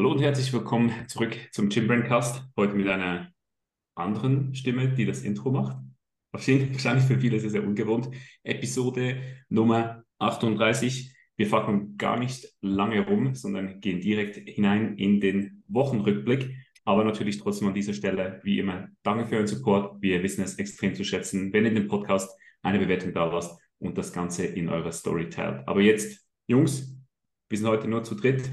Hallo 0.00 0.12
und 0.12 0.22
herzlich 0.22 0.50
willkommen 0.54 0.90
zurück 1.08 1.36
zum 1.52 1.68
Gymbrandcast. 1.68 2.42
Heute 2.56 2.72
mit 2.72 2.88
einer 2.88 3.34
anderen 3.94 4.54
Stimme, 4.54 4.88
die 4.88 5.04
das 5.04 5.20
Intro 5.20 5.50
macht. 5.50 5.76
Wahrscheinlich 6.32 7.04
für 7.04 7.20
viele 7.20 7.38
sehr, 7.38 7.50
sehr 7.50 7.62
ungewohnt. 7.62 8.08
Episode 8.42 9.20
Nummer 9.50 10.02
38. 10.18 11.14
Wir 11.36 11.46
fackeln 11.46 11.98
gar 11.98 12.18
nicht 12.18 12.48
lange 12.62 13.06
rum, 13.06 13.34
sondern 13.34 13.78
gehen 13.82 14.00
direkt 14.00 14.36
hinein 14.48 14.96
in 14.96 15.20
den 15.20 15.64
Wochenrückblick. 15.68 16.56
Aber 16.86 17.04
natürlich 17.04 17.36
trotzdem 17.36 17.68
an 17.68 17.74
dieser 17.74 17.92
Stelle, 17.92 18.40
wie 18.42 18.58
immer, 18.58 18.88
danke 19.02 19.26
für 19.26 19.34
euren 19.34 19.48
Support. 19.48 20.00
Wir 20.00 20.22
wissen 20.22 20.42
es 20.42 20.54
extrem 20.54 20.94
zu 20.94 21.04
schätzen, 21.04 21.52
wenn 21.52 21.66
ihr 21.66 21.74
den 21.74 21.88
Podcast 21.88 22.30
eine 22.62 22.78
Bewertung 22.78 23.12
da 23.12 23.26
lasst 23.26 23.60
und 23.78 23.98
das 23.98 24.14
Ganze 24.14 24.46
in 24.46 24.70
eurer 24.70 24.92
Story 24.92 25.28
teilt. 25.28 25.68
Aber 25.68 25.82
jetzt, 25.82 26.26
Jungs, 26.46 26.96
wir 27.50 27.58
sind 27.58 27.68
heute 27.68 27.86
nur 27.86 28.02
zu 28.02 28.14
dritt. 28.14 28.50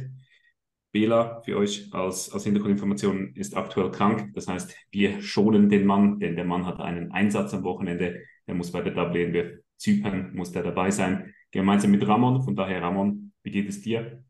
Bela 0.97 1.41
für 1.45 1.57
euch 1.57 1.93
als, 1.93 2.31
als 2.31 2.43
Hintergrundinformation 2.45 3.35
ist 3.35 3.55
aktuell 3.55 3.91
krank. 3.91 4.31
Das 4.33 4.47
heißt, 4.47 4.75
wir 4.89 5.21
schonen 5.21 5.69
den 5.69 5.85
Mann, 5.85 6.19
denn 6.19 6.35
der 6.35 6.43
Mann 6.43 6.65
hat 6.65 6.79
einen 6.79 7.11
Einsatz 7.11 7.53
am 7.53 7.63
Wochenende. 7.63 8.23
Er 8.47 8.55
muss 8.55 8.71
bei 8.71 8.81
der 8.81 8.95
WNBF 8.95 9.59
Zypern, 9.77 10.33
muss 10.33 10.51
der 10.51 10.63
dabei 10.63 10.89
sein. 10.89 11.35
Gemeinsam 11.51 11.91
mit 11.91 12.07
Ramon. 12.07 12.41
Von 12.41 12.55
daher, 12.55 12.81
Ramon, 12.81 13.31
wie 13.43 13.51
geht 13.51 13.69
es 13.69 13.81
dir? 13.81 14.23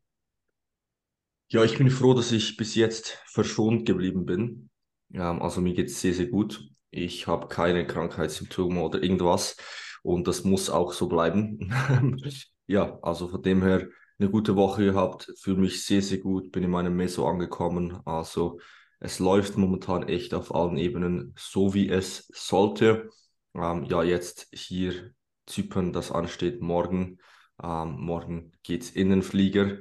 Ja, 1.48 1.64
ich 1.64 1.78
bin 1.78 1.88
froh, 1.88 2.12
dass 2.12 2.32
ich 2.32 2.58
bis 2.58 2.74
jetzt 2.74 3.22
verschont 3.24 3.86
geblieben 3.86 4.26
bin. 4.26 4.68
Ja, 5.08 5.38
also 5.38 5.62
mir 5.62 5.72
geht 5.72 5.86
es 5.86 6.02
sehr, 6.02 6.12
sehr 6.12 6.26
gut. 6.26 6.68
Ich 6.90 7.26
habe 7.26 7.48
keine 7.48 7.86
Krankheitssymptome 7.86 8.82
oder 8.82 9.02
irgendwas 9.02 9.56
und 10.02 10.28
das 10.28 10.44
muss 10.44 10.68
auch 10.68 10.92
so 10.92 11.08
bleiben. 11.08 11.72
ja, 12.66 12.98
also 13.00 13.28
von 13.28 13.42
dem 13.42 13.62
her 13.62 13.88
eine 14.18 14.30
gute 14.30 14.56
Woche 14.56 14.84
gehabt, 14.84 15.32
fühle 15.40 15.58
mich 15.58 15.84
sehr, 15.84 16.02
sehr 16.02 16.18
gut, 16.18 16.50
bin 16.52 16.64
in 16.64 16.70
meinem 16.70 16.96
Meso 16.96 17.26
angekommen. 17.28 18.00
Also 18.04 18.60
es 19.00 19.18
läuft 19.20 19.56
momentan 19.56 20.08
echt 20.08 20.34
auf 20.34 20.54
allen 20.54 20.76
Ebenen 20.76 21.34
so, 21.38 21.74
wie 21.74 21.88
es 21.88 22.28
sollte. 22.34 23.10
Ähm, 23.54 23.84
ja, 23.84 24.02
jetzt 24.02 24.48
hier 24.52 25.12
Zypern, 25.46 25.92
das 25.92 26.10
ansteht 26.10 26.60
morgen. 26.60 27.18
Ähm, 27.62 27.96
morgen 28.00 28.52
geht's 28.62 28.90
in 28.90 29.10
den 29.10 29.22
Flieger. 29.22 29.78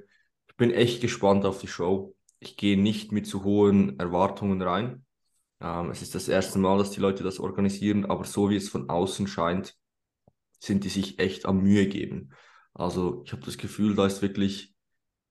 Ich 0.47 0.55
bin 0.55 0.71
echt 0.71 1.01
gespannt 1.01 1.45
auf 1.45 1.59
die 1.59 1.67
Show. 1.67 2.15
Ich 2.39 2.57
gehe 2.57 2.79
nicht 2.79 3.11
mit 3.11 3.25
zu 3.25 3.43
hohen 3.43 3.99
Erwartungen 3.99 4.61
rein. 4.61 5.05
Ähm, 5.61 5.89
es 5.89 6.01
ist 6.03 6.13
das 6.15 6.27
erste 6.27 6.59
Mal, 6.59 6.77
dass 6.77 6.91
die 6.91 6.99
Leute 6.99 7.23
das 7.23 7.39
organisieren, 7.39 8.05
aber 8.05 8.23
so 8.23 8.49
wie 8.49 8.55
es 8.55 8.69
von 8.69 8.89
außen 8.89 9.27
scheint, 9.27 9.75
sind 10.59 10.83
die 10.83 10.89
sich 10.89 11.19
echt 11.19 11.45
am 11.45 11.61
Mühe 11.61 11.87
geben. 11.87 12.31
Also 12.77 13.23
ich 13.25 13.31
habe 13.33 13.43
das 13.43 13.57
Gefühl, 13.57 13.95
da 13.95 14.05
ist 14.05 14.21
wirklich, 14.21 14.75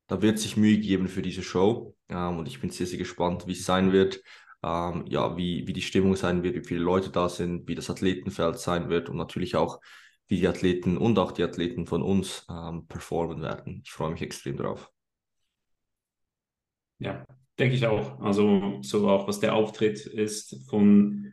da 0.08 0.20
wird 0.20 0.38
sich 0.38 0.56
Mühe 0.56 0.78
geben 0.78 1.08
für 1.08 1.22
diese 1.22 1.42
Show. 1.42 1.96
Ähm, 2.08 2.38
und 2.38 2.48
ich 2.48 2.60
bin 2.60 2.70
sehr, 2.70 2.86
sehr 2.86 2.98
gespannt, 2.98 3.46
wie 3.46 3.52
es 3.52 3.64
sein 3.64 3.92
wird. 3.92 4.20
Ähm, 4.62 5.04
ja, 5.08 5.36
wie, 5.36 5.66
wie 5.66 5.72
die 5.72 5.82
Stimmung 5.82 6.16
sein 6.16 6.42
wird, 6.42 6.56
wie 6.56 6.64
viele 6.66 6.80
Leute 6.80 7.10
da 7.10 7.28
sind, 7.28 7.68
wie 7.68 7.76
das 7.76 7.88
Athletenfeld 7.88 8.58
sein 8.58 8.88
wird 8.88 9.08
und 9.08 9.16
natürlich 9.16 9.54
auch, 9.54 9.80
wie 10.26 10.40
die 10.40 10.48
Athleten 10.48 10.96
und 10.96 11.18
auch 11.20 11.30
die 11.30 11.44
Athleten 11.44 11.86
von 11.86 12.02
uns 12.02 12.44
ähm, 12.50 12.86
performen 12.88 13.42
werden. 13.42 13.82
Ich 13.84 13.92
freue 13.92 14.10
mich 14.10 14.22
extrem 14.22 14.56
drauf. 14.56 14.90
Ja, 16.98 17.24
denke 17.58 17.76
ich 17.76 17.86
auch. 17.86 18.18
Also 18.20 18.80
so 18.82 19.08
auch, 19.08 19.28
was 19.28 19.38
der 19.38 19.54
Auftritt 19.54 20.04
ist 20.04 20.68
von 20.68 21.32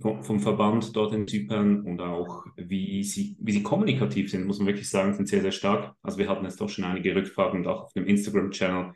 vom, 0.00 0.40
Verband 0.40 0.94
dort 0.96 1.14
in 1.14 1.28
Zypern 1.28 1.82
und 1.82 2.00
auch 2.00 2.44
wie 2.56 3.04
sie, 3.04 3.36
wie 3.40 3.52
sie 3.52 3.62
kommunikativ 3.62 4.30
sind, 4.30 4.46
muss 4.46 4.58
man 4.58 4.66
wirklich 4.66 4.90
sagen, 4.90 5.14
sind 5.14 5.28
sehr, 5.28 5.40
sehr 5.42 5.52
stark. 5.52 5.94
Also 6.02 6.18
wir 6.18 6.28
hatten 6.28 6.44
jetzt 6.44 6.60
doch 6.60 6.68
schon 6.68 6.84
einige 6.84 7.14
Rückfragen 7.14 7.60
und 7.60 7.66
auch 7.66 7.84
auf 7.84 7.92
dem 7.92 8.06
Instagram-Channel, 8.06 8.92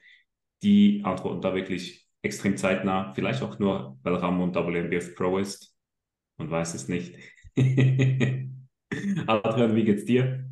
die 0.62 1.02
antworten 1.04 1.40
da 1.40 1.54
wirklich 1.54 2.08
extrem 2.22 2.56
zeitnah, 2.56 3.12
vielleicht 3.14 3.42
auch 3.42 3.58
nur, 3.58 3.98
weil 4.02 4.14
Ramon 4.14 4.54
WNBF 4.54 5.14
Pro 5.14 5.38
ist 5.38 5.74
und 6.36 6.50
weiß 6.50 6.74
es 6.74 6.88
nicht. 6.88 7.14
Adrian, 9.26 9.76
wie 9.76 9.84
geht's 9.84 10.04
dir? 10.04 10.44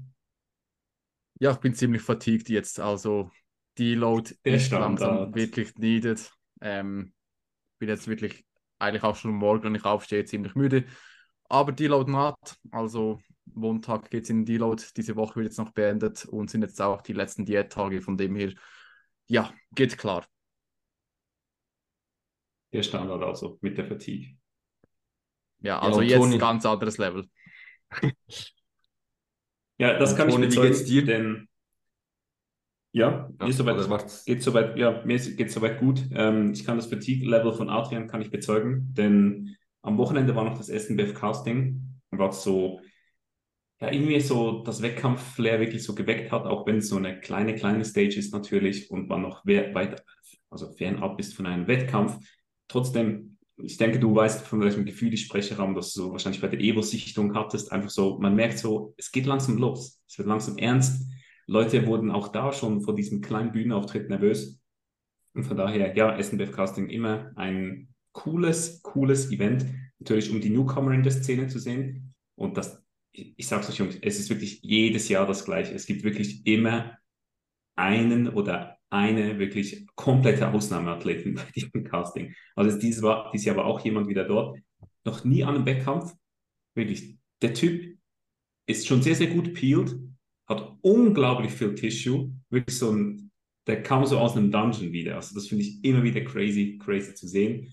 Ja, 1.40 1.52
ich 1.52 1.58
bin 1.58 1.74
ziemlich 1.74 2.02
fatigued 2.02 2.48
jetzt, 2.48 2.80
also 2.80 3.30
die 3.78 3.94
Load 3.94 4.34
Der 4.44 4.54
ist 4.54 4.70
langsam 4.70 5.34
wirklich 5.34 5.74
needed. 5.76 6.32
Ähm, 6.62 7.12
bin 7.78 7.90
jetzt 7.90 8.08
wirklich 8.08 8.45
eigentlich 8.78 9.02
auch 9.02 9.16
schon 9.16 9.32
morgen, 9.32 9.64
wenn 9.64 9.74
ich 9.74 9.84
aufstehe, 9.84 10.24
ziemlich 10.24 10.54
müde. 10.54 10.84
Aber 11.48 11.72
Deload 11.72 12.10
naht, 12.10 12.56
also 12.70 13.20
Montag 13.44 14.10
geht 14.10 14.24
es 14.24 14.30
in 14.30 14.44
Deload, 14.44 14.82
diese 14.96 15.16
Woche 15.16 15.36
wird 15.36 15.46
jetzt 15.46 15.58
noch 15.58 15.72
beendet 15.72 16.24
und 16.24 16.50
sind 16.50 16.62
jetzt 16.62 16.80
auch 16.80 17.02
die 17.02 17.12
letzten 17.12 17.44
Diättage, 17.44 18.02
von 18.02 18.16
dem 18.16 18.34
her, 18.36 18.52
ja, 19.26 19.52
geht 19.74 19.96
klar. 19.96 20.26
Der 22.72 22.82
Standard 22.82 23.22
also 23.22 23.58
mit 23.60 23.78
der 23.78 23.86
Fatigue. 23.86 24.36
Ja, 25.60 25.78
also 25.78 26.02
ja, 26.02 26.08
jetzt 26.10 26.20
Toni. 26.20 26.38
ganz 26.38 26.66
anderes 26.66 26.98
Level. 26.98 27.28
ja, 29.78 29.98
das 29.98 30.16
kann 30.16 30.28
Toni, 30.28 30.46
ich 30.46 30.56
bezeugen, 30.56 31.06
denn 31.06 31.48
ja, 32.96 33.28
ja 33.42 33.52
soweit, 33.52 34.24
geht 34.24 34.42
soweit, 34.42 34.78
ja, 34.78 35.02
mir 35.04 35.18
geht 35.18 35.50
soweit 35.50 35.78
gut. 35.78 36.02
Ähm, 36.14 36.52
ich 36.52 36.64
kann 36.64 36.78
das 36.78 36.86
Fatigue-Level 36.86 37.52
von 37.52 37.68
Adrian 37.68 38.06
kann 38.06 38.22
ich 38.22 38.30
bezeugen, 38.30 38.94
denn 38.94 39.54
am 39.82 39.98
Wochenende 39.98 40.34
war 40.34 40.44
noch 40.44 40.56
das 40.56 40.68
SNBF 40.68 41.12
Casting, 41.12 42.00
was 42.10 42.42
so, 42.42 42.80
ja, 43.82 43.92
irgendwie 43.92 44.18
so 44.20 44.62
das 44.62 44.80
Wettkampf-Flair 44.80 45.60
wirklich 45.60 45.84
so 45.84 45.94
geweckt 45.94 46.32
hat, 46.32 46.46
auch 46.46 46.66
wenn 46.66 46.78
es 46.78 46.88
so 46.88 46.96
eine 46.96 47.20
kleine, 47.20 47.54
kleine 47.54 47.84
Stage 47.84 48.18
ist 48.18 48.32
natürlich 48.32 48.90
und 48.90 49.10
man 49.10 49.20
noch 49.20 49.44
weit, 49.44 50.02
also 50.48 50.72
fernab 50.72 51.20
ist 51.20 51.34
von 51.34 51.44
einem 51.44 51.66
Wettkampf. 51.68 52.16
Trotzdem, 52.66 53.36
ich 53.58 53.76
denke, 53.76 53.98
du 53.98 54.14
weißt, 54.14 54.46
von 54.46 54.62
welchem 54.62 54.86
Gefühl 54.86 55.12
ich 55.12 55.26
spreche, 55.26 55.58
Raum, 55.58 55.74
dass 55.74 55.92
du 55.92 56.04
so 56.04 56.12
wahrscheinlich 56.12 56.40
bei 56.40 56.48
der 56.48 56.60
Evo-Sichtung 56.60 57.34
hattest, 57.34 57.72
einfach 57.72 57.90
so, 57.90 58.18
man 58.18 58.34
merkt 58.34 58.58
so, 58.58 58.94
es 58.96 59.12
geht 59.12 59.26
langsam 59.26 59.58
los, 59.58 60.00
es 60.08 60.16
wird 60.16 60.28
langsam 60.28 60.56
ernst 60.56 61.06
Leute 61.46 61.86
wurden 61.86 62.10
auch 62.10 62.28
da 62.28 62.52
schon 62.52 62.80
vor 62.80 62.94
diesem 62.94 63.20
kleinen 63.20 63.52
Bühnenauftritt 63.52 64.08
nervös. 64.08 64.60
Und 65.34 65.44
von 65.44 65.56
daher, 65.56 65.96
ja, 65.96 66.20
SNBF 66.20 66.52
Casting 66.52 66.88
immer 66.88 67.32
ein 67.36 67.88
cooles, 68.12 68.82
cooles 68.82 69.30
Event. 69.30 69.66
Natürlich, 69.98 70.30
um 70.30 70.40
die 70.40 70.50
Newcomer 70.50 70.92
in 70.92 71.02
der 71.02 71.12
Szene 71.12 71.46
zu 71.46 71.58
sehen. 71.58 72.14
Und 72.34 72.56
das, 72.56 72.82
ich, 73.12 73.34
ich 73.36 73.46
sag's 73.46 73.68
euch, 73.68 73.78
Jungs, 73.78 73.98
es 74.00 74.18
ist 74.18 74.30
wirklich 74.30 74.60
jedes 74.62 75.08
Jahr 75.08 75.26
das 75.26 75.44
Gleiche. 75.44 75.74
Es 75.74 75.86
gibt 75.86 76.02
wirklich 76.04 76.46
immer 76.46 76.98
einen 77.76 78.28
oder 78.28 78.78
eine 78.90 79.38
wirklich 79.38 79.86
komplette 79.94 80.48
Ausnahmeathleten 80.52 81.34
bei 81.36 81.44
diesem 81.54 81.84
Casting. 81.84 82.34
Also 82.54 82.78
dieses, 82.78 83.02
war, 83.02 83.30
dieses 83.32 83.46
Jahr 83.46 83.56
war 83.56 83.66
auch 83.66 83.80
jemand 83.80 84.08
wieder 84.08 84.24
dort. 84.24 84.58
Noch 85.04 85.24
nie 85.24 85.44
an 85.44 85.54
einem 85.54 85.66
Wettkampf. 85.66 86.14
Wirklich, 86.74 87.18
der 87.42 87.54
Typ 87.54 87.96
ist 88.66 88.86
schon 88.86 89.02
sehr, 89.02 89.14
sehr 89.14 89.28
gut 89.28 89.54
peeled, 89.54 89.96
hat 90.46 90.76
unglaublich 90.80 91.52
viel 91.52 91.74
Tissue, 91.74 92.32
wirklich 92.50 92.78
so 92.78 92.92
ein, 92.92 93.30
der 93.66 93.82
kam 93.82 94.06
so 94.06 94.18
aus 94.18 94.36
einem 94.36 94.50
Dungeon 94.50 94.92
wieder. 94.92 95.16
Also 95.16 95.34
das 95.34 95.48
finde 95.48 95.64
ich 95.64 95.82
immer 95.84 96.02
wieder 96.02 96.20
crazy, 96.22 96.78
crazy 96.82 97.14
zu 97.14 97.26
sehen. 97.26 97.72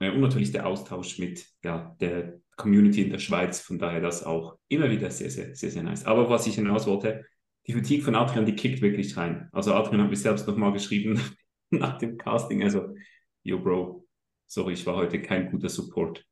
Und 0.00 0.20
natürlich 0.20 0.50
der 0.52 0.66
Austausch 0.66 1.18
mit 1.18 1.46
ja, 1.62 1.96
der 2.00 2.40
Community 2.56 3.02
in 3.02 3.10
der 3.10 3.18
Schweiz, 3.18 3.60
von 3.60 3.78
daher 3.78 4.00
das 4.00 4.24
auch 4.24 4.58
immer 4.68 4.90
wieder 4.90 5.10
sehr, 5.10 5.30
sehr, 5.30 5.54
sehr, 5.54 5.70
sehr 5.70 5.82
nice. 5.82 6.04
Aber 6.04 6.28
was 6.28 6.46
ich 6.46 6.56
hinaus 6.56 6.86
wollte, 6.86 7.24
die 7.66 7.72
Fatigue 7.72 8.04
von 8.04 8.14
Adrian, 8.14 8.44
die 8.44 8.54
kickt 8.56 8.82
wirklich 8.82 9.16
rein. 9.16 9.48
Also 9.52 9.72
Adrian 9.72 10.02
hat 10.02 10.10
mir 10.10 10.16
selbst 10.16 10.46
nochmal 10.46 10.72
geschrieben 10.72 11.20
nach 11.70 11.98
dem 11.98 12.18
Casting, 12.18 12.62
also, 12.62 12.94
yo 13.42 13.58
Bro, 13.58 14.06
sorry, 14.46 14.74
ich 14.74 14.86
war 14.86 14.96
heute 14.96 15.22
kein 15.22 15.50
guter 15.50 15.68
Support. 15.68 16.24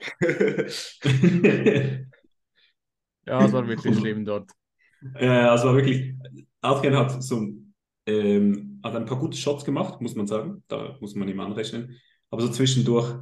ja, 3.26 3.44
es 3.44 3.52
war 3.52 3.66
wirklich 3.66 3.96
schlimm 3.98 4.24
dort. 4.24 4.50
Äh, 5.14 5.26
also 5.26 5.74
wirklich, 5.74 6.14
Adrian 6.60 6.96
hat 6.96 7.22
so 7.22 7.48
ähm, 8.06 8.80
hat 8.82 8.96
ein 8.96 9.04
paar 9.06 9.18
gute 9.18 9.36
Shots 9.36 9.64
gemacht, 9.64 10.00
muss 10.00 10.14
man 10.14 10.26
sagen. 10.26 10.62
Da 10.68 10.96
muss 11.00 11.14
man 11.14 11.28
ihm 11.28 11.40
anrechnen. 11.40 12.00
Aber 12.30 12.42
so 12.42 12.48
zwischendurch, 12.48 13.14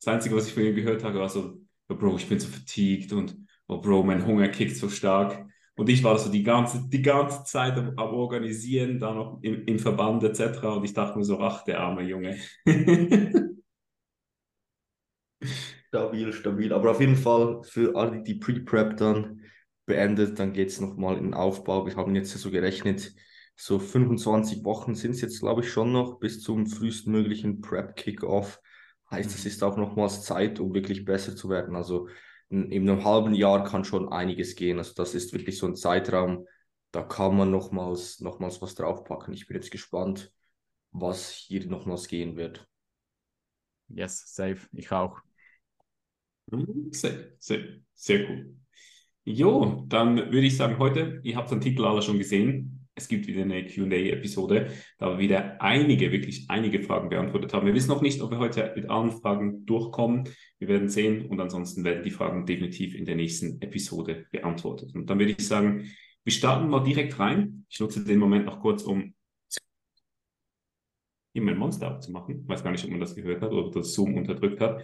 das 0.00 0.14
Einzige, 0.14 0.36
was 0.36 0.46
ich 0.48 0.54
von 0.54 0.64
ihm 0.64 0.74
gehört 0.74 1.04
habe, 1.04 1.18
war 1.18 1.28
so, 1.28 1.60
oh 1.88 1.94
Bro, 1.94 2.16
ich 2.16 2.28
bin 2.28 2.40
so 2.40 2.48
fatigued 2.48 3.12
und 3.12 3.36
oh 3.68 3.80
Bro, 3.80 4.04
mein 4.04 4.26
Hunger 4.26 4.48
kickt 4.48 4.76
so 4.76 4.88
stark. 4.88 5.46
Und 5.76 5.88
ich 5.88 6.02
war 6.02 6.18
so 6.18 6.30
die 6.30 6.42
ganze, 6.42 6.88
die 6.88 7.02
ganze 7.02 7.44
Zeit 7.44 7.76
am, 7.76 7.90
am 7.96 8.14
Organisieren, 8.14 8.98
da 8.98 9.14
noch 9.14 9.38
im, 9.42 9.64
im 9.64 9.78
Verband 9.78 10.24
etc. 10.24 10.64
Und 10.64 10.84
ich 10.84 10.92
dachte 10.92 11.16
mir 11.18 11.24
so, 11.24 11.38
ach, 11.40 11.62
der 11.64 11.80
arme 11.80 12.02
Junge. 12.02 12.36
stabil, 15.88 16.32
stabil. 16.32 16.72
Aber 16.72 16.90
auf 16.90 17.00
jeden 17.00 17.16
Fall 17.16 17.62
für 17.62 17.94
alle, 17.94 18.22
die 18.22 18.34
Pre-Prep 18.34 18.96
dann 18.96 19.42
beendet, 19.88 20.38
dann 20.38 20.52
geht 20.52 20.68
es 20.68 20.80
nochmal 20.80 21.16
in 21.16 21.24
den 21.24 21.34
Aufbau. 21.34 21.86
Wir 21.86 21.96
haben 21.96 22.14
jetzt 22.14 22.30
so 22.30 22.50
gerechnet, 22.52 23.12
so 23.56 23.80
25 23.80 24.64
Wochen 24.64 24.94
sind 24.94 25.10
es 25.12 25.20
jetzt, 25.20 25.40
glaube 25.40 25.62
ich, 25.62 25.72
schon 25.72 25.90
noch 25.90 26.20
bis 26.20 26.40
zum 26.40 26.68
frühestmöglichen 26.68 27.60
Prep-Kickoff. 27.60 28.60
Heißt, 29.10 29.34
es 29.34 29.44
mhm. 29.44 29.48
ist 29.48 29.64
auch 29.64 29.76
nochmals 29.76 30.22
Zeit, 30.22 30.60
um 30.60 30.72
wirklich 30.74 31.04
besser 31.04 31.34
zu 31.34 31.48
werden. 31.48 31.74
Also 31.74 32.08
in, 32.50 32.70
in, 32.70 32.88
einem 32.88 33.04
halben 33.04 33.34
Jahr 33.34 33.64
kann 33.64 33.84
schon 33.84 34.12
einiges 34.12 34.54
gehen. 34.54 34.78
Also 34.78 34.94
das 34.94 35.14
ist 35.14 35.32
wirklich 35.32 35.58
so 35.58 35.66
ein 35.66 35.74
Zeitraum, 35.74 36.46
da 36.92 37.02
kann 37.02 37.36
man 37.36 37.50
nochmals, 37.50 38.20
nochmals 38.20 38.62
was 38.62 38.76
draufpacken. 38.76 39.34
Ich 39.34 39.48
bin 39.48 39.56
jetzt 39.56 39.72
gespannt, 39.72 40.32
was 40.92 41.30
hier 41.30 41.66
nochmals 41.66 42.06
gehen 42.06 42.36
wird. 42.36 42.68
Yes, 43.88 44.22
safe. 44.34 44.68
Ich 44.72 44.92
auch. 44.92 45.18
Mhm, 46.46 46.92
sehr, 46.92 47.32
sehr, 47.38 47.80
sehr 47.94 48.28
cool. 48.28 48.57
Jo, 49.30 49.84
dann 49.88 50.16
würde 50.16 50.46
ich 50.46 50.56
sagen, 50.56 50.78
heute, 50.78 51.20
ihr 51.22 51.36
habt 51.36 51.50
den 51.50 51.60
Titel 51.60 51.84
alle 51.84 52.00
schon 52.00 52.16
gesehen. 52.16 52.86
Es 52.94 53.08
gibt 53.08 53.26
wieder 53.26 53.42
eine 53.42 53.66
QA-Episode, 53.66 54.72
da 54.96 55.10
wir 55.10 55.18
wieder 55.18 55.60
einige, 55.60 56.10
wirklich 56.10 56.46
einige 56.48 56.82
Fragen 56.82 57.10
beantwortet 57.10 57.52
haben. 57.52 57.66
Wir 57.66 57.74
wissen 57.74 57.90
noch 57.90 58.00
nicht, 58.00 58.22
ob 58.22 58.30
wir 58.30 58.38
heute 58.38 58.72
mit 58.74 58.88
allen 58.88 59.12
Fragen 59.12 59.66
durchkommen. 59.66 60.30
Wir 60.58 60.68
werden 60.68 60.88
sehen 60.88 61.26
und 61.26 61.38
ansonsten 61.40 61.84
werden 61.84 62.04
die 62.04 62.10
Fragen 62.10 62.46
definitiv 62.46 62.94
in 62.94 63.04
der 63.04 63.16
nächsten 63.16 63.60
Episode 63.60 64.24
beantwortet. 64.30 64.94
Und 64.94 65.10
dann 65.10 65.18
würde 65.18 65.32
ich 65.32 65.46
sagen, 65.46 65.90
wir 66.24 66.32
starten 66.32 66.70
mal 66.70 66.82
direkt 66.82 67.18
rein. 67.18 67.66
Ich 67.68 67.78
nutze 67.80 68.02
den 68.02 68.18
Moment 68.18 68.46
noch 68.46 68.60
kurz, 68.60 68.82
um 68.82 69.12
hier 71.34 71.42
mein 71.42 71.58
Monster 71.58 71.88
abzumachen. 71.88 72.44
Ich 72.44 72.48
weiß 72.48 72.64
gar 72.64 72.70
nicht, 72.70 72.84
ob 72.84 72.90
man 72.92 73.00
das 73.00 73.14
gehört 73.14 73.42
hat 73.42 73.52
oder 73.52 73.70
das 73.72 73.92
Zoom 73.92 74.14
unterdrückt 74.14 74.62
hat. 74.62 74.82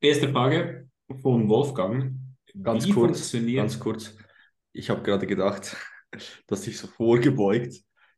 Erste 0.00 0.28
Frage 0.28 0.88
von 1.20 1.48
Wolfgang. 1.48 2.21
Ganz 2.60 2.86
Wie 2.86 2.92
kurz, 2.92 3.32
ganz 3.32 3.78
kurz. 3.78 4.14
Ich 4.72 4.90
habe 4.90 5.02
gerade 5.02 5.26
gedacht, 5.26 5.76
dass 6.46 6.66
ich 6.66 6.78
so 6.78 6.86
vorgebeugt. 6.86 7.74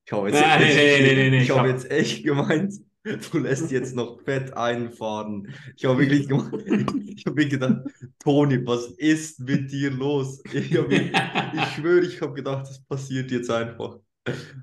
Ich 0.06 0.12
habe 0.12 0.28
jetzt, 0.28 0.42
ah, 0.42 0.60
echt, 0.60 0.76
nee, 1.02 1.14
nee, 1.14 1.30
nee, 1.30 1.42
ich 1.42 1.50
hab 1.50 1.66
jetzt 1.66 1.90
echt 1.90 2.24
gemeint, 2.24 2.74
du 3.04 3.38
lässt 3.38 3.70
jetzt 3.70 3.94
noch 3.94 4.20
Fett 4.22 4.54
einfahren. 4.54 5.54
Ich 5.76 5.84
habe 5.84 5.98
wirklich 5.98 6.28
gemeint, 6.28 6.92
ich 7.16 7.24
habe 7.26 7.46
gedacht, 7.46 7.82
Toni, 8.18 8.66
was 8.66 8.86
ist 8.98 9.40
mit 9.40 9.70
dir 9.70 9.90
los? 9.90 10.42
Ich, 10.52 10.76
hab, 10.76 10.90
ich 10.90 11.74
schwöre, 11.74 12.04
ich 12.04 12.20
habe 12.20 12.34
gedacht, 12.34 12.66
das 12.68 12.82
passiert 12.84 13.30
jetzt 13.30 13.50
einfach. 13.50 13.98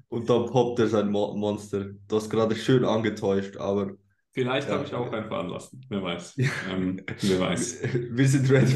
Und 0.09 0.29
dann 0.29 0.47
poppt 0.47 0.79
er 0.79 0.87
sein 0.87 1.11
Mo 1.11 1.35
Monster. 1.35 1.91
Du 2.07 2.15
hast 2.15 2.29
gerade 2.29 2.55
schön 2.55 2.83
angetäuscht, 2.83 3.57
aber. 3.57 3.95
Vielleicht 4.33 4.69
ja. 4.69 4.75
habe 4.75 4.85
ich 4.85 4.93
auch 4.93 5.11
einfahren 5.11 5.49
lassen. 5.49 5.81
Wer 5.89 6.01
weiß. 6.01 6.37
Ähm, 6.69 7.01
wer 7.21 7.39
weiß. 7.39 7.83
Wir 8.11 8.27
sind 8.27 8.49
ready. 8.49 8.73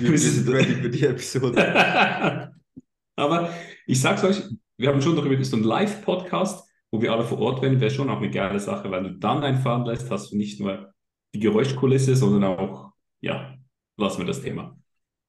Wir, 0.00 0.10
wir 0.10 0.18
sind 0.18 0.48
ready 0.48 0.74
für 0.74 0.90
die 0.90 1.04
Episode. 1.06 2.52
aber 3.16 3.54
ich 3.86 4.00
sag's 4.00 4.24
euch, 4.24 4.42
wir 4.76 4.88
haben 4.88 5.00
schon 5.00 5.14
darüber, 5.14 5.42
so 5.44 5.56
ein 5.56 5.62
Live-Podcast, 5.62 6.68
wo 6.90 7.00
wir 7.00 7.12
alle 7.12 7.24
vor 7.24 7.38
Ort 7.38 7.62
werden, 7.62 7.80
wäre 7.80 7.90
schon 7.90 8.10
auch 8.10 8.18
eine 8.18 8.30
geile 8.30 8.58
Sache, 8.58 8.90
weil 8.90 9.04
du 9.04 9.10
dann 9.18 9.44
einfahren 9.44 9.84
lässt, 9.84 10.10
hast 10.10 10.32
du 10.32 10.36
nicht 10.36 10.60
nur 10.60 10.92
die 11.32 11.40
Geräuschkulisse, 11.40 12.16
sondern 12.16 12.44
auch, 12.44 12.92
ja, 13.20 13.54
lassen 13.96 14.18
wir 14.18 14.26
das 14.26 14.42
Thema. 14.42 14.76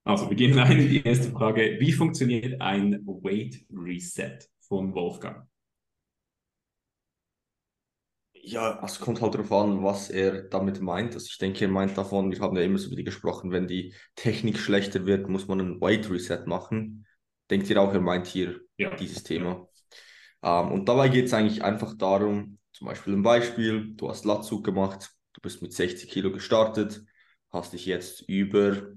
Also, 0.04 0.30
wir 0.30 0.36
gehen 0.36 0.58
rein 0.58 0.80
in 0.80 0.90
die 0.90 1.04
erste 1.04 1.32
Frage. 1.32 1.78
Wie 1.80 1.92
funktioniert 1.92 2.62
ein 2.62 3.06
Weight 3.06 3.66
Reset? 3.72 4.40
von 4.68 4.94
Wolfgang? 4.94 5.48
Ja, 8.48 8.80
also 8.80 9.04
kommt 9.04 9.22
halt 9.22 9.34
darauf 9.34 9.52
an, 9.52 9.84
was 9.84 10.10
er 10.10 10.44
damit 10.44 10.80
meint. 10.80 11.16
Also 11.16 11.28
ich 11.30 11.38
denke, 11.40 11.66
er 11.66 11.72
meint 11.72 11.98
davon, 11.98 12.32
wir 12.32 12.40
haben 12.40 12.56
ja 12.56 12.62
immer 12.62 12.78
so 12.78 12.88
über 12.88 12.96
die 12.96 13.04
gesprochen, 13.04 13.52
wenn 13.52 13.68
die 13.68 13.96
Technik 14.16 14.60
schlechter 14.60 15.06
wird, 15.06 15.28
muss 15.28 15.48
man 15.48 15.60
einen 15.60 15.82
Weight 15.82 16.10
Reset 16.10 16.46
machen. 16.46 17.08
Denkt 17.50 17.70
ihr 17.70 17.82
auch, 17.82 17.92
er 17.92 18.02
meint 18.02 18.28
hier 18.28 18.60
ja. 18.78 18.96
dieses 18.96 19.24
Thema. 19.24 19.68
Ähm, 20.44 20.72
und 20.72 20.88
dabei 20.88 21.10
geht 21.10 21.26
es 21.26 21.34
eigentlich 21.34 21.64
einfach 21.64 21.96
darum, 21.98 22.60
zum 22.72 22.88
Beispiel 22.88 23.14
ein 23.14 23.24
Beispiel, 23.24 23.94
du 23.96 24.10
hast 24.10 24.26
Latzug 24.26 24.64
gemacht, 24.64 25.10
du 25.34 25.42
bist 25.42 25.62
mit 25.62 25.74
60 25.74 26.10
Kilo 26.10 26.32
gestartet, 26.32 27.04
hast 27.52 27.74
dich 27.74 27.88
jetzt 27.88 28.22
über 28.30 28.94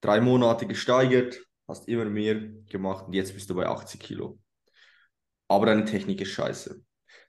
drei 0.00 0.20
Monate 0.20 0.66
gesteigert, 0.66 1.38
hast 1.68 1.86
immer 1.86 2.06
mehr 2.06 2.36
gemacht 2.70 3.06
und 3.06 3.12
jetzt 3.12 3.34
bist 3.34 3.50
du 3.50 3.54
bei 3.54 3.66
80 3.66 4.00
Kilo 4.00 4.38
aber 5.52 5.66
deine 5.66 5.84
Technik 5.84 6.20
ist 6.22 6.30
scheiße. 6.30 6.82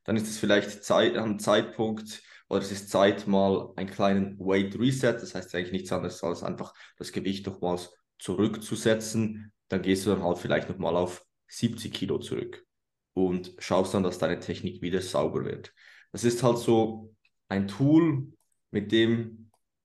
Dann 0.04 0.18
ist 0.18 0.28
es 0.28 0.38
vielleicht 0.38 0.84
Zeit, 0.84 1.18
ein 1.18 1.40
Zeitpunkt 1.40 2.22
oder 2.50 2.62
es 2.62 2.72
ist 2.72 2.90
Zeit, 2.90 3.28
mal 3.28 3.72
einen 3.76 3.90
kleinen 3.90 4.40
Weight 4.40 4.78
Reset, 4.78 5.14
das 5.14 5.34
heißt 5.36 5.56
eigentlich 5.56 5.72
nichts 5.72 5.92
anderes 5.92 6.24
als 6.24 6.44
einfach 6.44 6.74
das 6.98 7.12
Gewicht 7.12 7.46
nochmals 7.48 7.92
zurückzusetzen. 8.20 9.52
Dann 9.70 9.82
gehst 9.82 10.06
du 10.06 10.12
dann 10.12 10.24
halt 10.24 10.38
vielleicht 10.38 10.70
nochmal 10.70 10.96
auf 10.96 11.26
70 11.48 11.92
Kilo 11.94 12.20
zurück 12.20 12.66
und 13.14 13.54
schaust 13.60 13.94
dann, 13.94 14.04
dass 14.04 14.18
deine 14.20 14.40
Technik 14.40 14.82
wieder 14.82 15.02
sauber 15.02 15.46
wird. 15.46 15.74
Das 16.12 16.24
ist 16.24 16.44
halt 16.44 16.58
so 16.58 17.14
ein 17.48 17.68
Tool, 17.68 18.28
mit 18.72 18.92
dem 18.92 19.43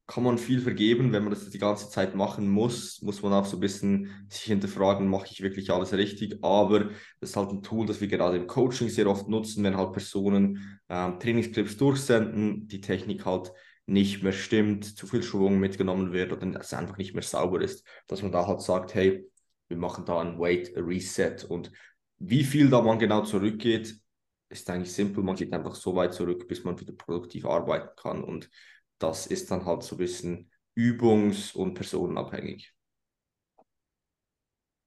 kann 0.08 0.24
man 0.24 0.38
viel 0.38 0.60
vergeben, 0.60 1.12
wenn 1.12 1.22
man 1.22 1.34
das 1.34 1.50
die 1.50 1.58
ganze 1.58 1.90
Zeit 1.90 2.14
machen 2.14 2.48
muss, 2.48 3.02
muss 3.02 3.22
man 3.22 3.34
auch 3.34 3.44
so 3.44 3.58
ein 3.58 3.60
bisschen 3.60 4.26
sich 4.30 4.44
hinterfragen, 4.44 5.06
mache 5.06 5.28
ich 5.30 5.42
wirklich 5.42 5.70
alles 5.70 5.92
richtig? 5.92 6.42
Aber 6.42 6.84
das 7.20 7.30
ist 7.30 7.36
halt 7.36 7.50
ein 7.50 7.62
Tool, 7.62 7.86
das 7.86 8.00
wir 8.00 8.08
gerade 8.08 8.38
im 8.38 8.46
Coaching 8.46 8.88
sehr 8.88 9.06
oft 9.06 9.28
nutzen, 9.28 9.62
wenn 9.64 9.76
halt 9.76 9.92
Personen 9.92 10.80
ähm, 10.88 11.20
Trainingsclips 11.20 11.76
durchsenden, 11.76 12.66
die 12.68 12.80
Technik 12.80 13.26
halt 13.26 13.52
nicht 13.84 14.22
mehr 14.22 14.32
stimmt, 14.32 14.96
zu 14.96 15.06
viel 15.06 15.22
Schwung 15.22 15.60
mitgenommen 15.60 16.12
wird 16.12 16.32
oder 16.32 16.58
es 16.58 16.72
einfach 16.72 16.96
nicht 16.96 17.12
mehr 17.12 17.22
sauber 17.22 17.60
ist, 17.60 17.86
dass 18.06 18.22
man 18.22 18.32
da 18.32 18.46
halt 18.46 18.62
sagt, 18.62 18.94
hey, 18.94 19.26
wir 19.68 19.76
machen 19.76 20.06
da 20.06 20.20
ein 20.20 20.38
Weight 20.38 20.72
Reset. 20.74 21.44
Und 21.46 21.70
wie 22.16 22.44
viel 22.44 22.70
da 22.70 22.80
man 22.80 22.98
genau 22.98 23.24
zurückgeht, 23.24 23.94
ist 24.48 24.70
eigentlich 24.70 24.92
simpel, 24.92 25.22
man 25.22 25.36
geht 25.36 25.52
einfach 25.52 25.74
so 25.74 25.94
weit 25.94 26.14
zurück, 26.14 26.48
bis 26.48 26.64
man 26.64 26.80
wieder 26.80 26.94
produktiv 26.94 27.44
arbeiten 27.44 27.90
kann. 27.96 28.24
Und 28.24 28.48
das 28.98 29.26
ist 29.26 29.50
dann 29.50 29.64
halt 29.64 29.82
so 29.82 29.96
ein 29.96 29.98
bisschen 29.98 30.50
übungs- 30.76 31.54
und 31.54 31.74
personenabhängig. 31.74 32.74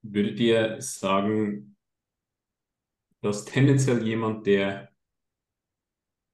Würdet 0.03 0.39
ihr 0.39 0.79
sagen, 0.81 1.75
dass 3.21 3.45
tendenziell 3.45 4.05
jemand, 4.05 4.45
der 4.45 4.89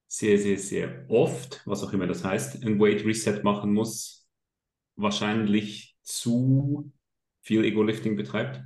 sehr, 0.08 0.38
sehr, 0.38 0.58
sehr 0.58 1.06
oft, 1.10 1.62
was 1.66 1.84
auch 1.84 1.94
immer 1.94 2.08
das 2.08 2.24
heißt, 2.24 2.64
ein 2.64 2.80
Weight 2.80 3.06
Reset 3.06 3.42
machen 3.44 3.74
muss, 3.74 4.28
wahrscheinlich 4.96 5.98
zu 6.02 6.92
viel 7.42 7.66
Ego-Lifting 7.66 8.16
betreibt? 8.16 8.64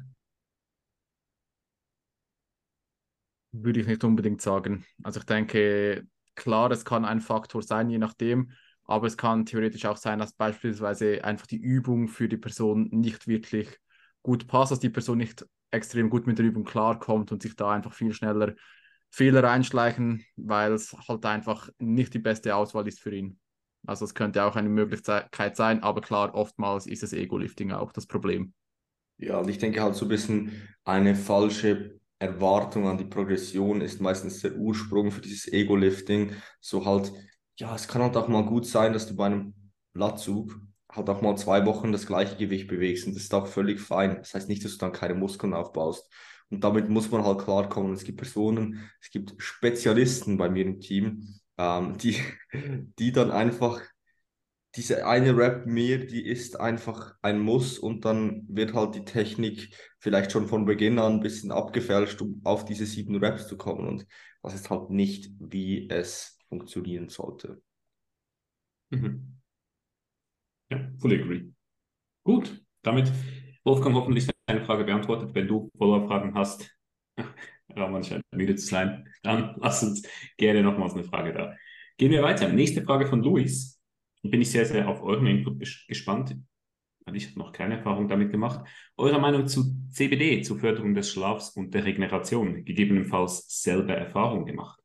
Würde 3.52 3.82
ich 3.82 3.88
nicht 3.88 4.04
unbedingt 4.04 4.42
sagen. 4.42 4.86
Also 5.04 5.20
ich 5.20 5.26
denke, 5.26 6.08
klar, 6.36 6.72
es 6.72 6.86
kann 6.86 7.04
ein 7.04 7.20
Faktor 7.20 7.62
sein, 7.62 7.90
je 7.90 7.98
nachdem. 7.98 8.52
Aber 8.86 9.08
es 9.08 9.18
kann 9.18 9.46
theoretisch 9.46 9.86
auch 9.86 9.98
sein, 9.98 10.20
dass 10.20 10.34
beispielsweise 10.34 11.24
einfach 11.24 11.48
die 11.48 11.58
Übung 11.58 12.08
für 12.08 12.28
die 12.28 12.38
Person 12.38 12.90
nicht 12.92 13.28
wirklich 13.28 13.70
gut 14.22 14.48
passt, 14.48 14.72
dass 14.72 14.80
die 14.80 14.90
Person 14.90 15.18
nicht 15.18 15.46
extrem 15.72 16.10
gut 16.10 16.28
mit 16.28 16.38
der 16.38 16.46
Übung 16.46 16.64
klarkommt 16.64 17.32
und 17.32 17.42
sich 17.42 17.56
da 17.56 17.72
einfach 17.72 17.94
viel 17.94 18.14
schneller 18.14 18.54
Fehler 19.10 19.50
einschleichen, 19.50 20.24
weil 20.36 20.74
es 20.74 20.96
halt 21.08 21.26
einfach 21.26 21.70
nicht 21.80 22.14
die 22.14 22.20
beste 22.20 22.56
Auswahl 22.56 22.88
ist 22.88 23.02
für 23.02 23.14
ihn. 23.14 23.40
Also 23.86 24.06
es 24.06 24.14
könnte 24.14 24.44
auch 24.44 24.56
eine 24.56 24.70
Möglichkeit 24.70 25.56
sein, 25.56 25.84
aber 25.84 26.02
klar, 26.02 26.34
oftmals 26.36 26.88
ist 26.88 27.04
das 27.04 27.14
Ego-Lifting 27.14 27.72
auch 27.72 27.92
das 27.92 28.06
Problem. 28.06 28.54
Ja, 29.18 29.38
und 29.40 29.50
ich 29.50 29.58
denke 29.58 29.82
halt 29.82 29.96
so 29.96 30.06
ein 30.06 30.10
bisschen 30.10 30.52
eine 30.84 31.16
falsche 31.16 32.00
Erwartung 32.20 32.88
an 32.88 32.98
die 32.98 33.06
Progression 33.06 33.82
ist 33.82 34.00
meistens 34.00 34.42
der 34.42 34.56
Ursprung 34.56 35.12
für 35.12 35.22
dieses 35.22 35.52
Ego-Lifting. 35.52 36.32
So 36.60 36.86
halt, 36.86 37.12
ja, 37.58 37.76
es 37.76 37.88
kann 37.88 38.02
halt 38.02 38.18
auch 38.18 38.28
mal 38.28 38.46
gut 38.46 38.66
sein, 38.66 38.94
dass 38.94 39.08
du 39.08 39.16
bei 39.16 39.28
einem 39.28 39.54
Latzug 39.94 40.60
halt 40.92 41.10
auch 41.10 41.22
mal 41.22 41.38
zwei 41.38 41.66
Wochen 41.66 41.92
das 41.92 42.06
gleiche 42.06 42.36
Gewicht 42.36 42.68
bewegst 42.68 43.08
und 43.08 43.16
das 43.16 43.24
ist 43.24 43.34
auch 43.34 43.48
völlig 43.48 43.80
fein. 43.80 44.18
Das 44.18 44.34
heißt 44.34 44.50
nicht, 44.50 44.64
dass 44.66 44.74
du 44.74 44.78
dann 44.80 44.92
keine 44.92 45.16
Muskeln 45.16 45.54
aufbaust. 45.54 46.10
Und 46.50 46.64
damit 46.64 46.90
muss 46.90 47.10
man 47.12 47.24
halt 47.24 47.40
klarkommen. 47.40 47.94
Es 47.94 48.04
gibt 48.04 48.18
Personen, 48.18 48.90
es 49.02 49.10
gibt 49.10 49.36
Spezialisten 49.42 50.38
bei 50.38 50.50
mir 50.50 50.66
im 50.66 50.80
Team, 50.82 51.40
ähm, 51.58 51.98
die, 51.98 52.18
die 53.00 53.12
dann 53.12 53.32
einfach 53.32 53.82
diese 54.76 55.06
eine 55.06 55.36
Rap 55.36 55.66
mehr, 55.66 55.98
die 55.98 56.26
ist 56.26 56.60
einfach 56.60 57.16
ein 57.22 57.40
Muss 57.40 57.78
und 57.78 58.06
dann 58.06 58.46
wird 58.48 58.74
halt 58.74 58.96
die 58.96 59.04
Technik 59.04 59.76
vielleicht 60.00 60.32
schon 60.32 60.48
von 60.48 60.66
Beginn 60.66 60.98
an 60.98 61.14
ein 61.14 61.20
bisschen 61.20 61.52
abgefälscht, 61.52 62.22
um 62.22 62.40
auf 62.46 62.64
diese 62.64 62.86
sieben 62.86 63.22
Raps 63.22 63.48
zu 63.48 63.58
kommen. 63.58 63.88
Und 63.88 64.08
das 64.44 64.56
ist 64.56 64.70
halt 64.70 64.90
nicht, 64.90 65.30
wie 65.40 65.90
es 65.90 66.38
funktionieren 66.52 67.08
sollte. 67.08 67.62
Mhm. 68.90 69.38
Ja, 70.70 70.92
fully 71.00 71.22
agree. 71.22 71.50
Gut, 72.24 72.62
damit 72.82 73.12
Wolfgang 73.64 73.96
hoffentlich 73.96 74.30
deine 74.46 74.66
Frage 74.66 74.84
beantwortet. 74.84 75.34
Wenn 75.34 75.48
du 75.48 75.72
Follow-up-Fragen 75.78 76.36
hast, 76.36 76.70
Ramon 77.70 78.04
scheint 78.04 78.26
müde 78.36 78.56
zu 78.56 78.68
sein, 78.68 79.08
dann 79.24 79.56
lass 79.62 79.82
uns 79.82 80.04
gerne 80.38 80.62
nochmals 80.62 80.94
eine 80.94 81.06
Frage 81.06 81.32
da. 81.32 81.56
Gehen 81.98 82.12
wir 82.12 82.22
weiter. 82.22 82.50
Nächste 82.50 82.84
Frage 82.84 83.08
von 83.08 83.24
Luis. 83.24 83.80
Bin 84.22 84.42
ich 84.42 84.52
sehr, 84.52 84.66
sehr 84.66 84.90
auf 84.90 85.02
euren 85.02 85.28
Input 85.28 85.60
gespannt. 85.88 86.36
Ich 87.14 87.28
habe 87.28 87.40
noch 87.40 87.54
keine 87.54 87.78
Erfahrung 87.78 88.08
damit 88.10 88.30
gemacht. 88.32 88.68
Eure 88.98 89.20
Meinung 89.20 89.48
zu 89.48 89.74
CBD, 89.90 90.42
zur 90.42 90.60
Förderung 90.60 90.94
des 90.94 91.12
Schlafs 91.12 91.52
und 91.52 91.74
der 91.74 91.86
Regeneration, 91.86 92.66
gegebenenfalls 92.66 93.46
selber 93.62 93.94
Erfahrung 93.94 94.46
gemacht? 94.46 94.81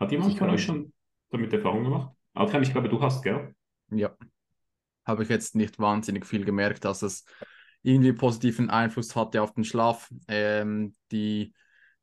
Hat 0.00 0.10
jemand 0.10 0.38
von 0.38 0.50
euch 0.50 0.64
schon 0.64 0.92
damit 1.30 1.52
Erfahrung 1.52 1.84
gemacht? 1.84 2.14
Alkan, 2.34 2.62
ich 2.62 2.72
glaube, 2.72 2.88
du 2.88 3.00
hast, 3.00 3.22
gell? 3.22 3.54
Ja. 3.90 4.16
Habe 5.04 5.22
ich 5.22 5.28
jetzt 5.28 5.54
nicht 5.54 5.78
wahnsinnig 5.78 6.26
viel 6.26 6.44
gemerkt, 6.44 6.84
dass 6.84 7.02
es 7.02 7.24
irgendwie 7.82 8.12
positiven 8.12 8.70
Einfluss 8.70 9.14
hatte 9.14 9.42
auf 9.42 9.52
den 9.52 9.64
Schlaf. 9.64 10.08
Ähm, 10.28 10.94
die 11.12 11.52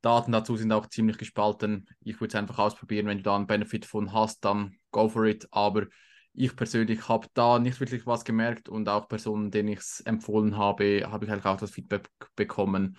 Daten 0.01 0.31
dazu 0.31 0.55
sind 0.55 0.71
auch 0.71 0.87
ziemlich 0.87 1.17
gespalten. 1.17 1.87
Ich 2.01 2.19
würde 2.19 2.29
es 2.29 2.35
einfach 2.35 2.59
ausprobieren. 2.59 3.07
Wenn 3.07 3.17
du 3.17 3.23
da 3.23 3.35
einen 3.35 3.47
Benefit 3.47 3.85
von 3.85 4.13
hast, 4.13 4.45
dann 4.45 4.75
go 4.91 5.09
for 5.09 5.25
it. 5.25 5.47
Aber 5.51 5.87
ich 6.33 6.55
persönlich 6.55 7.09
habe 7.09 7.27
da 7.33 7.57
nicht 7.57 7.79
wirklich 7.79 8.05
was 8.05 8.23
gemerkt 8.23 8.69
und 8.69 8.87
auch 8.89 9.07
Personen, 9.07 9.49
denen 9.49 9.69
ich 9.69 9.79
es 9.79 10.01
empfohlen 10.01 10.55
habe, 10.55 11.07
habe 11.09 11.25
ich 11.25 11.31
eigentlich 11.31 11.45
auch 11.45 11.57
das 11.57 11.71
Feedback 11.71 12.09
bekommen, 12.35 12.97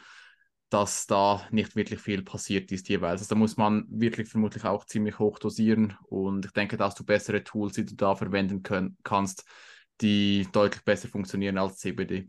dass 0.71 1.07
da 1.07 1.47
nicht 1.51 1.77
wirklich 1.77 2.01
viel 2.01 2.23
passiert 2.23 2.71
ist 2.73 2.89
jeweils. 2.89 3.23
Also 3.23 3.35
da 3.35 3.39
muss 3.39 3.57
man 3.57 3.87
wirklich 3.89 4.29
vermutlich 4.29 4.65
auch 4.65 4.85
ziemlich 4.85 5.19
hoch 5.19 5.39
dosieren 5.39 5.97
und 6.09 6.45
ich 6.45 6.53
denke, 6.53 6.77
dass 6.77 6.95
du 6.95 7.05
bessere 7.05 7.43
Tools, 7.43 7.75
die 7.75 7.87
du 7.87 7.95
da 7.95 8.15
verwenden 8.15 8.63
können, 8.63 8.97
kannst, 9.03 9.45
die 10.01 10.47
deutlich 10.53 10.85
besser 10.85 11.09
funktionieren 11.09 11.59
als 11.59 11.79
CBD. 11.79 12.29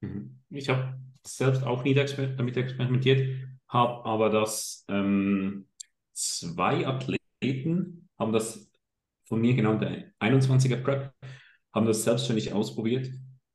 Mhm. 0.00 0.40
Ich 0.50 0.68
habe 0.68 0.98
selbst 1.26 1.64
auch 1.64 1.82
nie 1.82 1.94
damit 1.94 2.56
experimentiert, 2.56 3.48
habe 3.68 4.04
aber 4.04 4.30
das 4.30 4.84
ähm, 4.88 5.66
zwei 6.12 6.86
Athleten 6.86 8.08
haben 8.18 8.32
das 8.32 8.70
von 9.24 9.40
mir 9.40 9.54
der 9.56 10.12
21er 10.20 10.82
Prep, 10.82 11.12
haben 11.72 11.86
das 11.86 12.04
selbstständig 12.04 12.52
ausprobiert 12.52 13.10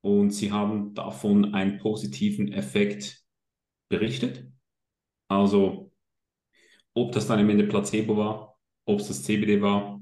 und 0.06 0.30
sie 0.30 0.52
haben 0.52 0.94
davon 0.94 1.56
einen 1.56 1.80
positiven 1.80 2.54
Effekt 2.54 3.26
berichtet. 3.90 4.48
Also, 5.28 5.92
ob 6.94 7.12
das 7.12 7.26
dann 7.26 7.40
am 7.40 7.50
Ende 7.50 7.66
Placebo 7.66 8.16
war, 8.16 8.56
ob 8.86 9.00
es 9.00 9.08
das 9.08 9.24
CBD 9.24 9.64
war, 9.64 10.00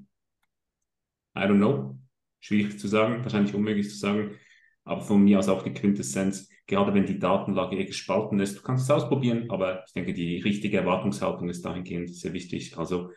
I 1.38 1.44
don't 1.44 1.56
know. 1.56 1.98
Schwierig 2.42 2.78
zu 2.78 2.90
sagen, 2.90 3.24
wahrscheinlich 3.24 3.56
unmöglich 3.56 3.90
zu 3.90 3.96
sagen. 3.96 4.38
Aber 4.84 5.00
von 5.00 5.24
mir 5.24 5.40
aus 5.40 5.48
auch 5.48 5.64
die 5.64 5.74
Quintessenz, 5.74 6.50
gerade 6.68 6.94
wenn 6.94 7.06
die 7.06 7.18
Datenlage 7.18 7.78
eh 7.78 7.86
gespalten 7.86 8.42
ist, 8.42 8.58
du 8.58 8.62
kannst 8.62 8.84
es 8.84 8.92
ausprobieren, 8.92 9.50
aber 9.52 9.86
ich 9.88 9.94
denke, 9.94 10.14
die 10.14 10.42
richtige 10.42 10.80
Erwartungshaltung 10.80 11.48
ist 11.48 11.64
dahingehend 11.64 12.14
sehr 12.14 12.34
wichtig. 12.34 12.78
Also 12.78 13.12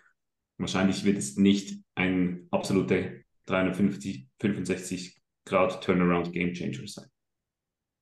wahrscheinlich 0.56 1.04
wird 1.04 1.18
es 1.18 1.36
nicht 1.36 1.80
ein 1.96 2.46
absolute 2.52 3.24
350, 3.46 4.28
65 4.38 5.20
Grad 5.46 5.82
Turnaround 5.82 6.32
Game 6.32 6.52
Changer 6.52 6.86
sein. 6.86 7.06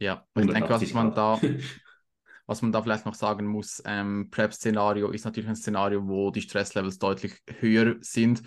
Ja, 0.00 0.26
ich 0.34 0.46
denke, 0.46 0.68
was 0.68 0.92
man 0.92 1.14
da, 1.14 1.40
was 2.46 2.62
man 2.62 2.72
da 2.72 2.82
vielleicht 2.82 3.06
noch 3.06 3.14
sagen 3.14 3.46
muss, 3.46 3.82
ähm, 3.86 4.28
Prep-Szenario 4.30 5.10
ist 5.10 5.24
natürlich 5.24 5.48
ein 5.48 5.56
Szenario, 5.56 6.06
wo 6.08 6.30
die 6.30 6.40
Stresslevels 6.40 6.98
deutlich 6.98 7.40
höher 7.60 7.96
sind, 8.00 8.42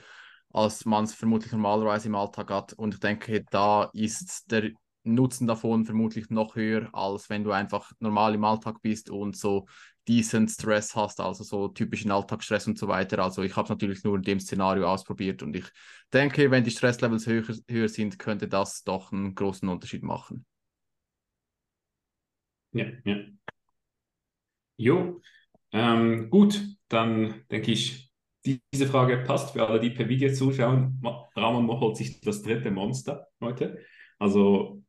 als 0.49 0.85
man 0.85 1.05
es 1.05 1.13
vermutlich 1.13 1.51
normalerweise 1.53 2.09
im 2.09 2.15
Alltag 2.15 2.49
hat. 2.51 2.73
Und 2.73 2.95
ich 2.95 2.99
denke, 2.99 3.45
da 3.49 3.89
ist 3.93 4.51
der 4.51 4.71
Nutzen 5.03 5.47
davon 5.47 5.85
vermutlich 5.85 6.29
noch 6.29 6.55
höher, 6.55 6.89
als 6.93 7.29
wenn 7.29 7.43
du 7.43 7.51
einfach 7.51 7.91
normal 7.99 8.35
im 8.35 8.43
Alltag 8.43 8.81
bist 8.81 9.09
und 9.09 9.37
so 9.37 9.67
decent 10.07 10.49
Stress 10.51 10.95
hast, 10.95 11.19
also 11.19 11.43
so 11.43 11.67
typischen 11.67 12.11
Alltagsstress 12.11 12.67
und 12.67 12.77
so 12.77 12.87
weiter. 12.87 13.19
Also 13.19 13.43
ich 13.43 13.55
habe 13.55 13.65
es 13.65 13.69
natürlich 13.69 14.03
nur 14.03 14.15
in 14.15 14.21
dem 14.21 14.39
Szenario 14.39 14.87
ausprobiert 14.87 15.43
und 15.43 15.55
ich 15.55 15.65
denke, 16.13 16.49
wenn 16.51 16.63
die 16.63 16.71
Stresslevels 16.71 17.27
höher, 17.27 17.43
höher 17.69 17.89
sind, 17.89 18.17
könnte 18.19 18.47
das 18.47 18.83
doch 18.83 19.11
einen 19.11 19.35
großen 19.35 19.67
Unterschied 19.67 20.03
machen. 20.03 20.45
Ja, 22.71 22.85
ja. 23.05 23.17
Jo, 24.77 25.21
ähm, 25.71 26.29
gut, 26.29 26.61
dann 26.87 27.43
denke 27.49 27.71
ich, 27.71 28.11
diese 28.45 28.87
Frage 28.87 29.17
passt 29.17 29.51
für 29.53 29.67
alle, 29.67 29.79
die 29.79 29.89
per 29.89 30.07
Video 30.07 30.31
zuschauen. 30.31 31.01
Ramon 31.35 31.67
holt 31.67 31.97
sich 31.97 32.21
das 32.21 32.41
dritte 32.43 32.71
Monster 32.71 33.27
heute. 33.41 33.79
Also 34.19 34.83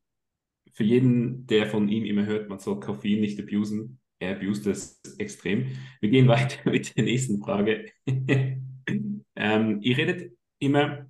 für 0.74 0.84
jeden, 0.84 1.46
der 1.46 1.66
von 1.66 1.88
ihm 1.88 2.04
immer 2.04 2.26
hört, 2.26 2.48
man 2.48 2.58
soll 2.58 2.78
Koffein 2.78 3.20
nicht 3.20 3.40
abusen, 3.40 4.00
er 4.18 4.36
abused 4.36 4.66
es 4.66 5.00
extrem. 5.18 5.66
Wir 6.00 6.10
gehen 6.10 6.28
weiter 6.28 6.70
mit 6.70 6.96
der 6.96 7.04
nächsten 7.04 7.42
Frage. 7.42 7.90
ähm, 9.36 9.80
ihr 9.80 9.96
redet 9.96 10.32
immer, 10.58 11.06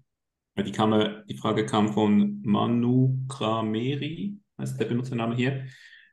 die, 0.59 0.73
kam, 0.73 1.25
die 1.29 1.37
Frage 1.37 1.67
kam 1.67 1.93
von 1.93 2.43
Manu 2.43 3.19
Krameri, 3.29 4.37
heißt 4.59 4.79
der 4.81 4.87
Benutzername 4.87 5.37
hier. 5.37 5.67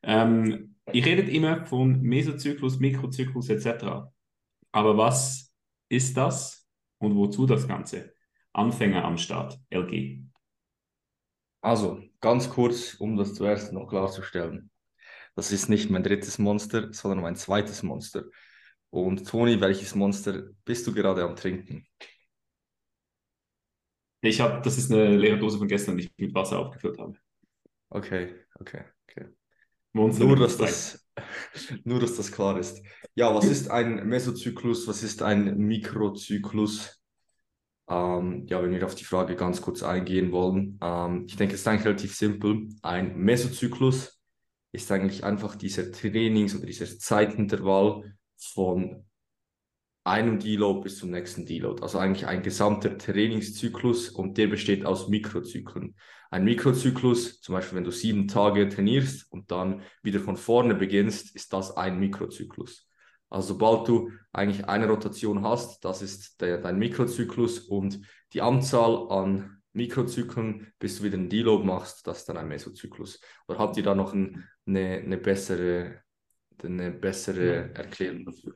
Ähm, 0.04 0.76
ihr 0.94 1.06
redet 1.06 1.30
immer 1.30 1.66
von 1.66 2.02
Mesozyklus, 2.02 2.80
Mikrozyklus 2.80 3.50
etc. 3.50 4.08
Aber 4.72 4.98
was 4.98 5.54
ist 5.90 6.16
das 6.16 6.68
und 7.00 7.16
wozu 7.16 7.46
das 7.46 7.68
Ganze? 7.68 8.14
Anfänger 8.54 9.04
am 9.04 9.18
Start, 9.18 9.60
LG. 9.70 10.24
Also, 11.62 12.02
ganz 12.22 12.50
kurz, 12.50 12.94
um 12.94 13.18
das 13.18 13.34
zuerst 13.34 13.74
noch 13.74 13.88
klarzustellen. 13.88 14.70
Das 15.36 15.52
ist 15.52 15.70
nicht 15.70 15.90
mein 15.90 16.04
drittes 16.04 16.40
Monster, 16.40 16.92
sondern 16.94 17.22
mein 17.22 17.36
zweites 17.36 17.84
Monster. 17.84 18.24
Und 18.90 19.28
Toni, 19.28 19.60
welches 19.60 19.94
Monster 19.94 20.44
bist 20.64 20.88
du 20.88 20.94
gerade 20.94 21.24
am 21.24 21.36
Trinken? 21.36 21.86
Ich 24.22 24.40
habe, 24.40 24.62
das 24.64 24.78
ist 24.78 24.92
eine 24.92 25.16
leere 25.18 25.38
Dose 25.38 25.58
von 25.58 25.68
gestern, 25.68 25.98
die 25.98 26.06
ich 26.06 26.12
mit 26.18 26.34
Wasser 26.34 26.60
aufgefüllt 26.60 26.98
habe. 26.98 27.16
Okay, 27.90 28.36
okay, 28.60 28.84
okay. 29.08 29.28
Monster 29.92 30.26
nur, 30.26 30.38
dass 30.38 30.58
das, 30.58 31.08
nur, 31.84 32.00
dass 32.00 32.16
das 32.16 32.32
klar 32.32 32.58
ist. 32.58 32.82
Ja, 33.14 33.34
was 33.36 33.46
ist 33.46 33.70
ein 33.70 34.08
Mesozyklus? 34.08 34.88
Was 34.88 35.04
ist 35.04 35.22
ein 35.22 35.58
Mikrozyklus? 35.58 37.02
Ähm, 37.88 38.46
ja, 38.48 38.64
wenn 38.64 38.72
wir 38.72 38.86
auf 38.86 38.96
die 38.96 39.04
Frage 39.04 39.36
ganz 39.36 39.62
kurz 39.62 39.84
eingehen 39.84 40.32
wollen. 40.32 40.80
Ähm, 40.82 41.26
ich 41.28 41.36
denke, 41.36 41.54
es 41.54 41.62
ist 41.62 41.68
eigentlich 41.68 41.86
relativ 41.86 42.16
simpel. 42.16 42.68
Ein 42.82 43.16
Mesozyklus 43.18 44.15
ist 44.76 44.92
eigentlich 44.92 45.24
einfach 45.24 45.56
dieser 45.56 45.92
Trainings- 45.92 46.56
oder 46.56 46.66
dieser 46.66 46.86
Zeitintervall 46.98 48.16
von 48.38 49.06
einem 50.04 50.40
Deload 50.40 50.82
bis 50.82 51.00
zum 51.00 51.10
nächsten 51.10 51.46
Deload. 51.46 51.82
Also 51.82 51.98
eigentlich 51.98 52.28
ein 52.28 52.44
gesamter 52.44 52.98
Trainingszyklus 52.98 54.10
und 54.10 54.38
der 54.38 54.48
besteht 54.48 54.86
aus 54.86 55.10
Mikrozyklen. 55.10 55.96
Ein 56.30 56.44
Mikrozyklus, 56.44 57.42
zum 57.42 57.56
Beispiel 57.56 57.78
wenn 57.78 57.84
du 57.84 57.92
sieben 57.92 58.28
Tage 58.28 58.70
trainierst 58.70 59.32
und 59.32 59.50
dann 59.52 59.82
wieder 60.04 60.20
von 60.20 60.38
vorne 60.38 60.76
beginnst, 60.76 61.36
ist 61.36 61.54
das 61.54 61.76
ein 61.76 62.00
Mikrozyklus. 62.00 62.88
Also 63.30 63.50
sobald 63.54 63.88
du 63.88 64.12
eigentlich 64.32 64.66
eine 64.68 64.88
Rotation 64.88 65.44
hast, 65.44 65.84
das 65.84 66.02
ist 66.02 66.40
der, 66.40 66.60
dein 66.60 66.78
Mikrozyklus 66.78 67.60
und 67.60 68.02
die 68.34 68.42
Anzahl 68.42 69.08
an 69.10 69.55
Mikrozyklen, 69.76 70.72
bis 70.80 70.98
du 70.98 71.04
wieder 71.04 71.18
einen 71.18 71.30
Deload 71.30 71.66
machst, 71.66 72.08
das 72.08 72.20
ist 72.20 72.30
dann 72.30 72.38
ein 72.38 72.48
Mesozyklus. 72.48 73.20
Oder 73.48 73.60
habt 73.60 73.78
ihr 73.78 73.84
da 73.84 73.94
noch 73.94 74.14
ein, 74.14 74.48
eine, 74.66 74.98
eine 74.98 75.18
bessere, 75.18 76.02
eine 76.64 76.92
bessere 76.92 77.74
Erklärung 77.76 78.26
dafür? 78.26 78.56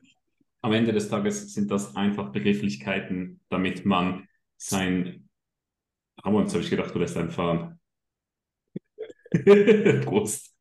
Am 0.62 0.72
Ende 0.72 0.92
des 0.92 1.08
Tages 1.08 1.54
sind 1.54 1.70
das 1.70 1.94
einfach 1.94 2.32
Begrifflichkeiten, 2.32 3.40
damit 3.48 3.84
man 3.84 4.28
sein. 4.56 5.28
Aber 6.16 6.40
jetzt 6.40 6.52
habe 6.52 6.62
ich 6.62 6.70
gedacht, 6.70 6.94
du 6.94 6.98
lässt 6.98 7.16
einen 7.16 7.30
fahren. 7.30 7.78
Prost. 10.04 10.54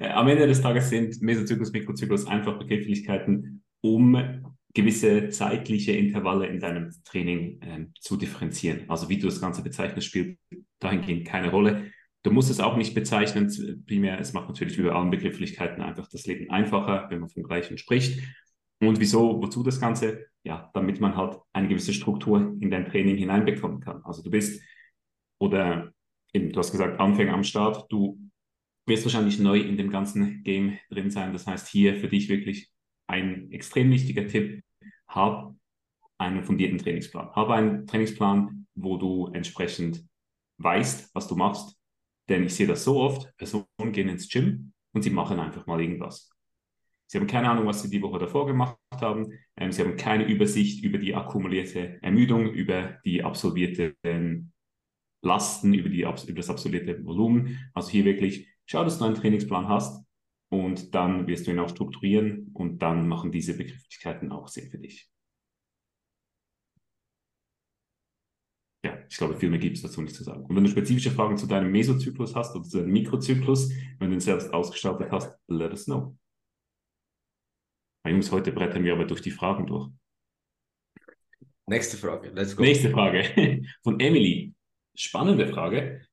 Am 0.00 0.28
Ende 0.28 0.46
des 0.46 0.62
Tages 0.62 0.90
sind 0.90 1.20
Mesozyklus, 1.20 1.72
Mikrozyklus 1.72 2.26
einfach 2.26 2.58
Begrifflichkeiten, 2.58 3.64
um 3.80 4.54
gewisse 4.74 5.28
zeitliche 5.28 5.92
Intervalle 5.92 6.48
in 6.48 6.60
deinem 6.60 6.90
Training 7.04 7.62
äh, 7.62 7.86
zu 8.00 8.16
differenzieren. 8.16 8.90
Also 8.90 9.08
wie 9.08 9.18
du 9.18 9.26
das 9.26 9.40
Ganze 9.40 9.62
bezeichnest, 9.62 10.08
spielt 10.08 10.38
dahingehend 10.80 11.26
keine 11.26 11.50
Rolle. 11.50 11.92
Du 12.24 12.32
musst 12.32 12.50
es 12.50 12.58
auch 12.58 12.76
nicht 12.76 12.94
bezeichnen, 12.94 13.84
primär, 13.86 14.18
es 14.18 14.32
macht 14.32 14.48
natürlich 14.48 14.76
über 14.78 14.96
allen 14.96 15.10
Begrifflichkeiten 15.10 15.82
einfach 15.82 16.08
das 16.08 16.26
Leben 16.26 16.50
einfacher, 16.50 17.06
wenn 17.10 17.20
man 17.20 17.28
vom 17.28 17.44
Gleichen 17.44 17.78
spricht. 17.78 18.20
Und 18.80 18.98
wieso, 18.98 19.40
wozu 19.40 19.62
das 19.62 19.80
Ganze? 19.80 20.26
Ja, 20.42 20.70
damit 20.74 21.00
man 21.00 21.16
halt 21.16 21.38
eine 21.52 21.68
gewisse 21.68 21.92
Struktur 21.92 22.56
in 22.60 22.70
dein 22.70 22.86
Training 22.86 23.16
hineinbekommen 23.16 23.80
kann. 23.80 24.02
Also 24.04 24.22
du 24.22 24.30
bist, 24.30 24.62
oder 25.38 25.92
eben, 26.32 26.50
du 26.50 26.58
hast 26.58 26.72
gesagt, 26.72 26.98
Anfänger 26.98 27.34
am 27.34 27.44
Start, 27.44 27.86
du 27.90 28.18
wirst 28.86 29.04
wahrscheinlich 29.04 29.38
neu 29.38 29.60
in 29.60 29.76
dem 29.76 29.90
ganzen 29.90 30.42
Game 30.42 30.78
drin 30.90 31.10
sein. 31.10 31.32
Das 31.32 31.46
heißt, 31.46 31.68
hier 31.68 31.94
für 31.94 32.08
dich 32.08 32.28
wirklich 32.28 32.73
ein 33.06 33.50
extrem 33.50 33.90
wichtiger 33.90 34.26
Tipp, 34.26 34.62
hab 35.08 35.54
einen 36.18 36.44
fundierten 36.44 36.78
Trainingsplan. 36.78 37.30
Habe 37.32 37.54
einen 37.54 37.86
Trainingsplan, 37.86 38.66
wo 38.74 38.96
du 38.96 39.30
entsprechend 39.32 40.04
weißt, 40.58 41.14
was 41.14 41.28
du 41.28 41.36
machst. 41.36 41.76
Denn 42.28 42.44
ich 42.44 42.54
sehe 42.54 42.66
das 42.66 42.84
so 42.84 43.00
oft, 43.00 43.36
Personen 43.36 43.92
gehen 43.92 44.08
ins 44.08 44.28
Gym 44.28 44.72
und 44.92 45.02
sie 45.02 45.10
machen 45.10 45.38
einfach 45.38 45.66
mal 45.66 45.80
irgendwas. 45.80 46.30
Sie 47.06 47.18
haben 47.18 47.26
keine 47.26 47.50
Ahnung, 47.50 47.66
was 47.66 47.82
sie 47.82 47.90
die 47.90 48.00
Woche 48.00 48.18
davor 48.18 48.46
gemacht 48.46 48.78
haben. 48.94 49.30
Ähm, 49.56 49.72
sie 49.72 49.82
haben 49.82 49.96
keine 49.96 50.24
Übersicht 50.24 50.82
über 50.82 50.98
die 50.98 51.14
akkumulierte 51.14 51.98
Ermüdung, 52.02 52.50
über 52.50 52.98
die 53.04 53.22
absolvierte 53.22 53.94
ähm, 54.02 54.52
Lasten, 55.22 55.74
über, 55.74 55.88
die, 55.88 56.00
über 56.00 56.36
das 56.36 56.50
absolvierte 56.50 57.04
Volumen. 57.04 57.70
Also 57.74 57.90
hier 57.90 58.04
wirklich 58.04 58.48
schau, 58.66 58.84
dass 58.84 58.98
du 58.98 59.04
einen 59.04 59.14
Trainingsplan 59.14 59.68
hast 59.68 60.03
und 60.54 60.94
dann 60.94 61.26
wirst 61.26 61.46
du 61.46 61.50
ihn 61.50 61.58
auch 61.58 61.68
strukturieren 61.68 62.50
und 62.54 62.78
dann 62.80 63.08
machen 63.08 63.32
diese 63.32 63.56
Begrifflichkeiten 63.56 64.32
auch 64.32 64.48
Sinn 64.48 64.70
für 64.70 64.78
dich. 64.78 65.10
Ja, 68.84 68.98
ich 69.08 69.16
glaube, 69.16 69.36
viel 69.36 69.48
mehr 69.48 69.58
gibt 69.58 69.76
es 69.76 69.82
dazu 69.82 70.02
nicht 70.02 70.14
zu 70.14 70.24
sagen. 70.24 70.44
Und 70.44 70.54
wenn 70.54 70.64
du 70.64 70.70
spezifische 70.70 71.10
Fragen 71.10 71.38
zu 71.38 71.46
deinem 71.46 71.72
Mesozyklus 71.72 72.34
hast 72.34 72.54
oder 72.54 72.64
zu 72.64 72.78
deinem 72.78 72.92
Mikrozyklus, 72.92 73.70
wenn 73.98 74.10
du 74.10 74.14
ihn 74.14 74.20
selbst 74.20 74.52
ausgestaltet 74.52 75.10
hast, 75.10 75.38
let 75.48 75.70
us 75.70 75.86
know. 75.86 76.16
Jungs, 78.06 78.30
heute 78.30 78.52
brettern 78.52 78.84
wir 78.84 78.92
aber 78.92 79.06
durch 79.06 79.22
die 79.22 79.30
Fragen 79.30 79.66
durch. 79.66 79.90
Nächste 81.66 81.96
Frage, 81.96 82.28
let's 82.30 82.54
go. 82.54 82.62
Nächste 82.62 82.90
Frage 82.90 83.62
von 83.82 83.98
Emily. 83.98 84.52
Spannende 84.94 85.48
Frage. 85.48 86.06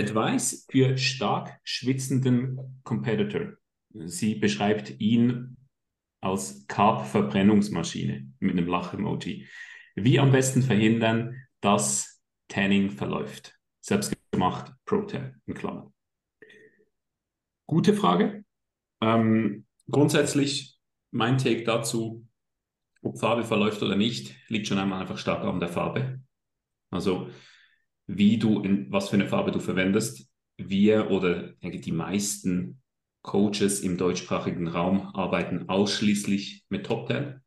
Advice 0.00 0.66
für 0.70 0.96
stark 0.96 1.60
schwitzenden 1.62 2.80
Competitor. 2.82 3.52
Sie 3.92 4.34
beschreibt 4.36 5.00
ihn 5.00 5.56
als 6.20 6.66
Carb-Verbrennungsmaschine 6.66 8.32
mit 8.38 8.52
einem 8.52 8.66
Lach-Emoji. 8.66 9.46
Wie 9.96 10.18
am 10.18 10.32
besten 10.32 10.62
verhindern, 10.62 11.36
dass 11.60 12.22
Tanning 12.48 12.90
verläuft? 12.90 13.58
Selbstgemacht 13.80 14.72
Pro-Tan 14.84 15.40
in 15.46 15.54
Klammern. 15.54 15.92
Gute 17.66 17.94
Frage. 17.94 18.44
Ähm, 19.00 19.66
grundsätzlich 19.90 20.78
mein 21.10 21.38
Take 21.38 21.64
dazu, 21.64 22.26
ob 23.02 23.18
Farbe 23.18 23.44
verläuft 23.44 23.82
oder 23.82 23.96
nicht, 23.96 24.36
liegt 24.48 24.66
schon 24.66 24.78
einmal 24.78 25.00
einfach 25.00 25.18
stark 25.18 25.44
an 25.44 25.60
der 25.60 25.68
Farbe. 25.68 26.20
Also 26.90 27.30
wie 28.16 28.38
du, 28.38 28.60
in, 28.60 28.90
was 28.90 29.08
für 29.08 29.16
eine 29.16 29.28
Farbe 29.28 29.52
du 29.52 29.60
verwendest. 29.60 30.28
Wir 30.56 31.10
oder 31.10 31.52
denke 31.54 31.80
die 31.80 31.92
meisten 31.92 32.82
Coaches 33.22 33.80
im 33.80 33.96
deutschsprachigen 33.96 34.66
Raum 34.66 35.14
arbeiten 35.14 35.68
ausschließlich 35.68 36.64
mit 36.68 36.86
Top 36.86 37.06
Ten 37.06 37.40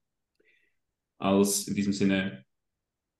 als 1.17 1.67
in 1.67 1.75
diesem 1.75 1.93
Sinne 1.93 2.45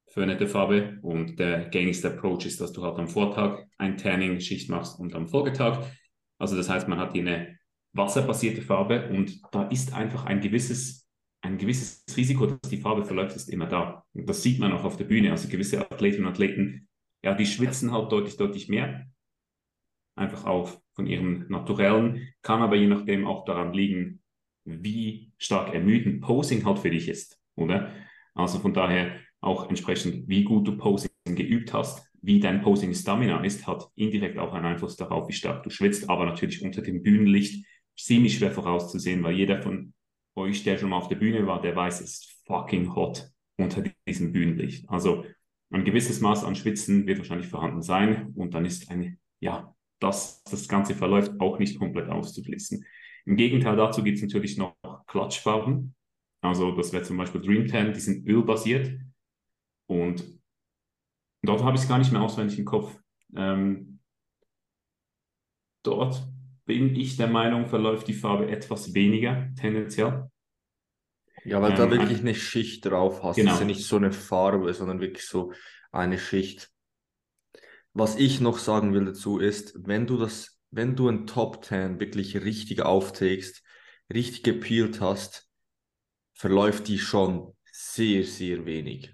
verwendete 0.09 0.47
Farbe 0.47 0.99
und 1.01 1.39
der 1.39 1.69
gängigste 1.69 2.09
Approach 2.09 2.45
ist, 2.45 2.61
dass 2.61 2.71
du 2.71 2.83
halt 2.83 2.99
am 2.99 3.07
Vortag 3.07 3.65
ein 3.77 3.97
Tanning-Schicht 3.97 4.69
machst 4.69 4.99
und 4.99 5.15
am 5.15 5.27
Folgetag. 5.27 5.85
Also 6.37 6.55
das 6.55 6.69
heißt, 6.69 6.87
man 6.87 6.99
hat 6.99 7.13
hier 7.13 7.21
eine 7.23 7.57
wasserbasierte 7.93 8.61
Farbe 8.61 9.09
und 9.09 9.41
da 9.51 9.67
ist 9.69 9.93
einfach 9.93 10.25
ein 10.25 10.41
gewisses, 10.41 11.07
ein 11.41 11.57
gewisses 11.57 12.05
Risiko, 12.15 12.45
dass 12.45 12.69
die 12.69 12.77
Farbe 12.77 13.05
verläuft, 13.05 13.35
ist 13.35 13.49
immer 13.49 13.65
da. 13.65 14.05
Und 14.13 14.29
das 14.29 14.43
sieht 14.43 14.59
man 14.59 14.71
auch 14.71 14.83
auf 14.83 14.97
der 14.97 15.05
Bühne. 15.05 15.31
Also 15.31 15.47
gewisse 15.47 15.79
Athletinnen 15.79 16.25
und 16.25 16.33
Athleten, 16.33 16.87
ja, 17.23 17.33
die 17.33 17.45
schwitzen 17.45 17.91
halt 17.91 18.11
deutlich, 18.11 18.37
deutlich 18.37 18.69
mehr. 18.69 19.07
Einfach 20.15 20.45
auch 20.45 20.71
von 20.93 21.07
ihrem 21.07 21.47
Naturellen, 21.49 22.29
kann 22.41 22.61
aber 22.61 22.75
je 22.75 22.87
nachdem 22.87 23.25
auch 23.25 23.45
daran 23.45 23.73
liegen, 23.73 24.21
wie 24.65 25.31
stark 25.37 25.73
ermüdend 25.73 26.21
Posing 26.21 26.65
halt 26.65 26.79
für 26.79 26.91
dich 26.91 27.09
ist, 27.09 27.39
oder? 27.55 27.91
Also 28.35 28.59
von 28.59 28.73
daher 28.73 29.19
auch 29.41 29.69
entsprechend, 29.69 30.27
wie 30.27 30.43
gut 30.43 30.67
du 30.67 30.77
Posing 30.77 31.09
geübt 31.25 31.73
hast, 31.73 32.07
wie 32.21 32.39
dein 32.39 32.61
Posing 32.61 32.93
Stamina 32.93 33.43
ist, 33.43 33.67
hat 33.67 33.89
indirekt 33.95 34.37
auch 34.37 34.53
einen 34.53 34.65
Einfluss 34.65 34.95
darauf, 34.95 35.27
wie 35.27 35.33
stark 35.33 35.63
du 35.63 35.69
schwitzt, 35.69 36.09
aber 36.09 36.25
natürlich 36.25 36.63
unter 36.63 36.81
dem 36.81 37.03
Bühnenlicht 37.03 37.65
ziemlich 37.97 38.37
schwer 38.37 38.51
vorauszusehen, 38.51 39.23
weil 39.23 39.35
jeder 39.35 39.61
von 39.61 39.93
euch, 40.35 40.63
der 40.63 40.77
schon 40.77 40.89
mal 40.89 40.97
auf 40.97 41.09
der 41.09 41.17
Bühne 41.17 41.45
war, 41.45 41.61
der 41.61 41.75
weiß, 41.75 42.01
es 42.01 42.11
ist 42.11 42.41
fucking 42.45 42.95
hot 42.95 43.29
unter 43.57 43.83
diesem 44.07 44.31
Bühnenlicht. 44.31 44.89
Also 44.89 45.25
ein 45.73 45.85
gewisses 45.85 46.21
Maß 46.21 46.43
an 46.43 46.55
Schwitzen 46.55 47.07
wird 47.07 47.17
wahrscheinlich 47.17 47.47
vorhanden 47.47 47.81
sein 47.81 48.31
und 48.35 48.53
dann 48.53 48.65
ist 48.65 48.89
eine, 48.91 49.17
ja, 49.39 49.75
dass 49.99 50.43
das 50.43 50.67
Ganze 50.67 50.93
verläuft, 50.93 51.39
auch 51.39 51.59
nicht 51.59 51.79
komplett 51.79 52.09
auszuschließen. 52.09 52.85
Im 53.25 53.35
Gegenteil 53.35 53.75
dazu 53.75 54.03
gibt 54.03 54.17
es 54.17 54.23
natürlich 54.23 54.57
noch 54.57 54.75
Klatschfarben. 55.07 55.95
Also 56.41 56.75
das 56.75 56.93
wäre 56.93 57.03
zum 57.03 57.17
Beispiel 57.17 57.41
Dream 57.41 57.67
Tan, 57.67 57.93
die 57.93 57.99
sind 57.99 58.27
ölbasiert 58.27 58.99
und 59.87 60.23
dort 61.41 61.63
habe 61.63 61.75
ich 61.75 61.83
es 61.83 61.89
gar 61.89 61.97
nicht 61.97 62.11
mehr 62.11 62.21
auswendig 62.21 62.59
im 62.59 62.65
Kopf. 62.65 62.95
Ähm, 63.35 63.99
dort 65.83 66.27
bin 66.65 66.95
ich 66.95 67.17
der 67.17 67.27
Meinung, 67.27 67.67
verläuft 67.67 68.07
die 68.07 68.13
Farbe 68.13 68.49
etwas 68.49 68.93
weniger 68.93 69.49
tendenziell. 69.55 70.29
Ja, 71.45 71.61
weil 71.61 71.71
ähm, 71.71 71.77
da 71.77 71.91
wirklich 71.91 72.19
eine 72.19 72.35
Schicht 72.35 72.85
drauf 72.85 73.23
hast. 73.23 73.35
Genau. 73.35 73.49
Das 73.49 73.55
ist 73.55 73.61
ja 73.61 73.67
nicht 73.67 73.85
so 73.85 73.97
eine 73.97 74.11
Farbe, 74.11 74.73
sondern 74.73 75.01
wirklich 75.01 75.27
so 75.27 75.53
eine 75.91 76.17
Schicht. 76.17 76.69
Was 77.93 78.15
ich 78.15 78.39
noch 78.39 78.57
sagen 78.57 78.93
will 78.93 79.05
dazu 79.05 79.39
ist, 79.39 79.73
wenn 79.75 80.07
du 80.07 80.17
das, 80.17 80.59
wenn 80.71 80.95
du 80.95 81.07
ein 81.09 81.27
Top 81.27 81.63
10 81.63 81.99
wirklich 81.99 82.35
richtig 82.37 82.81
auftegst, 82.81 83.63
richtig 84.11 84.43
gepeelt 84.43 84.99
hast, 84.99 85.47
verläuft 86.33 86.87
die 86.87 86.97
schon 86.97 87.55
sehr, 87.71 88.23
sehr 88.23 88.65
wenig. 88.65 89.13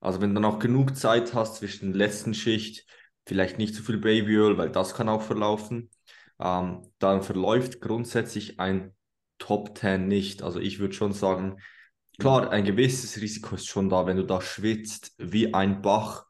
Also 0.00 0.20
wenn 0.20 0.34
du 0.34 0.40
dann 0.40 0.50
auch 0.50 0.58
genug 0.58 0.96
Zeit 0.96 1.34
hast 1.34 1.56
zwischen 1.56 1.92
der 1.92 1.98
letzten 1.98 2.32
Schicht, 2.32 2.86
vielleicht 3.26 3.58
nicht 3.58 3.74
zu 3.74 3.82
viel 3.82 3.98
Babyöl, 3.98 4.56
weil 4.56 4.70
das 4.70 4.94
kann 4.94 5.08
auch 5.08 5.22
verlaufen, 5.22 5.90
ähm, 6.38 6.90
dann 6.98 7.22
verläuft 7.22 7.80
grundsätzlich 7.80 8.58
ein 8.58 8.94
Top 9.40 9.76
10 9.76 10.06
nicht. 10.06 10.44
Also 10.44 10.60
ich 10.60 10.78
würde 10.78 10.94
schon 10.94 11.12
sagen, 11.12 11.56
klar, 12.20 12.50
ein 12.50 12.64
gewisses 12.64 13.20
Risiko 13.20 13.56
ist 13.56 13.66
schon 13.66 13.88
da, 13.88 14.06
wenn 14.06 14.16
du 14.16 14.24
da 14.24 14.40
schwitzt 14.40 15.14
wie 15.18 15.52
ein 15.52 15.82
Bach, 15.82 16.26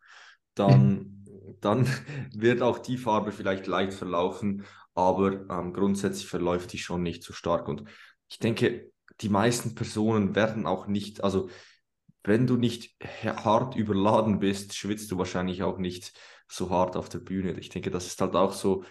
dann, 0.55 1.27
dann 1.61 1.87
wird 2.33 2.63
auch 2.63 2.79
die 2.79 2.97
Farbe 2.97 3.33
vielleicht 3.33 3.67
leicht 3.67 3.93
verlaufen, 3.93 4.65
aber 4.95 5.49
ähm, 5.51 5.75
grundsätzlich 5.75 6.27
verläuft 6.27 6.73
die 6.73 6.79
schon 6.79 7.03
nicht 7.03 7.23
so 7.23 7.35
stark. 7.35 7.69
Und 7.69 7.85
ich 8.29 8.39
denke, 8.39 8.91
die 9.21 9.29
meisten 9.29 9.75
Personen 9.75 10.35
werden 10.35 10.65
auch 10.65 10.87
nicht, 10.87 11.23
also 11.23 11.51
wenn 12.23 12.47
du 12.47 12.57
nicht 12.57 12.97
hart 13.25 13.77
überladen 13.77 14.39
bist, 14.39 14.75
schwitzt 14.75 15.11
du 15.11 15.19
wahrscheinlich 15.19 15.63
auch 15.63 15.79
nicht 15.79 16.13
so 16.49 16.71
hart 16.71 16.97
auf 16.97 17.09
der 17.09 17.19
Bühne. 17.19 17.59
Ich 17.59 17.71
denke, 17.71 17.91
das 17.91 18.07
ist 18.07 18.21
halt 18.21 18.35
auch 18.37 18.53
so 18.53 18.85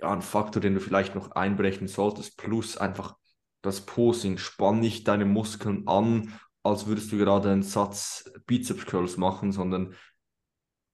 ja, 0.00 0.12
ein 0.12 0.22
Faktor, 0.22 0.62
den 0.62 0.74
du 0.74 0.80
vielleicht 0.80 1.14
noch 1.14 1.32
einbrechen 1.32 1.88
solltest, 1.88 2.36
plus 2.36 2.76
einfach 2.76 3.16
das 3.62 3.80
Posing. 3.80 4.38
Spann 4.38 4.80
nicht 4.80 5.08
deine 5.08 5.24
Muskeln 5.24 5.86
an, 5.88 6.32
als 6.62 6.86
würdest 6.86 7.12
du 7.12 7.18
gerade 7.18 7.50
einen 7.50 7.62
Satz 7.62 8.30
Bizeps 8.46 8.86
Curls 8.86 9.16
machen, 9.16 9.52
sondern 9.52 9.94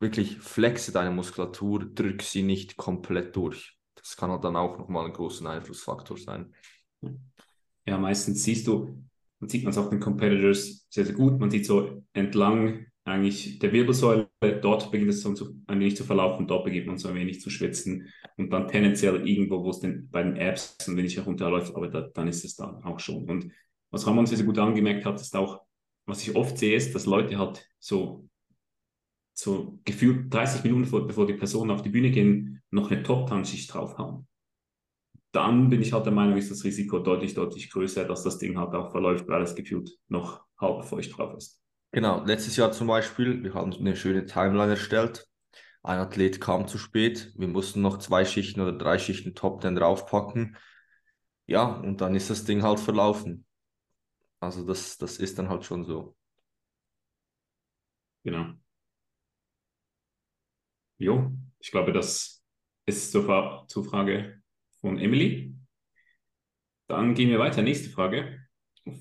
wirklich 0.00 0.38
flexe 0.38 0.92
deine 0.92 1.10
Muskulatur, 1.10 1.84
drück 1.94 2.22
sie 2.22 2.42
nicht 2.42 2.76
komplett 2.76 3.36
durch. 3.36 3.76
Das 3.94 4.16
kann 4.16 4.40
dann 4.40 4.56
auch 4.56 4.78
nochmal 4.78 5.06
ein 5.06 5.12
großer 5.12 5.48
Einflussfaktor 5.48 6.18
sein. 6.18 6.54
Ja, 7.86 7.98
meistens 7.98 8.42
siehst 8.42 8.66
du, 8.66 9.02
man 9.40 9.48
sieht 9.48 9.64
man 9.64 9.72
es 9.72 9.78
auch 9.78 9.90
den 9.90 10.00
Competitors 10.00 10.86
sehr, 10.90 11.04
sehr 11.04 11.14
gut. 11.14 11.38
Man 11.38 11.50
sieht 11.50 11.66
so 11.66 12.02
entlang 12.12 12.86
eigentlich 13.04 13.58
der 13.58 13.72
Wirbelsäule, 13.72 14.30
dort 14.62 14.90
beginnt 14.90 15.10
es 15.10 15.22
so 15.22 15.30
ein 15.66 15.80
wenig 15.80 15.96
zu 15.96 16.04
verlaufen, 16.04 16.46
dort 16.46 16.64
beginnt 16.64 16.86
man 16.86 16.96
so 16.96 17.08
ein 17.08 17.14
wenig 17.14 17.40
zu 17.40 17.50
schwitzen 17.50 18.08
und 18.36 18.50
dann 18.50 18.66
tendenziell 18.68 19.28
irgendwo, 19.28 19.62
wo 19.62 19.70
es 19.70 19.80
den, 19.80 20.08
bei 20.10 20.22
den 20.22 20.36
Apps 20.36 20.78
ein 20.88 20.96
wenig 20.96 21.16
herunterläuft, 21.16 21.74
aber 21.76 21.88
da, 21.88 22.00
dann 22.00 22.28
ist 22.28 22.44
es 22.44 22.56
dann 22.56 22.82
auch 22.82 22.98
schon. 22.98 23.28
Und 23.28 23.50
was 23.90 24.06
Ramon 24.06 24.26
sehr, 24.26 24.38
sehr 24.38 24.46
gut 24.46 24.58
angemerkt 24.58 25.04
hat, 25.04 25.20
ist 25.20 25.36
auch, 25.36 25.60
was 26.06 26.26
ich 26.26 26.34
oft 26.34 26.56
sehe, 26.58 26.76
ist, 26.76 26.94
dass 26.94 27.04
Leute 27.06 27.38
halt 27.38 27.68
so, 27.78 28.28
so 29.34 29.78
gefühlt 29.84 30.32
30 30.32 30.64
Minuten 30.64 30.86
vor, 30.86 31.06
bevor 31.06 31.26
die 31.26 31.34
Personen 31.34 31.70
auf 31.70 31.82
die 31.82 31.90
Bühne 31.90 32.10
gehen, 32.10 32.62
noch 32.70 32.90
eine 32.90 33.02
Top-Tan-Schicht 33.02 33.72
drauf 33.72 33.98
haben. 33.98 34.26
Dann 35.32 35.68
bin 35.68 35.82
ich 35.82 35.92
halt 35.92 36.06
der 36.06 36.12
Meinung, 36.12 36.38
ist 36.38 36.50
das 36.50 36.64
Risiko 36.64 37.00
deutlich, 37.00 37.34
deutlich 37.34 37.70
größer, 37.70 38.04
dass 38.04 38.22
das 38.22 38.38
Ding 38.38 38.56
halt 38.56 38.74
auch 38.74 38.92
verläuft, 38.92 39.28
weil 39.28 39.42
es 39.42 39.54
gefühlt 39.54 39.90
noch 40.08 40.44
halb 40.58 40.84
feucht 40.84 41.18
drauf 41.18 41.34
ist. 41.36 41.63
Genau, 41.94 42.24
letztes 42.24 42.56
Jahr 42.56 42.72
zum 42.72 42.88
Beispiel, 42.88 43.44
wir 43.44 43.54
haben 43.54 43.72
eine 43.72 43.94
schöne 43.94 44.26
Timeline 44.26 44.72
erstellt. 44.72 45.28
Ein 45.84 45.98
Athlet 45.98 46.40
kam 46.40 46.66
zu 46.66 46.76
spät, 46.76 47.32
wir 47.36 47.46
mussten 47.46 47.82
noch 47.82 47.98
zwei 47.98 48.24
Schichten 48.24 48.60
oder 48.60 48.72
drei 48.76 48.98
Schichten 48.98 49.34
Top 49.36 49.60
Ten 49.60 49.76
draufpacken. 49.76 50.56
Ja, 51.46 51.64
und 51.66 52.00
dann 52.00 52.16
ist 52.16 52.30
das 52.30 52.44
Ding 52.44 52.62
halt 52.64 52.80
verlaufen. 52.80 53.46
Also 54.40 54.66
das, 54.66 54.98
das 54.98 55.18
ist 55.18 55.38
dann 55.38 55.48
halt 55.50 55.64
schon 55.64 55.84
so. 55.84 56.16
Genau. 58.24 58.56
Jo, 60.98 61.32
ich 61.60 61.70
glaube, 61.70 61.92
das 61.92 62.42
ist 62.86 63.12
zur, 63.12 63.64
zur 63.68 63.84
Frage 63.84 64.42
von 64.80 64.98
Emily. 64.98 65.54
Dann 66.86 67.14
gehen 67.14 67.30
wir 67.30 67.38
weiter. 67.38 67.62
Nächste 67.62 67.90
Frage 67.90 68.40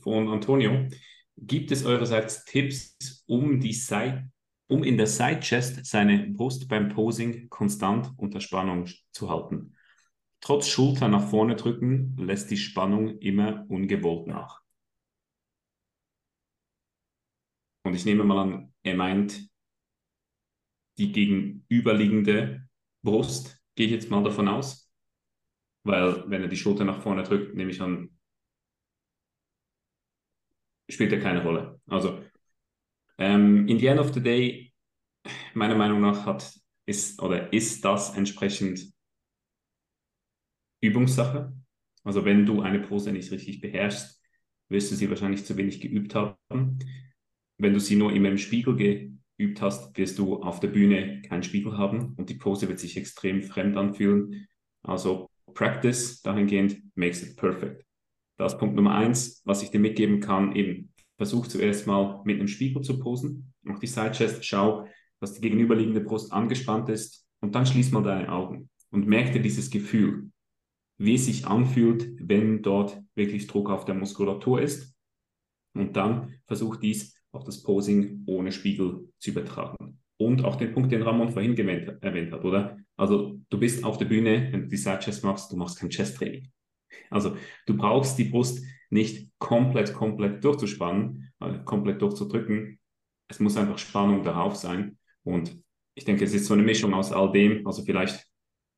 von 0.02 0.30
Antonio. 0.30 0.88
Gibt 1.38 1.72
es 1.72 1.86
eurerseits 1.86 2.46
Tipps, 2.46 3.24
um, 3.28 3.60
die 3.60 3.74
Side, 3.74 4.30
um 4.68 4.84
in 4.84 4.98
der 4.98 5.08
Side 5.08 5.40
Chest 5.42 5.86
seine 5.86 6.28
Brust 6.28 6.68
beim 6.68 6.90
Posing 6.90 7.50
konstant 7.50 8.12
unter 8.18 8.40
Spannung 8.40 8.88
zu 9.12 9.30
halten? 9.30 9.76
Trotz 10.42 10.68
Schulter 10.68 11.08
nach 11.08 11.30
vorne 11.30 11.56
drücken 11.56 12.18
lässt 12.18 12.52
die 12.52 12.58
Spannung 12.58 13.18
immer 13.20 13.66
ungewollt 13.70 14.28
nach. 14.28 14.62
Und 17.84 17.96
ich 17.96 18.06
nehme 18.06 18.24
mal 18.24 18.40
an, 18.40 18.74
er 18.84 18.96
meint 18.96 19.50
die 20.98 21.12
gegenüberliegende 21.12 22.68
Brust, 23.02 23.62
gehe 23.76 23.88
ich 23.88 23.92
jetzt 23.92 24.10
mal 24.10 24.24
davon 24.24 24.48
aus. 24.48 24.92
Weil 25.84 26.30
wenn 26.30 26.42
er 26.42 26.48
die 26.48 26.58
Schulter 26.58 26.86
nach 26.86 27.02
vorne 27.02 27.24
drückt, 27.24 27.56
nehme 27.56 27.72
ich 27.72 27.82
an, 27.82 28.13
spielt 30.90 31.12
ja 31.12 31.20
keine 31.20 31.44
Rolle. 31.44 31.80
Also, 31.88 32.24
ähm, 33.18 33.68
in 33.68 33.80
the 33.80 33.88
end 33.88 34.00
of 34.00 34.14
the 34.14 34.22
day, 34.22 34.74
meiner 35.54 35.76
Meinung 35.76 36.02
nach 36.02 36.26
hat, 36.26 36.54
ist 36.86 37.22
oder 37.22 37.54
ist 37.54 37.86
das 37.86 38.16
entsprechend 38.16 38.92
Übungssache. 40.82 41.54
Also 42.04 42.26
wenn 42.26 42.46
du 42.46 42.62
eine 42.62 42.80
Pose 42.80 43.12
nicht 43.14 43.32
richtig 43.32 43.62
beherrschst, 43.62 44.22
wirst 44.70 44.92
du 44.92 44.96
sie 44.96 45.10
wahrscheinlich 45.10 45.46
zu 45.46 45.56
wenig 45.56 45.80
geübt 45.80 46.14
haben. 46.16 46.80
Wenn 47.58 47.74
du 47.74 47.80
sie 47.80 47.96
nur 47.96 48.12
immer 48.12 48.30
im 48.30 48.38
Spiegel 48.38 48.76
geübt 48.76 49.62
hast, 49.62 49.98
wirst 49.98 50.20
du 50.20 50.42
auf 50.42 50.60
der 50.60 50.68
Bühne 50.68 51.22
keinen 51.22 51.44
Spiegel 51.44 51.78
haben 51.78 52.16
und 52.18 52.30
die 52.30 52.36
Pose 52.36 52.68
wird 52.68 52.80
sich 52.80 52.98
extrem 52.98 53.42
fremd 53.44 53.78
anfühlen. 53.78 54.48
Also 54.82 55.30
Practice 55.54 56.22
dahingehend 56.22 56.82
makes 56.96 57.24
it 57.24 57.38
perfect. 57.38 57.86
Das 58.38 58.58
Punkt 58.58 58.76
Nummer 58.76 58.96
eins, 58.96 59.42
was 59.46 59.64
ich 59.64 59.72
dir 59.72 59.80
mitgeben 59.80 60.20
kann, 60.20 60.56
eben 60.56 60.92
versuch 61.18 61.48
zuerst 61.48 61.88
mal 61.88 62.22
mit 62.26 62.40
einem 62.40 62.48
Spiegel 62.48 62.82
zu 62.82 63.00
posen, 63.00 63.54
mach 63.62 63.80
die 63.80 63.88
Side 63.88 64.12
Chest, 64.12 64.44
schau, 64.46 64.88
dass 65.20 65.34
die 65.34 65.42
gegenüberliegende 65.42 66.02
Brust 66.02 66.34
angespannt 66.34 66.90
ist 66.90 67.28
und 67.42 67.56
dann 67.56 67.66
schließ 67.66 67.92
mal 67.92 68.04
deine 68.04 68.32
Augen 68.32 68.70
und 68.90 69.08
merk 69.08 69.32
dir 69.32 69.42
dieses 69.42 69.70
Gefühl, 69.70 70.32
wie 70.98 71.16
es 71.16 71.26
sich 71.26 71.48
anfühlt, 71.48 72.14
wenn 72.20 72.62
dort 72.62 73.02
wirklich 73.16 73.48
Druck 73.48 73.70
auf 73.70 73.86
der 73.86 73.96
Muskulatur 73.96 74.62
ist 74.62 74.96
und 75.74 75.96
dann 75.96 76.36
versuch 76.46 76.78
dies 76.78 77.16
auf 77.32 77.44
das 77.44 77.64
Posing 77.64 78.24
ohne 78.26 78.52
Spiegel 78.52 79.10
zu 79.20 79.32
übertragen. 79.32 80.00
Und 80.18 80.46
auch 80.46 80.56
den 80.56 80.74
Punkt, 80.74 80.92
den 80.92 81.02
Ramon 81.02 81.32
vorhin 81.32 81.58
erwähnt 81.58 82.32
hat, 82.32 82.46
oder? 82.46 82.78
Also 82.96 83.40
du 83.50 83.60
bist 83.60 83.84
auf 83.84 83.98
der 83.98 84.06
Bühne, 84.06 84.50
wenn 84.52 84.62
du 84.62 84.68
die 84.68 84.78
Side 84.78 85.00
Chest 85.00 85.24
machst, 85.24 85.52
du 85.52 85.58
machst 85.58 85.80
kein 85.80 85.90
Chest 85.90 86.18
Training. 86.18 86.48
Also 87.10 87.38
du 87.66 87.78
brauchst 87.78 88.18
die 88.18 88.26
Brust 88.26 88.66
nicht 88.90 89.32
komplett, 89.40 89.94
komplett 89.94 90.44
durchzuspannen, 90.44 91.32
äh, 91.40 91.60
komplett 91.66 92.02
durchzudrücken. 92.02 92.80
Es 93.28 93.40
muss 93.40 93.58
einfach 93.58 93.78
Spannung 93.78 94.24
darauf 94.24 94.56
sein. 94.56 94.98
Und 95.24 95.58
ich 95.96 96.06
denke, 96.06 96.24
es 96.26 96.34
ist 96.34 96.46
so 96.46 96.54
eine 96.54 96.64
Mischung 96.64 96.94
aus 96.94 97.12
all 97.12 97.32
dem. 97.32 97.66
Also 97.66 97.84
vielleicht 97.84 98.28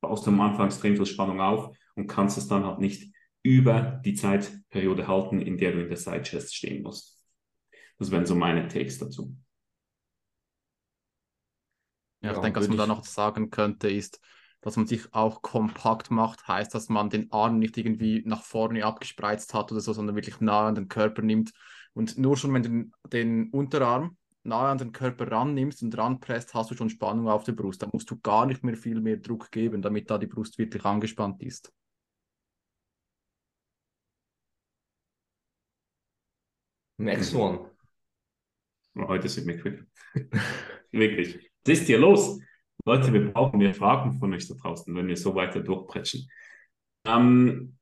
baust 0.00 0.26
du 0.26 0.30
am 0.30 0.40
Anfang 0.40 0.66
extrem 0.66 0.96
viel 0.96 1.06
Spannung 1.06 1.40
auf 1.40 1.76
und 1.94 2.06
kannst 2.06 2.38
es 2.38 2.48
dann 2.48 2.64
halt 2.64 2.78
nicht 2.78 3.12
über 3.42 4.00
die 4.04 4.14
Zeitperiode 4.14 5.06
halten, 5.06 5.40
in 5.40 5.56
der 5.56 5.72
du 5.72 5.80
in 5.82 5.88
der 5.88 5.96
Side 5.96 6.22
Chest 6.22 6.54
stehen 6.54 6.82
musst. 6.82 7.22
Das 7.98 8.10
wären 8.10 8.26
so 8.26 8.34
meine 8.34 8.68
Takes 8.68 8.98
dazu. 8.98 9.36
Ja, 12.22 12.30
ich 12.30 12.36
ja, 12.36 12.42
denke, 12.42 12.60
was 12.60 12.68
man 12.68 12.76
da 12.76 12.86
noch 12.86 13.04
sagen 13.04 13.50
könnte, 13.50 13.88
ist, 13.88 14.20
dass 14.60 14.76
man 14.76 14.86
sich 14.86 15.12
auch 15.14 15.42
kompakt 15.42 16.10
macht, 16.10 16.46
heißt, 16.48 16.74
dass 16.74 16.88
man 16.88 17.10
den 17.10 17.30
Arm 17.32 17.58
nicht 17.58 17.76
irgendwie 17.76 18.22
nach 18.26 18.42
vorne 18.42 18.84
abgespreizt 18.84 19.54
hat 19.54 19.70
oder 19.72 19.80
so, 19.80 19.92
sondern 19.92 20.16
wirklich 20.16 20.40
nahe 20.40 20.68
an 20.68 20.74
den 20.74 20.88
Körper 20.88 21.22
nimmt. 21.22 21.52
Und 21.94 22.18
nur 22.18 22.36
schon, 22.36 22.52
wenn 22.54 22.62
du 22.62 22.68
den, 22.68 22.92
den 23.12 23.50
Unterarm 23.50 24.16
nahe 24.42 24.68
an 24.68 24.78
den 24.78 24.92
Körper 24.92 25.30
rannimmst 25.30 25.82
und 25.82 25.96
ranpresst, 25.96 26.54
hast 26.54 26.70
du 26.70 26.74
schon 26.74 26.90
Spannung 26.90 27.28
auf 27.28 27.44
der 27.44 27.52
Brust. 27.52 27.82
Da 27.82 27.88
musst 27.92 28.10
du 28.10 28.18
gar 28.20 28.46
nicht 28.46 28.64
mehr 28.64 28.76
viel 28.76 29.00
mehr 29.00 29.16
Druck 29.16 29.50
geben, 29.50 29.82
damit 29.82 30.10
da 30.10 30.18
die 30.18 30.26
Brust 30.26 30.58
wirklich 30.58 30.84
angespannt 30.84 31.42
ist. 31.42 31.72
Next 36.98 37.34
one. 37.34 37.70
Heute 38.96 39.28
sind 39.28 39.46
wir 39.46 39.58
quick. 39.58 39.86
Wirklich. 40.92 41.50
Was 41.66 41.80
ist 41.80 41.86
hier 41.86 41.98
los? 41.98 42.40
Leute, 42.86 43.12
wir 43.12 43.32
brauchen 43.32 43.58
mehr 43.58 43.74
Fragen 43.74 44.12
von 44.12 44.32
euch 44.32 44.46
da 44.46 44.54
draußen, 44.54 44.94
wenn 44.94 45.08
wir 45.08 45.16
so 45.16 45.34
weiter 45.34 45.58
durchpretschen. 45.58 46.30
Ähm, 47.04 47.76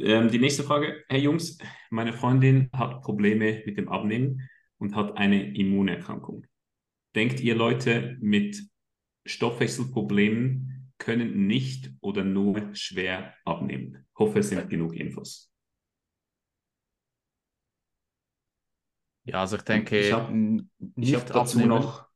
ähm, 0.00 0.30
die 0.30 0.40
nächste 0.40 0.64
Frage. 0.64 1.04
Hey 1.08 1.20
Jungs, 1.20 1.58
meine 1.90 2.12
Freundin 2.12 2.68
hat 2.72 3.02
Probleme 3.02 3.62
mit 3.64 3.78
dem 3.78 3.88
Abnehmen 3.88 4.48
und 4.78 4.96
hat 4.96 5.16
eine 5.16 5.54
Immunerkrankung. 5.56 6.44
Denkt 7.14 7.38
ihr 7.38 7.54
Leute 7.54 8.16
mit 8.20 8.60
Stoffwechselproblemen 9.24 10.92
können 10.98 11.46
nicht 11.46 11.92
oder 12.00 12.24
nur 12.24 12.74
schwer 12.74 13.32
abnehmen? 13.44 14.08
Hoffe, 14.18 14.40
es 14.40 14.48
sind 14.48 14.68
genug 14.68 14.92
Infos. 14.92 15.52
Ja, 19.22 19.40
also 19.40 19.54
ich 19.56 19.62
denke, 19.62 20.00
ich 20.00 20.12
habe 20.12 20.66
hab 20.98 21.26
dazu 21.26 21.64
noch 21.64 22.12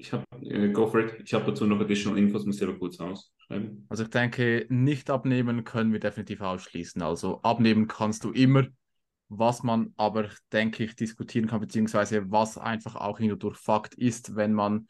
Ich 0.00 0.12
habe, 0.12 0.24
äh, 0.42 0.70
go 0.70 0.86
for 0.86 1.00
it. 1.00 1.20
Ich 1.24 1.34
habe 1.34 1.44
dazu 1.46 1.66
noch 1.66 1.80
additional 1.80 2.18
Infos, 2.18 2.46
muss 2.46 2.60
ich 2.60 2.62
aber 2.62 2.78
kurz 2.78 3.00
ausschreiben. 3.00 3.84
Also 3.88 4.04
ich 4.04 4.10
denke, 4.10 4.64
nicht 4.68 5.10
abnehmen 5.10 5.64
können 5.64 5.92
wir 5.92 5.98
definitiv 5.98 6.40
ausschließen. 6.40 7.02
Also 7.02 7.42
abnehmen 7.42 7.88
kannst 7.88 8.24
du 8.24 8.30
immer. 8.30 8.64
Was 9.30 9.62
man 9.62 9.92
aber, 9.96 10.30
denke 10.52 10.84
ich, 10.84 10.96
diskutieren 10.96 11.48
kann, 11.48 11.60
beziehungsweise 11.60 12.30
was 12.30 12.56
einfach 12.56 12.96
auch 12.96 13.18
nur 13.18 13.36
durch 13.36 13.58
Fakt 13.58 13.94
ist, 13.94 14.36
wenn 14.36 14.54
man 14.54 14.88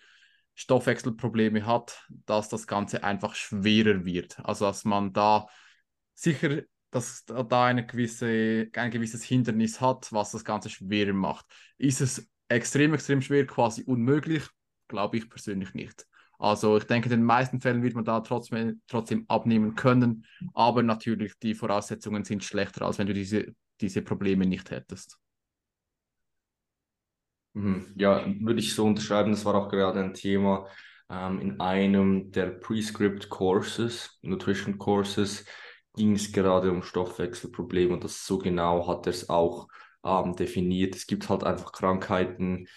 Stoffwechselprobleme 0.55 1.66
hat, 1.66 2.07
dass 2.27 2.49
das 2.49 2.66
Ganze 2.66 3.03
einfach 3.03 3.35
schwerer 3.35 4.05
wird. 4.05 4.38
Also 4.44 4.66
dass 4.66 4.85
man 4.85 5.12
da 5.12 5.47
sicher, 6.14 6.62
dass 6.90 7.25
da 7.25 7.64
eine 7.64 7.87
gewisse, 7.87 8.68
ein 8.75 8.90
gewisses 8.90 9.25
Hindernis 9.25 9.81
hat, 9.81 10.12
was 10.12 10.33
das 10.33 10.44
Ganze 10.44 10.68
schwerer 10.68 11.14
macht. 11.14 11.47
Ist 11.79 12.01
es 12.01 12.31
extrem, 12.49 12.94
extrem 12.94 13.23
schwer, 13.23 13.47
quasi 13.47 13.83
unmöglich? 13.83 14.44
Glaube 14.88 15.16
ich 15.18 15.29
persönlich 15.29 15.74
nicht. 15.74 16.07
Also 16.38 16.77
ich 16.77 16.85
denke, 16.85 17.07
in 17.07 17.20
den 17.20 17.24
meisten 17.24 17.61
Fällen 17.61 17.83
wird 17.83 17.94
man 17.94 18.05
da 18.05 18.20
trotzdem, 18.20 18.81
trotzdem 18.87 19.24
abnehmen 19.29 19.74
können, 19.74 20.24
aber 20.55 20.83
natürlich 20.83 21.38
die 21.38 21.55
Voraussetzungen 21.55 22.24
sind 22.24 22.44
schlechter, 22.44 22.87
als 22.87 22.98
wenn 22.98 23.09
du 23.09 23.14
diese, 23.14 23.55
diese 23.81 24.03
Probleme 24.03 24.46
nicht 24.46 24.70
hättest. 24.70 25.18
Mhm. 27.55 27.87
Ja, 27.96 28.24
würde 28.40 28.61
ich 28.61 28.74
so 28.74 28.87
unterschreiben. 28.87 29.33
Das 29.33 29.44
war 29.44 29.55
auch 29.57 29.68
gerade 29.68 30.01
ein 30.01 30.14
Thema 30.14 30.68
ähm, 31.11 31.40
in 31.40 31.61
einem 31.61 32.31
der 32.31 32.46
Prescript 32.46 33.29
Courses, 33.29 34.18
Nutrition 34.22 34.79
Courses, 34.79 35.44
ging 35.96 36.12
es 36.12 36.33
gerade 36.33 36.70
um 36.70 36.83
Stoffwechselprobleme 36.83 37.94
und 37.94 38.05
das 38.05 38.24
so 38.24 38.38
genau 38.38 38.87
hat 38.87 39.07
er 39.07 39.11
es 39.11 39.29
auch 39.29 39.66
ähm, 40.05 40.37
definiert. 40.37 40.94
Es 40.94 41.07
gibt 41.07 41.29
halt 41.29 41.42
einfach 41.42 41.72
Krankheiten, 41.72 42.68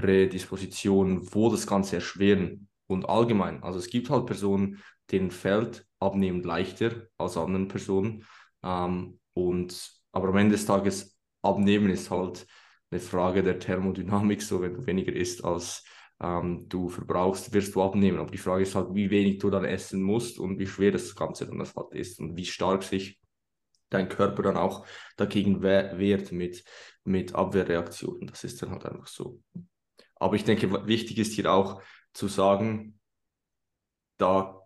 Prädispositionen, 0.00 1.28
wo 1.34 1.50
das 1.50 1.66
Ganze 1.66 1.96
erschweren 1.96 2.68
und 2.86 3.08
allgemein. 3.08 3.62
Also 3.62 3.78
es 3.78 3.88
gibt 3.88 4.08
halt 4.08 4.26
Personen, 4.26 4.82
denen 5.10 5.30
fällt 5.30 5.86
abnehmend 5.98 6.46
leichter 6.46 7.08
als 7.18 7.36
anderen 7.36 7.68
Personen. 7.68 8.24
Ähm, 8.62 9.20
und 9.34 9.92
aber 10.12 10.28
am 10.28 10.36
Ende 10.38 10.56
des 10.56 10.64
Tages 10.66 11.16
abnehmen 11.42 11.90
ist 11.90 12.10
halt 12.10 12.46
eine 12.90 13.00
Frage 13.00 13.42
der 13.42 13.58
Thermodynamik. 13.58 14.42
So, 14.42 14.62
wenn 14.62 14.74
du 14.74 14.86
weniger 14.86 15.12
isst 15.12 15.44
als 15.44 15.84
ähm, 16.20 16.66
du 16.68 16.88
verbrauchst, 16.88 17.52
wirst 17.52 17.74
du 17.74 17.82
abnehmen. 17.82 18.18
Aber 18.18 18.30
die 18.30 18.38
Frage 18.38 18.62
ist 18.62 18.74
halt, 18.74 18.94
wie 18.94 19.10
wenig 19.10 19.38
du 19.38 19.50
dann 19.50 19.64
essen 19.64 20.02
musst 20.02 20.38
und 20.38 20.58
wie 20.58 20.66
schwer 20.66 20.92
das 20.92 21.14
Ganze 21.14 21.46
dann 21.46 21.58
das 21.58 21.74
halt 21.76 21.92
ist 21.92 22.18
und 22.20 22.36
wie 22.36 22.46
stark 22.46 22.82
sich 22.82 23.20
dein 23.90 24.08
Körper 24.08 24.42
dann 24.42 24.56
auch 24.56 24.86
dagegen 25.16 25.62
wehrt 25.62 26.32
mit, 26.32 26.64
mit 27.04 27.34
Abwehrreaktionen. 27.34 28.28
Das 28.28 28.44
ist 28.44 28.62
dann 28.62 28.70
halt 28.70 28.86
einfach 28.86 29.08
so. 29.08 29.42
Aber 30.20 30.36
ich 30.36 30.44
denke, 30.44 30.86
wichtig 30.86 31.18
ist 31.18 31.32
hier 31.32 31.52
auch 31.52 31.82
zu 32.12 32.28
sagen, 32.28 33.00
da 34.18 34.56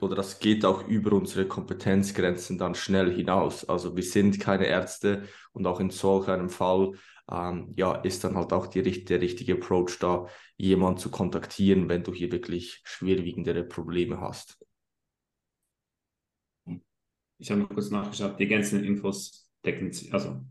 oder 0.00 0.14
das 0.14 0.38
geht 0.38 0.64
auch 0.64 0.86
über 0.86 1.12
unsere 1.12 1.46
Kompetenzgrenzen 1.46 2.58
dann 2.58 2.74
schnell 2.74 3.12
hinaus. 3.12 3.68
Also 3.68 3.96
wir 3.96 4.02
sind 4.02 4.38
keine 4.38 4.66
Ärzte 4.66 5.26
und 5.52 5.66
auch 5.66 5.80
in 5.80 5.90
solch 5.90 6.28
einem 6.28 6.50
Fall 6.50 6.92
ähm, 7.30 7.74
ja, 7.76 7.94
ist 7.94 8.24
dann 8.24 8.36
halt 8.36 8.52
auch 8.52 8.66
die, 8.66 8.82
der 9.04 9.20
richtige 9.20 9.54
Approach 9.54 9.98
da, 9.98 10.26
jemanden 10.56 10.98
zu 10.98 11.10
kontaktieren, 11.10 11.88
wenn 11.88 12.02
du 12.02 12.12
hier 12.12 12.32
wirklich 12.32 12.80
schwerwiegendere 12.84 13.64
Probleme 13.64 14.20
hast. 14.20 14.58
Ich 17.40 17.50
habe 17.50 17.60
noch 17.60 17.68
kurz 17.68 17.90
nachgeschaut, 17.90 18.38
die 18.40 18.48
ganzen 18.48 18.82
Infos 18.82 19.48
decken, 19.64 19.92
also 20.10 20.44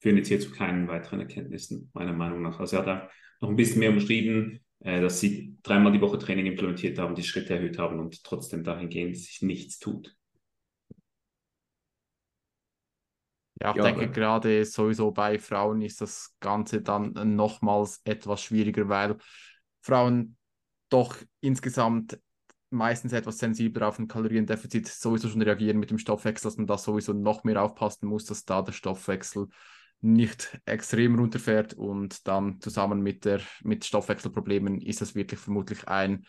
führen 0.00 0.16
jetzt 0.18 0.28
hier 0.28 0.40
zu 0.40 0.50
keinen 0.50 0.88
weiteren 0.88 1.20
Erkenntnissen, 1.20 1.90
meiner 1.94 2.12
Meinung 2.12 2.42
nach. 2.42 2.60
Also 2.60 2.76
er 2.76 2.86
hat 2.86 3.10
noch 3.40 3.48
ein 3.48 3.56
bisschen 3.56 3.80
mehr 3.80 3.90
umschrieben, 3.90 4.60
äh, 4.80 5.00
dass 5.00 5.20
sie 5.20 5.56
dreimal 5.62 5.92
die 5.92 6.00
Woche 6.00 6.18
Training 6.18 6.46
implementiert 6.46 6.98
haben, 6.98 7.14
die 7.14 7.22
Schritte 7.22 7.54
erhöht 7.54 7.78
haben 7.78 7.98
und 7.98 8.22
trotzdem 8.24 8.64
dahingehend 8.64 9.16
sich 9.16 9.42
nichts 9.42 9.78
tut. 9.78 10.14
Ja, 13.60 13.70
ich 13.70 13.76
ja, 13.76 13.84
denke 13.84 14.10
gerade 14.10 14.64
sowieso 14.64 15.12
bei 15.12 15.38
Frauen 15.38 15.80
ist 15.80 16.00
das 16.00 16.34
Ganze 16.40 16.82
dann 16.82 17.12
nochmals 17.36 18.00
etwas 18.04 18.42
schwieriger, 18.42 18.88
weil 18.88 19.16
Frauen 19.80 20.36
doch 20.88 21.16
insgesamt 21.40 22.18
meistens 22.70 23.12
etwas 23.12 23.38
sensibler 23.38 23.88
auf 23.88 23.98
ein 23.98 24.08
Kaloriendefizit 24.08 24.88
sowieso 24.88 25.28
schon 25.28 25.42
reagieren 25.42 25.78
mit 25.78 25.90
dem 25.90 25.98
Stoffwechsel, 25.98 26.48
dass 26.48 26.56
man 26.56 26.66
da 26.66 26.76
sowieso 26.76 27.12
noch 27.12 27.44
mehr 27.44 27.62
aufpassen 27.62 28.06
muss, 28.06 28.24
dass 28.24 28.44
da 28.44 28.62
der 28.62 28.72
Stoffwechsel 28.72 29.48
nicht 30.04 30.60
extrem 30.66 31.18
runterfährt 31.18 31.74
und 31.74 32.28
dann 32.28 32.60
zusammen 32.60 33.00
mit, 33.02 33.24
der, 33.24 33.40
mit 33.62 33.84
Stoffwechselproblemen 33.84 34.80
ist 34.80 35.00
das 35.00 35.14
wirklich 35.14 35.40
vermutlich 35.40 35.88
ein 35.88 36.26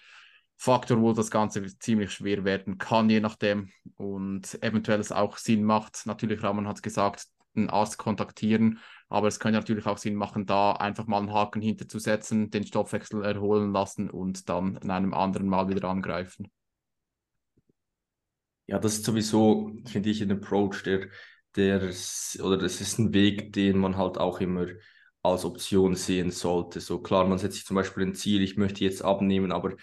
Faktor, 0.56 1.02
wo 1.02 1.12
das 1.12 1.30
Ganze 1.30 1.66
ziemlich 1.80 2.12
schwer 2.12 2.46
werden 2.46 2.78
kann, 2.78 3.10
je 3.10 3.20
nachdem. 3.20 3.70
Und 3.98 4.58
eventuell 4.64 5.02
es 5.02 5.12
auch 5.12 5.38
Sinn 5.38 5.66
macht. 5.66 6.06
Natürlich, 6.06 6.42
Ramon 6.42 6.68
hat 6.68 6.82
gesagt, 6.82 7.26
einen 7.56 7.70
Arzt 7.70 7.98
kontaktieren. 7.98 8.80
Aber 9.10 9.28
es 9.28 9.40
könnte 9.40 9.60
natürlich 9.60 9.86
auch 9.86 9.98
Sinn 9.98 10.16
machen, 10.16 10.46
da 10.46 10.72
einfach 10.72 11.06
mal 11.06 11.20
einen 11.20 11.34
Haken 11.34 11.62
hinterzusetzen, 11.62 12.50
den 12.50 12.66
Stoffwechsel 12.66 13.24
erholen 13.24 13.74
lassen 13.74 14.10
und 14.10 14.48
dann 14.48 14.78
in 14.78 14.90
einem 14.90 15.14
anderen 15.14 15.48
Mal 15.48 15.68
wieder 15.68 15.90
angreifen. 15.90 16.50
Ja, 18.68 18.80
das 18.80 18.96
ist 18.96 19.06
sowieso, 19.06 19.74
finde 19.86 20.10
ich, 20.10 20.22
ein 20.24 20.32
Approach, 20.32 20.82
der, 20.84 21.10
der, 21.56 21.82
oder 22.42 22.58
das 22.58 22.82
ist 22.82 23.00
ein 23.00 23.14
Weg, 23.14 23.54
den 23.54 23.78
man 23.78 23.98
halt 23.98 24.18
auch 24.18 24.40
immer 24.42 24.68
als 25.24 25.46
Option 25.46 25.96
sehen 25.96 26.32
sollte. 26.32 26.80
So 26.82 27.00
klar, 27.02 27.26
man 27.28 27.38
setzt 27.40 27.56
sich 27.56 27.66
zum 27.66 27.76
Beispiel 27.76 28.04
ein 28.06 28.14
Ziel, 28.16 28.42
ich 28.42 28.58
möchte 28.58 28.84
jetzt 28.84 29.04
abnehmen, 29.04 29.52
aber 29.52 29.76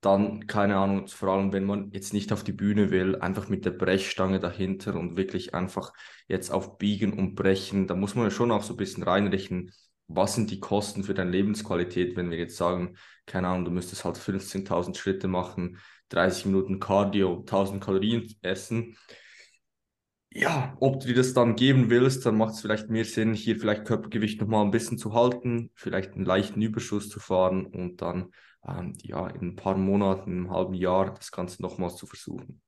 dann, 0.00 0.46
keine 0.46 0.76
Ahnung, 0.76 1.08
vor 1.08 1.30
allem 1.30 1.52
wenn 1.52 1.64
man 1.64 1.90
jetzt 1.92 2.12
nicht 2.12 2.32
auf 2.32 2.44
die 2.44 2.52
Bühne 2.52 2.90
will, 2.90 3.16
einfach 3.16 3.48
mit 3.48 3.64
der 3.64 3.70
Brechstange 3.70 4.38
dahinter 4.38 4.94
und 4.96 5.16
wirklich 5.16 5.54
einfach 5.54 5.92
jetzt 6.28 6.50
auf 6.50 6.78
Biegen 6.78 7.18
und 7.18 7.34
Brechen, 7.34 7.86
da 7.86 7.94
muss 7.94 8.14
man 8.14 8.24
ja 8.24 8.30
schon 8.30 8.50
auch 8.50 8.62
so 8.62 8.74
ein 8.74 8.76
bisschen 8.76 9.02
reinrechnen, 9.02 9.72
was 10.06 10.34
sind 10.34 10.50
die 10.50 10.60
Kosten 10.60 11.04
für 11.04 11.14
deine 11.14 11.30
Lebensqualität, 11.30 12.16
wenn 12.16 12.30
wir 12.30 12.38
jetzt 12.38 12.56
sagen, 12.56 12.96
keine 13.26 13.48
Ahnung, 13.48 13.64
du 13.64 13.70
müsstest 13.70 14.04
halt 14.04 14.18
15.000 14.18 14.98
Schritte 14.98 15.28
machen, 15.28 15.78
30 16.10 16.46
Minuten 16.46 16.78
Cardio, 16.80 17.38
1000 17.40 17.82
Kalorien 17.82 18.28
essen. 18.42 18.96
Ja, 20.36 20.76
ob 20.80 20.98
du 21.00 21.06
dir 21.06 21.14
das 21.14 21.32
dann 21.32 21.54
geben 21.54 21.90
willst, 21.90 22.26
dann 22.26 22.36
macht 22.36 22.54
es 22.54 22.60
vielleicht 22.60 22.90
mehr 22.90 23.04
Sinn, 23.04 23.34
hier 23.34 23.56
vielleicht 23.56 23.84
Körpergewicht 23.84 24.40
nochmal 24.40 24.64
ein 24.64 24.72
bisschen 24.72 24.98
zu 24.98 25.14
halten, 25.14 25.70
vielleicht 25.76 26.14
einen 26.14 26.24
leichten 26.24 26.60
Überschuss 26.60 27.08
zu 27.08 27.20
fahren 27.20 27.66
und 27.66 28.02
dann 28.02 28.32
ähm, 28.66 28.94
ja, 29.02 29.28
in 29.28 29.50
ein 29.50 29.56
paar 29.56 29.76
Monaten, 29.76 30.32
einem 30.32 30.50
halben 30.50 30.74
Jahr 30.74 31.14
das 31.14 31.30
Ganze 31.30 31.62
nochmals 31.62 31.94
zu 31.96 32.06
versuchen. 32.06 32.60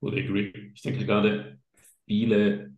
Ich 0.00 0.82
denke 0.82 1.06
gerade, 1.06 1.60
viele 2.06 2.74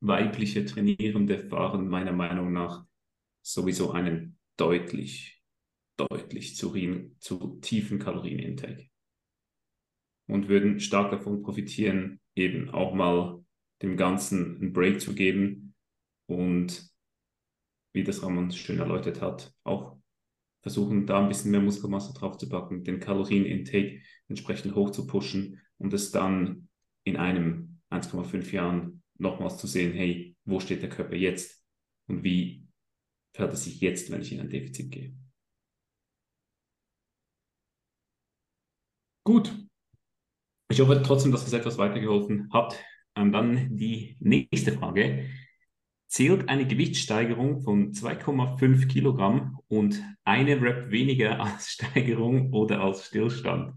weibliche 0.00 0.64
Trainierende 0.64 1.38
fahren 1.38 1.88
meiner 1.88 2.12
Meinung 2.12 2.54
nach 2.54 2.86
sowieso 3.42 3.92
einen 3.92 4.38
deutlich, 4.56 5.42
deutlich 5.98 6.56
zu, 6.56 6.72
zu 7.20 7.58
tiefen 7.60 7.98
Kalorienintake 7.98 8.88
und 10.28 10.48
würden 10.48 10.78
stark 10.78 11.10
davon 11.10 11.42
profitieren, 11.42 12.20
eben 12.36 12.70
auch 12.70 12.94
mal 12.94 13.44
dem 13.82 13.96
Ganzen 13.96 14.56
einen 14.56 14.72
Break 14.72 15.00
zu 15.00 15.14
geben 15.14 15.74
und 16.26 16.88
wie 17.92 18.04
das 18.04 18.22
Ramon 18.22 18.50
schön 18.52 18.78
erläutert 18.78 19.20
hat, 19.20 19.52
auch 19.64 19.96
versuchen, 20.62 21.06
da 21.06 21.20
ein 21.20 21.28
bisschen 21.28 21.50
mehr 21.50 21.60
Muskelmasse 21.60 22.12
drauf 22.12 22.36
zu 22.36 22.48
packen, 22.48 22.84
den 22.84 23.00
Kalorienintake 23.00 24.02
entsprechend 24.28 24.74
hoch 24.74 24.90
zu 24.90 25.06
pushen 25.06 25.60
und 25.78 25.92
es 25.94 26.10
dann 26.10 26.68
in 27.04 27.16
einem 27.16 27.80
1,5 27.90 28.52
Jahren 28.52 29.02
nochmals 29.18 29.58
zu 29.58 29.66
sehen, 29.66 29.92
hey, 29.92 30.36
wo 30.44 30.60
steht 30.60 30.82
der 30.82 30.90
Körper 30.90 31.16
jetzt 31.16 31.64
und 32.06 32.22
wie 32.22 32.66
verhält 33.32 33.54
es 33.54 33.64
sich 33.64 33.80
jetzt, 33.80 34.10
wenn 34.10 34.20
ich 34.20 34.32
in 34.32 34.40
ein 34.40 34.50
Defizit 34.50 34.90
gehe. 34.90 35.14
Gut. 39.24 39.67
Ich 40.70 40.80
hoffe 40.80 41.02
trotzdem, 41.02 41.32
dass 41.32 41.46
es 41.46 41.52
etwas 41.52 41.78
weitergeholfen 41.78 42.50
hat. 42.52 42.78
Ähm, 43.16 43.32
dann 43.32 43.76
die 43.76 44.16
nächste 44.20 44.72
Frage 44.72 45.28
zählt 46.08 46.48
eine 46.48 46.66
Gewichtssteigerung 46.66 47.62
von 47.62 47.92
2,5 47.92 48.86
Kilogramm 48.88 49.58
und 49.68 50.02
eine 50.24 50.60
Rep 50.60 50.90
weniger 50.90 51.40
als 51.44 51.70
Steigerung 51.70 52.52
oder 52.52 52.80
als 52.80 53.06
Stillstand. 53.06 53.74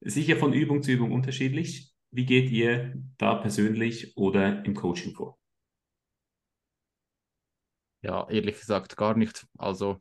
Sicher 0.00 0.36
von 0.36 0.52
Übung 0.52 0.82
zu 0.82 0.92
Übung 0.92 1.12
unterschiedlich. 1.12 1.92
Wie 2.10 2.26
geht 2.26 2.50
ihr 2.50 2.94
da 3.18 3.34
persönlich 3.34 4.16
oder 4.16 4.64
im 4.64 4.74
Coaching 4.74 5.14
vor? 5.14 5.38
Ja, 8.02 8.28
ehrlich 8.28 8.60
gesagt 8.60 8.96
gar 8.96 9.16
nicht. 9.16 9.46
Also 9.56 10.00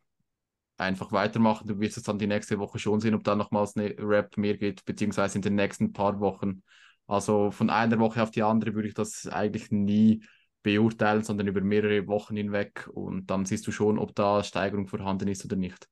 einfach 0.83 1.11
weitermachen. 1.11 1.67
Du 1.67 1.79
wirst 1.79 1.97
es 1.97 2.03
dann 2.03 2.19
die 2.19 2.27
nächste 2.27 2.59
Woche 2.59 2.79
schon 2.79 2.99
sehen, 2.99 3.15
ob 3.15 3.23
da 3.23 3.35
nochmals 3.35 3.75
eine 3.75 3.95
Rap 3.97 4.37
mehr 4.37 4.57
geht, 4.57 4.85
beziehungsweise 4.85 5.37
in 5.37 5.41
den 5.41 5.55
nächsten 5.55 5.93
paar 5.93 6.19
Wochen. 6.19 6.63
Also 7.07 7.51
von 7.51 7.69
einer 7.69 7.99
Woche 7.99 8.21
auf 8.23 8.31
die 8.31 8.43
andere 8.43 8.73
würde 8.75 8.87
ich 8.87 8.93
das 8.93 9.27
eigentlich 9.27 9.71
nie 9.71 10.23
beurteilen, 10.63 11.23
sondern 11.23 11.47
über 11.47 11.61
mehrere 11.61 12.07
Wochen 12.07 12.35
hinweg 12.35 12.89
und 12.93 13.29
dann 13.29 13.45
siehst 13.45 13.67
du 13.67 13.71
schon, 13.71 13.99
ob 13.99 14.15
da 14.15 14.43
Steigerung 14.43 14.87
vorhanden 14.87 15.27
ist 15.27 15.43
oder 15.43 15.57
nicht. 15.57 15.87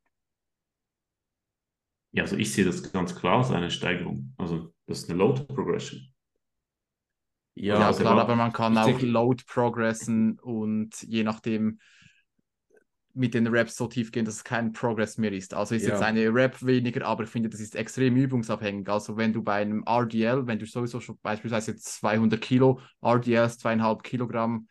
Ja, 2.13 2.23
also 2.23 2.38
ich 2.38 2.51
sehe 2.54 2.65
das 2.65 2.91
ganz 2.91 3.15
klar 3.15 3.38
als 3.39 3.51
eine 3.51 3.69
Steigerung. 3.69 4.34
Also 4.38 4.73
das 4.86 4.99
ist 4.99 5.10
eine 5.10 5.19
Load 5.19 5.43
Progression. 5.45 6.01
Ja, 7.56 7.80
ja 7.80 7.93
klar, 7.93 8.19
aber 8.19 8.36
man 8.36 8.54
kann 8.54 8.77
auch 8.77 9.01
Load 9.01 9.43
progressen 9.45 10.39
und 10.39 11.01
je 11.04 11.23
nachdem, 11.23 11.80
mit 13.13 13.34
den 13.34 13.47
Raps 13.47 13.76
so 13.76 13.88
tief 13.88 14.12
gehen, 14.12 14.26
dass 14.26 14.36
es 14.36 14.43
kein 14.43 14.71
Progress 14.71 15.17
mehr 15.17 15.32
ist. 15.32 15.54
Also 15.54 15.76
ist 15.76 15.84
ja. 15.84 15.89
jetzt 15.89 16.02
eine 16.02 16.34
Rap 16.34 16.63
weniger, 16.65 17.06
aber 17.06 17.24
ich 17.24 17.30
finde, 17.30 17.50
das 17.50 17.60
ist 17.60 17.76
extrem 17.76 18.15
übungsabhängig. 18.15 18.89
Also 18.89 19.17
wenn 19.17 19.34
du 19.34 19.43
bei 19.43 19.56
einem 19.56 19.84
RDL, 19.86 20.47
wenn 20.47 20.60
du 20.60 20.65
sowieso 20.65 21.00
schon 21.00 21.17
beispielsweise 21.21 21.76
200 21.76 22.39
Kilo 22.41 22.80
RDLs, 23.02 23.58
zweieinhalb 23.60 24.04
Kilogramm 24.04 24.67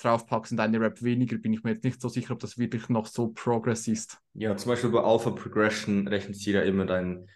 draufpackst 0.00 0.52
und 0.52 0.60
eine 0.60 0.80
Rap 0.80 1.02
weniger, 1.02 1.38
bin 1.38 1.52
ich 1.52 1.62
mir 1.62 1.70
jetzt 1.70 1.84
nicht 1.84 2.00
so 2.00 2.08
sicher, 2.08 2.34
ob 2.34 2.40
das 2.40 2.58
wirklich 2.58 2.88
noch 2.88 3.06
so 3.06 3.28
Progress 3.28 3.88
ist. 3.88 4.18
Ja, 4.34 4.56
zum 4.56 4.70
Beispiel 4.70 4.90
bei 4.90 5.00
Alpha 5.00 5.30
Progression 5.30 6.06
rechnet 6.08 6.36
sie 6.36 6.52
ja 6.52 6.62
immer 6.62 6.84
dein 6.84 7.28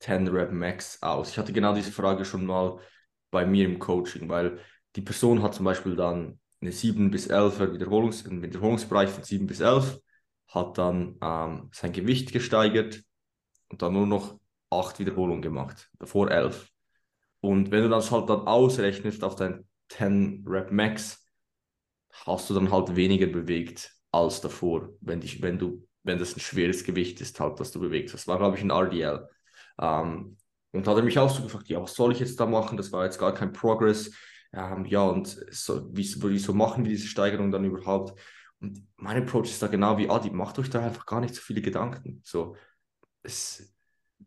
10 0.00 0.28
Rap 0.28 0.52
Max 0.52 1.02
aus. 1.02 1.30
Ich 1.30 1.38
hatte 1.38 1.52
genau 1.52 1.74
diese 1.74 1.92
Frage 1.92 2.24
schon 2.24 2.46
mal 2.46 2.78
bei 3.30 3.46
mir 3.46 3.66
im 3.66 3.78
Coaching, 3.78 4.28
weil 4.28 4.58
die 4.96 5.02
Person 5.02 5.42
hat 5.42 5.54
zum 5.54 5.64
Beispiel 5.64 5.94
dann 5.94 6.39
eine 6.60 6.72
7 6.72 7.10
bis 7.10 7.30
11er 7.30 7.72
Wiederholungs 7.72 8.24
Wiederholungsbereich 8.28 9.10
von 9.10 9.24
7 9.24 9.46
bis 9.46 9.60
11, 9.60 10.00
hat 10.48 10.78
dann 10.78 11.16
ähm, 11.22 11.70
sein 11.72 11.92
Gewicht 11.92 12.32
gesteigert 12.32 13.02
und 13.68 13.82
dann 13.82 13.92
nur 13.92 14.06
noch 14.06 14.38
8 14.70 14.98
Wiederholungen 14.98 15.42
gemacht, 15.42 15.90
davor 15.98 16.30
11. 16.30 16.68
Und 17.40 17.70
wenn 17.70 17.82
du 17.82 17.88
das 17.88 18.10
halt 18.10 18.28
dann 18.28 18.46
ausrechnest 18.46 19.24
auf 19.24 19.36
dein 19.36 19.66
10 19.88 20.44
Rep 20.46 20.70
Max, 20.70 21.24
hast 22.12 22.50
du 22.50 22.54
dann 22.54 22.70
halt 22.70 22.94
weniger 22.96 23.26
bewegt 23.26 23.94
als 24.12 24.40
davor, 24.40 24.90
wenn, 25.00 25.20
dich, 25.20 25.40
wenn, 25.42 25.58
du, 25.58 25.86
wenn 26.02 26.18
das 26.18 26.36
ein 26.36 26.40
schweres 26.40 26.84
Gewicht 26.84 27.20
ist, 27.20 27.38
halt, 27.40 27.60
das 27.60 27.70
du 27.70 27.80
bewegst. 27.80 28.14
Das 28.14 28.26
war, 28.26 28.38
glaube 28.38 28.56
ich, 28.56 28.62
ein 28.62 28.70
RDL. 28.70 29.28
Ähm, 29.80 30.36
und 30.72 30.86
hat 30.86 30.96
er 30.96 31.02
mich 31.02 31.18
auch 31.18 31.30
so 31.30 31.42
gefragt, 31.42 31.68
ja, 31.68 31.80
was 31.80 31.94
soll 31.94 32.12
ich 32.12 32.20
jetzt 32.20 32.38
da 32.38 32.46
machen? 32.46 32.76
Das 32.76 32.92
war 32.92 33.04
jetzt 33.04 33.18
gar 33.18 33.34
kein 33.34 33.52
Progress. 33.52 34.12
Ähm, 34.52 34.84
ja, 34.86 35.02
und 35.02 35.28
so, 35.50 35.88
wie, 35.94 36.12
wieso 36.22 36.52
machen 36.52 36.84
wir 36.84 36.90
diese 36.90 37.06
Steigerung 37.06 37.50
dann 37.50 37.64
überhaupt? 37.64 38.18
Und 38.60 38.86
mein 38.96 39.22
Approach 39.22 39.50
ist 39.50 39.62
da 39.62 39.68
genau 39.68 39.96
wie 39.98 40.10
Adi, 40.10 40.30
macht 40.30 40.58
euch 40.58 40.70
da 40.70 40.84
einfach 40.84 41.06
gar 41.06 41.20
nicht 41.20 41.34
so 41.34 41.40
viele 41.40 41.62
Gedanken. 41.62 42.20
So, 42.24 42.56
es, 43.22 43.74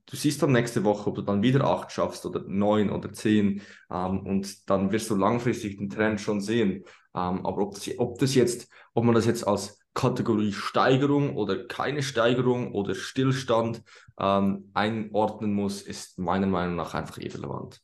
du 0.06 0.16
siehst 0.16 0.42
dann 0.42 0.52
nächste 0.52 0.84
Woche, 0.84 1.10
ob 1.10 1.16
du 1.16 1.22
dann 1.22 1.44
wieder 1.44 1.66
acht 1.66 1.92
schaffst 1.92 2.26
oder 2.26 2.44
neun 2.48 2.90
oder 2.90 3.12
zehn 3.14 3.62
ähm, 3.92 4.20
und 4.26 4.70
dann 4.70 4.92
wirst 4.92 5.10
du 5.10 5.16
langfristig 5.16 5.78
den 5.78 5.90
Trend 5.90 6.20
schon 6.22 6.42
sehen. 6.42 6.84
Ähm, 7.16 7.46
aber 7.46 7.62
ob 7.64 7.76
das, 7.76 7.90
ob 8.00 8.18
das 8.20 8.34
jetzt, 8.34 8.70
ob 8.94 9.04
man 9.04 9.16
das 9.16 9.26
jetzt 9.26 9.48
als 9.48 9.80
Kategorie 9.94 10.54
Steigerung 10.54 11.36
oder 11.36 11.68
keine 11.68 12.02
Steigerung 12.02 12.74
oder 12.74 12.96
Stillstand 12.96 13.84
ähm, 14.20 14.72
einordnen 14.74 15.54
muss, 15.54 15.84
ist 15.84 16.18
meiner 16.18 16.48
Meinung 16.48 16.76
nach 16.76 16.96
einfach 16.96 17.20
irrelevant. 17.20 17.83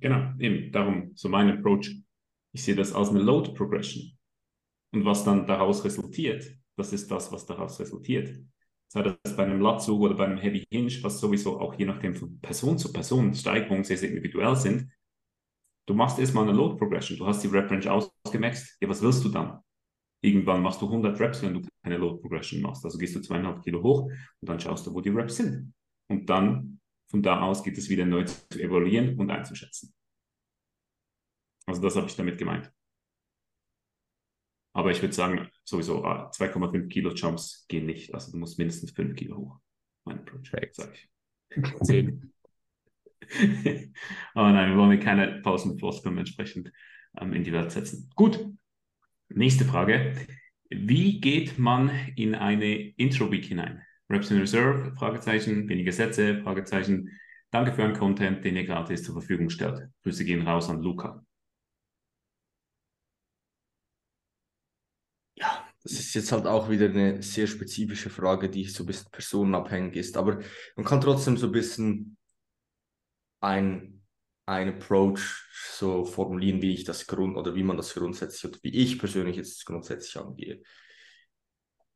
Genau, 0.00 0.32
eben 0.38 0.72
darum 0.72 1.12
so 1.14 1.28
mein 1.28 1.50
Approach. 1.50 1.96
Ich 2.52 2.64
sehe 2.64 2.74
das 2.74 2.92
als 2.92 3.10
eine 3.10 3.20
Load 3.20 3.52
Progression. 3.52 4.10
Und 4.92 5.04
was 5.04 5.24
dann 5.24 5.46
daraus 5.46 5.84
resultiert, 5.84 6.44
das 6.76 6.92
ist 6.92 7.10
das, 7.10 7.30
was 7.30 7.46
daraus 7.46 7.78
resultiert. 7.78 8.36
Sei 8.88 9.02
das 9.02 9.36
bei 9.36 9.44
einem 9.44 9.60
Latzug 9.60 10.00
oder 10.00 10.14
bei 10.14 10.24
einem 10.24 10.38
Heavy 10.38 10.64
Hinge, 10.68 10.92
was 11.02 11.20
sowieso 11.20 11.60
auch 11.60 11.74
je 11.74 11.84
nachdem 11.84 12.14
von 12.14 12.40
Person 12.40 12.76
zu 12.76 12.92
Person 12.92 13.32
Steigerungen 13.34 13.84
sehr, 13.84 13.96
sehr 13.96 14.08
individuell 14.08 14.56
sind. 14.56 14.90
Du 15.86 15.94
machst 15.94 16.18
erstmal 16.18 16.44
eine 16.44 16.56
Load 16.56 16.76
Progression. 16.76 17.16
Du 17.16 17.26
hast 17.26 17.42
die 17.44 17.48
Rep 17.48 17.70
Range 17.70 17.90
ausgemaxt. 17.90 18.78
Ja, 18.80 18.88
was 18.88 19.02
willst 19.02 19.24
du 19.24 19.28
dann? 19.28 19.60
Irgendwann 20.22 20.62
machst 20.62 20.82
du 20.82 20.86
100 20.86 21.18
Reps, 21.20 21.42
wenn 21.42 21.54
du 21.54 21.62
keine 21.82 21.96
Load 21.96 22.20
Progression 22.20 22.60
machst. 22.60 22.84
Also 22.84 22.98
gehst 22.98 23.14
du 23.14 23.20
zweieinhalb 23.20 23.62
Kilo 23.62 23.82
hoch 23.82 24.02
und 24.02 24.48
dann 24.48 24.58
schaust 24.58 24.86
du, 24.86 24.92
wo 24.92 25.00
die 25.00 25.10
Reps 25.10 25.36
sind. 25.36 25.72
Und 26.08 26.28
dann 26.28 26.79
von 27.10 27.22
da 27.22 27.40
aus 27.40 27.64
geht 27.64 27.76
es 27.76 27.88
wieder 27.88 28.06
neu 28.06 28.24
zu 28.24 28.60
evaluieren 28.60 29.18
und 29.18 29.30
einzuschätzen. 29.30 29.92
Also 31.66 31.82
das 31.82 31.96
habe 31.96 32.06
ich 32.06 32.16
damit 32.16 32.38
gemeint. 32.38 32.72
Aber 34.72 34.92
ich 34.92 35.02
würde 35.02 35.14
sagen, 35.14 35.50
sowieso 35.64 36.04
2,5 36.04 36.84
ah, 36.84 36.86
Kilo 36.88 37.12
Jumps 37.12 37.66
gehen 37.66 37.86
nicht. 37.86 38.14
Also 38.14 38.30
du 38.30 38.38
musst 38.38 38.58
mindestens 38.58 38.92
5 38.92 39.16
Kilo 39.16 39.36
hoch. 39.36 39.60
Mein 40.04 40.24
Projekt, 40.24 40.76
sage 40.76 40.94
ich. 40.94 41.08
10. 41.82 42.32
Aber 44.34 44.52
nein, 44.52 44.70
wir 44.70 44.76
wollen 44.76 45.00
keine 45.00 45.40
Pausenfloskeln 45.42 46.16
entsprechend 46.16 46.72
ähm, 47.18 47.32
in 47.32 47.42
die 47.42 47.52
Welt 47.52 47.72
setzen. 47.72 48.08
Gut, 48.14 48.46
nächste 49.28 49.64
Frage. 49.64 50.14
Wie 50.68 51.20
geht 51.20 51.58
man 51.58 51.90
in 52.14 52.36
eine 52.36 52.72
Intro-Week 52.76 53.44
hinein? 53.44 53.82
Reps 54.10 54.30
in 54.30 54.40
Reserve, 54.40 54.92
Fragezeichen, 54.96 55.68
weniger 55.68 55.92
Sätze, 55.92 56.42
Fragezeichen. 56.42 57.10
Danke 57.50 57.72
für 57.72 57.82
euren 57.82 57.96
Content, 57.96 58.44
den 58.44 58.56
ihr 58.56 58.66
gratis 58.66 59.04
zur 59.04 59.14
Verfügung 59.14 59.50
stellt. 59.50 59.88
Grüße 60.02 60.24
gehen 60.24 60.46
raus 60.46 60.68
an 60.68 60.82
Luca. 60.82 61.24
Ja, 65.34 65.64
das 65.82 65.92
ist 65.92 66.14
jetzt 66.14 66.32
halt 66.32 66.46
auch 66.46 66.68
wieder 66.68 66.86
eine 66.86 67.22
sehr 67.22 67.46
spezifische 67.46 68.10
Frage, 68.10 68.50
die 68.50 68.64
so 68.64 68.82
ein 68.82 68.86
bisschen 68.86 69.10
personenabhängig 69.10 69.96
ist. 69.96 70.16
Aber 70.16 70.40
man 70.76 70.84
kann 70.84 71.00
trotzdem 71.00 71.36
so 71.36 71.46
ein 71.46 71.52
bisschen 71.52 72.16
ein, 73.40 74.02
ein 74.46 74.68
Approach 74.70 75.48
so 75.76 76.04
formulieren, 76.04 76.60
wie 76.62 76.74
ich 76.74 76.84
das 76.84 77.06
Grund 77.06 77.36
oder 77.36 77.54
wie 77.54 77.62
man 77.62 77.76
das 77.76 77.94
grundsätzlich 77.94 78.52
oder 78.52 78.58
wie 78.62 78.74
ich 78.74 78.98
persönlich 78.98 79.36
jetzt 79.36 79.64
grundsätzlich 79.64 80.16
angehe. 80.22 80.62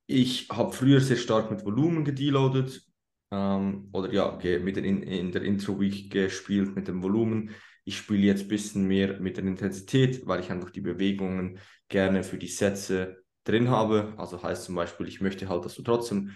Ich 0.07 0.49
habe 0.51 0.73
früher 0.73 1.01
sehr 1.01 1.17
stark 1.17 1.51
mit 1.51 1.65
Volumen 1.65 2.05
gedeloadet 2.05 2.83
ähm, 3.31 3.89
oder 3.93 4.13
ja, 4.13 4.39
mit 4.61 4.77
in, 4.77 5.03
in 5.03 5.33
der 5.33 5.43
Intro-Week 5.43 6.11
gespielt 6.11 6.77
mit 6.77 6.89
dem 6.89 7.03
Volumen. 7.03 7.51
Ich 7.85 7.99
spiele 7.99 8.23
jetzt 8.27 8.43
ein 8.43 8.49
bisschen 8.49 8.87
mehr 8.87 9.21
mit 9.21 9.37
der 9.37 9.45
Intensität, 9.45 10.27
weil 10.27 10.41
ich 10.41 10.51
einfach 10.51 10.71
die 10.71 10.81
Bewegungen 10.81 11.59
gerne 11.89 12.23
für 12.23 12.39
die 12.39 12.49
Sätze 12.49 13.25
drin 13.45 13.69
habe. 13.69 14.15
Also 14.17 14.43
heißt 14.43 14.65
zum 14.65 14.75
Beispiel, 14.75 15.09
ich 15.09 15.21
möchte 15.21 15.49
halt, 15.49 15.65
dass 15.65 15.75
du 15.75 15.83
trotzdem 15.83 16.33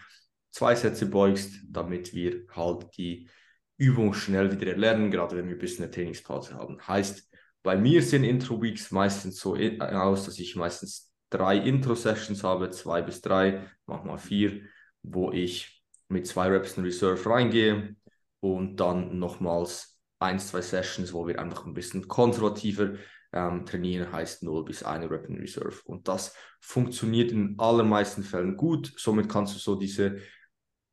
zwei 0.50 0.74
Sätze 0.74 1.06
beugst, 1.06 1.60
damit 1.68 2.14
wir 2.14 2.46
halt 2.54 2.86
die 2.96 3.28
Übung 3.76 4.12
schnell 4.14 4.50
wieder 4.50 4.66
erlernen, 4.66 5.10
gerade 5.10 5.36
wenn 5.36 5.46
wir 5.46 5.56
ein 5.56 5.60
bisschen 5.60 5.84
eine 5.84 5.92
Trainingspause 5.92 6.54
haben. 6.54 6.78
Heißt, 6.86 7.30
bei 7.62 7.76
mir 7.76 8.02
sehen 8.02 8.24
Intro-Weeks 8.24 8.90
meistens 8.90 9.38
so 9.38 9.56
aus, 9.56 10.24
dass 10.24 10.38
ich 10.38 10.56
meistens 10.56 11.07
drei 11.30 11.58
Intro-Sessions 11.58 12.42
habe, 12.42 12.70
zwei 12.70 13.02
bis 13.02 13.20
drei, 13.20 13.66
manchmal 13.86 14.18
vier, 14.18 14.62
wo 15.02 15.30
ich 15.30 15.82
mit 16.08 16.26
zwei 16.26 16.48
Reps 16.48 16.76
in 16.76 16.84
Reserve 16.84 17.28
reingehe 17.28 17.96
und 18.40 18.76
dann 18.76 19.18
nochmals 19.18 20.00
ein, 20.18 20.38
zwei 20.38 20.62
Sessions, 20.62 21.12
wo 21.12 21.26
wir 21.26 21.38
einfach 21.40 21.66
ein 21.66 21.74
bisschen 21.74 22.08
konservativer 22.08 22.94
ähm, 23.32 23.66
trainieren, 23.66 24.12
heißt 24.12 24.42
0 24.42 24.64
bis 24.64 24.82
1 24.82 25.10
Rep 25.10 25.28
in 25.28 25.36
Reserve. 25.36 25.76
Und 25.84 26.08
das 26.08 26.34
funktioniert 26.60 27.30
in 27.30 27.58
allermeisten 27.58 28.22
Fällen 28.22 28.56
gut. 28.56 28.92
Somit 28.96 29.28
kannst 29.28 29.54
du 29.54 29.58
so 29.58 29.76
diese, 29.76 30.18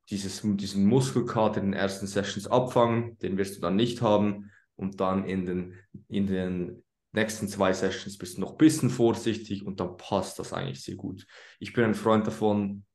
dieses, 0.10 0.42
diesen 0.44 0.86
Muskelkater 0.86 1.62
in 1.62 1.72
den 1.72 1.80
ersten 1.80 2.08
Sessions 2.08 2.48
abfangen, 2.48 3.18
den 3.20 3.38
wirst 3.38 3.58
du 3.58 3.62
dann 3.62 3.76
nicht 3.76 4.02
haben. 4.02 4.52
Und 4.76 5.00
dann 5.00 5.24
in 5.26 5.46
den, 5.46 5.74
in 6.10 6.28
den 6.28 6.84
nächsten 7.16 7.48
zwei 7.48 7.74
Sessions 7.74 8.18
bist 8.18 8.38
du 8.38 8.42
noch 8.42 8.52
ein 8.52 8.58
bisschen 8.58 8.90
vorsichtig 8.90 9.66
und 9.66 9.80
dann 9.80 9.98
passt 9.98 10.38
das 10.40 10.54
eigentlich 10.54 10.84
sehr 10.84 10.96
gut. 10.96 11.26
Ich 11.60 11.74
bin 11.74 11.84
ein 11.84 11.96
Freund 11.96 12.28
davon, 12.28 12.86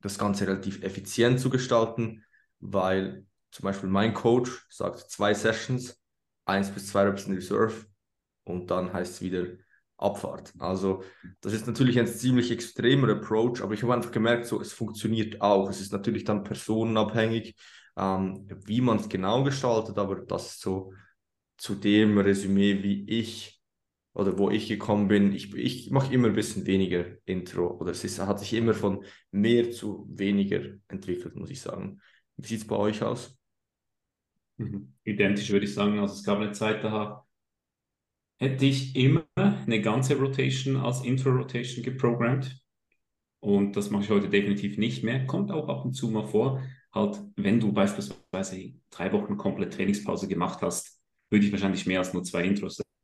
das 0.00 0.18
Ganze 0.18 0.46
relativ 0.46 0.82
effizient 0.82 1.40
zu 1.40 1.50
gestalten, 1.50 2.24
weil 2.60 3.26
zum 3.50 3.64
Beispiel 3.64 3.88
mein 3.88 4.14
Coach 4.14 4.66
sagt 4.70 5.10
zwei 5.10 5.34
Sessions, 5.34 6.00
eins 6.44 6.70
bis 6.70 6.88
zwei 6.88 7.02
Reps 7.02 7.26
in 7.26 7.34
Reserve 7.34 7.86
und 8.44 8.70
dann 8.70 8.92
heißt 8.92 9.14
es 9.14 9.20
wieder 9.20 9.46
Abfahrt. 9.96 10.52
Also 10.58 11.02
das 11.40 11.52
ist 11.52 11.66
natürlich 11.66 11.98
ein 11.98 12.06
ziemlich 12.06 12.50
extremer 12.52 13.10
Approach, 13.10 13.62
aber 13.62 13.74
ich 13.74 13.82
habe 13.82 13.94
einfach 13.94 14.12
gemerkt, 14.12 14.46
so 14.46 14.60
es 14.60 14.72
funktioniert 14.72 15.40
auch. 15.40 15.68
Es 15.68 15.80
ist 15.80 15.92
natürlich 15.92 16.24
dann 16.24 16.44
personenabhängig, 16.44 17.56
ähm, 17.96 18.46
wie 18.64 18.80
man 18.80 18.98
es 18.98 19.08
genau 19.08 19.42
gestaltet, 19.42 19.98
aber 19.98 20.16
das 20.16 20.52
ist 20.52 20.60
so 20.60 20.92
zu 21.56 21.74
dem 21.74 22.16
Resümee, 22.18 22.82
wie 22.82 23.04
ich 23.08 23.57
oder 24.12 24.38
wo 24.38 24.50
ich 24.50 24.68
gekommen 24.68 25.08
bin. 25.08 25.32
Ich, 25.32 25.54
ich 25.54 25.90
mache 25.90 26.12
immer 26.12 26.28
ein 26.28 26.34
bisschen 26.34 26.66
weniger 26.66 27.06
Intro 27.24 27.78
oder 27.78 27.92
es 27.92 28.04
ist, 28.04 28.18
hat 28.18 28.40
sich 28.40 28.54
immer 28.54 28.74
von 28.74 29.04
mehr 29.30 29.70
zu 29.70 30.08
weniger 30.10 30.60
entwickelt, 30.88 31.36
muss 31.36 31.50
ich 31.50 31.60
sagen. 31.60 32.00
Wie 32.36 32.46
sieht 32.46 32.60
es 32.60 32.66
bei 32.66 32.76
euch 32.76 33.02
aus? 33.02 33.38
Mhm. 34.56 34.94
Identisch 35.04 35.50
würde 35.50 35.66
ich 35.66 35.74
sagen. 35.74 35.98
Also 35.98 36.14
es 36.14 36.24
gab 36.24 36.38
eine 36.38 36.52
Zeit, 36.52 36.84
da 36.84 37.24
hätte 38.38 38.66
ich 38.66 38.94
immer 38.96 39.24
eine 39.36 39.80
ganze 39.80 40.18
Rotation 40.18 40.76
als 40.76 41.04
Intro-Rotation 41.04 41.84
geprogrammt. 41.84 42.60
Und 43.40 43.76
das 43.76 43.90
mache 43.90 44.04
ich 44.04 44.10
heute 44.10 44.28
definitiv 44.28 44.78
nicht 44.78 45.04
mehr. 45.04 45.26
Kommt 45.26 45.50
auch 45.52 45.68
ab 45.68 45.84
und 45.84 45.92
zu 45.94 46.08
mal 46.08 46.26
vor. 46.26 46.62
Halt, 46.92 47.20
wenn 47.36 47.60
du 47.60 47.72
beispielsweise 47.72 48.74
drei 48.90 49.12
Wochen 49.12 49.36
komplett 49.36 49.74
Trainingspause 49.74 50.26
gemacht 50.26 50.60
hast, 50.62 51.00
würde 51.30 51.46
ich 51.46 51.52
wahrscheinlich 51.52 51.86
mehr 51.86 52.00
als 52.00 52.14
nur 52.14 52.24
zwei 52.24 52.44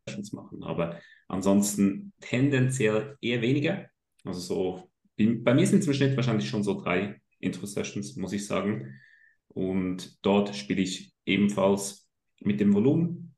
Intro-Sessions 0.04 0.32
machen. 0.32 0.62
Aber 0.62 1.00
ansonsten 1.28 2.12
tendenziell 2.20 3.16
eher 3.20 3.42
weniger. 3.42 3.86
Also 4.24 4.40
so, 4.40 4.90
bei 5.16 5.54
mir 5.54 5.66
sind 5.66 5.80
es 5.80 5.86
im 5.86 5.94
Schnitt 5.94 6.16
wahrscheinlich 6.16 6.48
schon 6.48 6.64
so 6.64 6.80
drei 6.80 7.20
Intro-Sessions, 7.40 8.16
muss 8.16 8.32
ich 8.32 8.46
sagen. 8.46 9.00
Und 9.48 10.18
dort 10.24 10.54
spiele 10.54 10.82
ich 10.82 11.14
ebenfalls 11.26 12.08
mit 12.40 12.60
dem 12.60 12.74
Volumen 12.74 13.34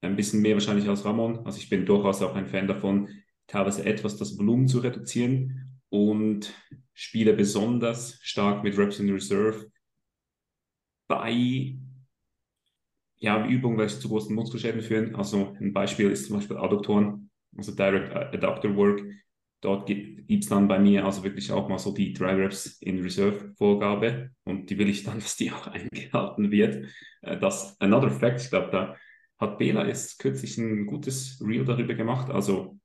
ein 0.00 0.16
bisschen 0.16 0.42
mehr 0.42 0.54
wahrscheinlich 0.54 0.88
als 0.88 1.04
Ramon. 1.04 1.46
Also 1.46 1.58
ich 1.58 1.70
bin 1.70 1.86
durchaus 1.86 2.22
auch 2.22 2.34
ein 2.34 2.46
Fan 2.46 2.68
davon, 2.68 3.08
teilweise 3.46 3.84
etwas 3.84 4.16
das 4.16 4.38
Volumen 4.38 4.68
zu 4.68 4.78
reduzieren 4.78 5.80
und 5.88 6.52
spiele 6.92 7.32
besonders 7.32 8.18
stark 8.22 8.62
mit 8.62 8.76
Reps 8.76 9.00
in 9.00 9.10
Reserve 9.10 9.70
bei 11.08 11.76
ja, 13.24 13.46
Übungen, 13.46 13.78
welche 13.78 13.98
zu 13.98 14.08
großen 14.08 14.34
Muskelschäden 14.34 14.82
führen. 14.82 15.14
Also 15.16 15.56
ein 15.58 15.72
Beispiel 15.72 16.10
ist 16.10 16.26
zum 16.26 16.36
Beispiel 16.36 16.58
Adduktoren, 16.58 17.30
also 17.56 17.74
Direct 17.74 18.14
Adductor 18.14 18.76
Work. 18.76 19.02
Dort 19.62 19.86
gibt 19.86 20.44
es 20.44 20.50
dann 20.50 20.68
bei 20.68 20.78
mir 20.78 21.06
also 21.06 21.24
wirklich 21.24 21.50
auch 21.50 21.70
mal 21.70 21.78
so 21.78 21.94
die 21.94 22.12
Dry 22.12 22.34
Reps 22.34 22.78
in 22.82 23.00
Reserve 23.00 23.54
Vorgabe 23.56 24.30
und 24.44 24.68
die 24.68 24.76
will 24.76 24.90
ich 24.90 25.04
dann, 25.04 25.18
dass 25.20 25.36
die 25.36 25.50
auch 25.50 25.66
eingehalten 25.66 26.50
wird. 26.50 26.86
Äh, 27.22 27.38
das 27.38 27.80
another 27.80 28.10
fact, 28.10 28.42
ich 28.42 28.50
glaube, 28.50 28.70
da 28.70 28.96
hat 29.38 29.58
Bela 29.58 29.86
jetzt 29.86 30.18
kürzlich 30.18 30.58
ein 30.58 30.86
gutes 30.86 31.42
Reel 31.44 31.64
darüber 31.64 31.94
gemacht. 31.94 32.30
Also 32.30 32.78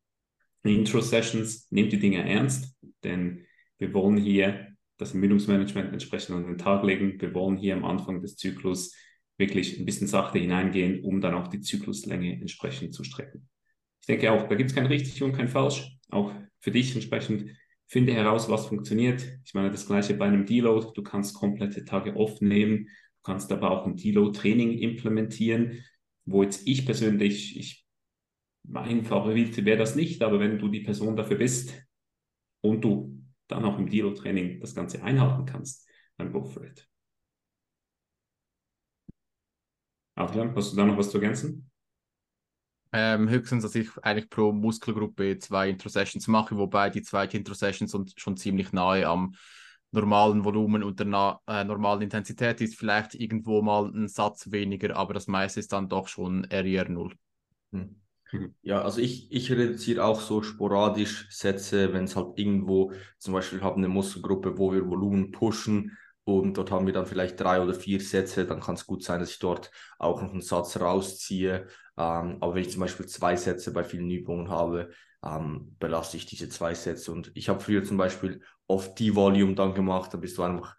Intro-Sessions, 0.64 1.70
nehmt 1.70 1.92
die 1.92 2.00
Dinge 2.00 2.28
ernst, 2.28 2.78
denn 3.04 3.46
wir 3.78 3.94
wollen 3.94 4.18
hier 4.18 4.68
das 4.98 5.14
Ermüdungsmanagement 5.14 5.92
entsprechend 5.92 6.36
an 6.36 6.46
den 6.46 6.58
Tag 6.58 6.84
legen. 6.84 7.20
Wir 7.20 7.34
wollen 7.34 7.58
hier 7.58 7.76
am 7.76 7.86
Anfang 7.86 8.22
des 8.22 8.36
Zyklus 8.36 8.94
wirklich 9.40 9.80
ein 9.80 9.86
bisschen 9.86 10.08
sachte 10.08 10.38
hineingehen, 10.38 11.04
um 11.04 11.22
dann 11.22 11.34
auch 11.34 11.48
die 11.48 11.62
Zykluslänge 11.62 12.34
entsprechend 12.34 12.94
zu 12.94 13.04
strecken. 13.04 13.48
Ich 14.02 14.08
denke 14.08 14.32
auch, 14.32 14.48
da 14.48 14.56
gibt 14.56 14.70
es 14.70 14.76
kein 14.76 14.86
richtig 14.86 15.24
und 15.24 15.34
kein 15.34 15.48
falsch. 15.48 15.98
Auch 16.10 16.32
für 16.60 16.72
dich 16.72 16.94
entsprechend 16.94 17.52
finde 17.88 18.14
heraus, 18.14 18.50
was 18.50 18.68
funktioniert. 18.68 19.26
Ich 19.46 19.54
meine, 19.54 19.72
das 19.72 19.88
gleiche 19.88 20.14
bei 20.14 20.26
einem 20.26 20.46
Deload. 20.46 20.90
Du 20.94 21.02
kannst 21.02 21.34
komplette 21.34 21.86
Tage 21.86 22.16
off 22.16 22.42
nehmen. 22.42 22.86
Du 22.86 23.32
kannst 23.32 23.52
aber 23.52 23.72
auch 23.72 23.86
ein 23.88 23.96
Deload-Training 23.96 24.78
implementieren 24.78 25.84
wo 26.32 26.44
jetzt 26.44 26.68
ich 26.68 26.86
persönlich, 26.86 27.58
ich, 27.58 27.86
mein 28.64 29.04
Favorit 29.04 29.66
wäre 29.66 29.78
das 29.78 29.96
nicht, 29.96 30.22
aber 30.22 30.40
wenn 30.40 30.60
du 30.60 30.68
die 30.68 30.82
Person 30.82 31.16
dafür 31.16 31.38
bist 31.38 31.74
und 32.62 32.82
du 32.82 33.24
dann 33.48 33.66
auch 33.66 33.80
im 33.80 33.90
Dilo-Training 33.90 34.60
das 34.60 34.76
Ganze 34.76 35.04
einhalten 35.04 35.46
kannst, 35.46 35.88
dann 36.18 36.32
go 36.32 36.44
for 36.44 36.66
it. 36.66 36.89
Adrian, 40.20 40.54
hast 40.54 40.74
du 40.74 40.76
da 40.76 40.86
noch 40.86 40.98
was 40.98 41.10
zu 41.10 41.18
ergänzen? 41.18 41.72
Ähm, 42.92 43.30
höchstens, 43.30 43.64
dass 43.64 43.76
ich 43.76 43.90
eigentlich 44.02 44.30
pro 44.30 44.52
Muskelgruppe 44.52 45.38
zwei 45.38 45.70
Intro-Sessions 45.70 46.28
mache, 46.28 46.58
wobei 46.58 46.90
die 46.90 47.04
zweite 47.04 47.38
Intro-Session 47.38 48.08
schon 48.16 48.36
ziemlich 48.36 48.74
nahe 48.74 49.08
am 49.08 49.36
normalen 49.92 50.44
Volumen 50.44 50.84
und 50.84 51.00
der 51.00 51.40
äh, 51.48 51.64
normalen 51.64 52.02
Intensität 52.02 52.60
ist 52.62 52.76
vielleicht 52.76 53.16
irgendwo 53.16 53.62
mal 53.62 53.90
ein 53.94 54.08
Satz 54.08 54.52
weniger, 54.52 54.96
aber 54.98 55.14
das 55.14 55.28
meiste 55.28 55.60
ist 55.60 55.72
dann 55.72 55.88
doch 55.88 56.08
schon 56.08 56.46
RIR 56.46 56.90
0. 56.90 57.16
Hm. 57.72 57.96
Ja, 58.62 58.82
also 58.82 59.02
ich, 59.02 59.32
ich 59.32 59.52
reduziere 59.52 60.04
auch 60.04 60.20
so 60.20 60.44
sporadisch 60.44 61.28
Sätze, 61.32 61.94
wenn 61.94 62.04
es 62.04 62.16
halt 62.16 62.38
irgendwo, 62.38 62.92
zum 63.18 63.34
Beispiel 63.34 63.62
haben 63.62 63.78
eine 63.78 63.88
Muskelgruppe, 63.88 64.58
wo 64.58 64.72
wir 64.74 64.88
Volumen 64.88 65.32
pushen 65.32 65.98
und 66.38 66.58
dort 66.58 66.72
haben 66.72 66.86
wir 66.86 66.94
dann 66.94 67.06
vielleicht 67.08 67.40
drei 67.40 67.62
oder 67.62 67.74
vier 67.74 68.00
Sätze, 68.00 68.46
dann 68.46 68.60
kann 68.60 68.76
es 68.76 68.86
gut 68.86 69.04
sein, 69.04 69.20
dass 69.20 69.32
ich 69.32 69.40
dort 69.40 69.72
auch 69.98 70.22
noch 70.22 70.32
einen 70.32 70.42
Satz 70.42 70.80
rausziehe. 70.80 71.68
Ähm, 71.98 72.38
aber 72.40 72.56
wenn 72.56 72.62
ich 72.62 72.72
zum 72.72 72.82
Beispiel 72.82 73.08
zwei 73.08 73.36
Sätze 73.36 73.74
bei 73.74 73.84
vielen 73.84 74.10
Übungen 74.10 74.50
habe, 74.50 74.92
ähm, 75.24 75.76
belasse 75.80 76.18
ich 76.18 76.26
diese 76.26 76.50
zwei 76.50 76.74
Sätze. 76.74 77.12
Und 77.12 77.32
ich 77.34 77.50
habe 77.50 77.60
früher 77.60 77.84
zum 77.84 77.98
Beispiel 77.98 78.42
oft 78.68 78.98
die 79.00 79.16
Volume 79.16 79.56
dann 79.56 79.74
gemacht, 79.74 80.14
da 80.14 80.18
bist 80.18 80.38
du 80.38 80.44
einfach 80.44 80.76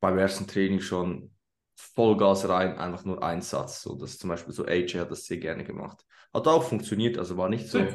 beim 0.00 0.18
ersten 0.18 0.46
Training 0.46 0.80
schon 0.80 1.32
Vollgas 1.76 2.48
rein, 2.48 2.76
einfach 2.78 3.04
nur 3.04 3.22
ein 3.22 3.40
Satz. 3.40 3.82
So, 3.82 3.96
das 3.96 4.10
ist 4.10 4.20
zum 4.20 4.30
Beispiel 4.30 4.52
so 4.52 4.64
AJ 4.66 4.98
hat 4.98 5.10
das 5.10 5.24
sehr 5.24 5.38
gerne 5.38 5.64
gemacht. 5.64 6.04
Hat 6.32 6.46
auch 6.46 6.62
funktioniert, 6.62 7.18
also 7.18 7.36
war 7.36 7.48
nicht 7.48 7.68
so, 7.68 7.86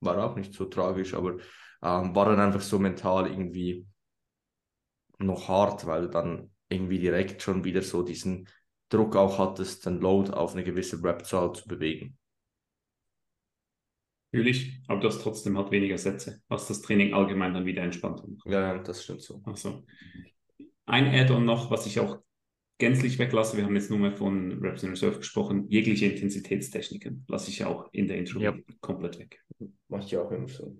war 0.00 0.18
auch 0.24 0.36
nicht 0.36 0.54
so 0.54 0.64
tragisch, 0.64 1.14
aber 1.14 1.36
ähm, 1.82 2.14
war 2.14 2.26
dann 2.26 2.40
einfach 2.40 2.60
so 2.60 2.78
mental 2.78 3.30
irgendwie 3.30 3.86
noch 5.18 5.48
hart, 5.48 5.86
weil 5.86 6.02
du 6.02 6.08
dann 6.08 6.50
irgendwie 6.68 6.98
direkt 6.98 7.42
schon 7.42 7.64
wieder 7.64 7.82
so 7.82 8.02
diesen 8.02 8.48
Druck 8.88 9.16
auch 9.16 9.38
hattest, 9.38 9.86
den 9.86 10.00
Load 10.00 10.32
auf 10.32 10.52
eine 10.52 10.64
gewisse 10.64 11.02
Rep-Zahl 11.02 11.52
zu 11.52 11.66
bewegen. 11.66 12.18
Natürlich, 14.32 14.80
aber 14.88 15.00
du 15.00 15.08
hast 15.08 15.22
trotzdem 15.22 15.56
halt 15.56 15.70
weniger 15.70 15.96
Sätze, 15.96 16.42
was 16.48 16.68
das 16.68 16.82
Training 16.82 17.14
allgemein 17.14 17.54
dann 17.54 17.64
wieder 17.64 17.82
entspannt 17.82 18.22
macht. 18.28 18.46
Ja, 18.46 18.78
das 18.78 19.02
stimmt 19.02 19.22
so. 19.22 19.40
Also, 19.44 19.86
ein 20.84 21.06
Add-on 21.06 21.44
noch, 21.44 21.70
was 21.70 21.86
ich 21.86 21.98
auch 21.98 22.18
gänzlich 22.76 23.18
weglasse, 23.18 23.56
wir 23.56 23.64
haben 23.64 23.74
jetzt 23.74 23.90
nur 23.90 23.98
mal 23.98 24.14
von 24.14 24.58
Reps 24.60 24.82
in 24.82 24.90
Reserve 24.90 25.18
gesprochen, 25.18 25.66
jegliche 25.68 26.06
Intensitätstechniken 26.06 27.24
lasse 27.26 27.50
ich 27.50 27.64
auch 27.64 27.88
in 27.92 28.06
der 28.06 28.18
Intro 28.18 28.40
ja. 28.40 28.54
komplett 28.80 29.18
weg. 29.18 29.42
Mach 29.88 30.04
ich 30.04 30.16
auch 30.16 30.30
immer 30.30 30.48
so. 30.48 30.76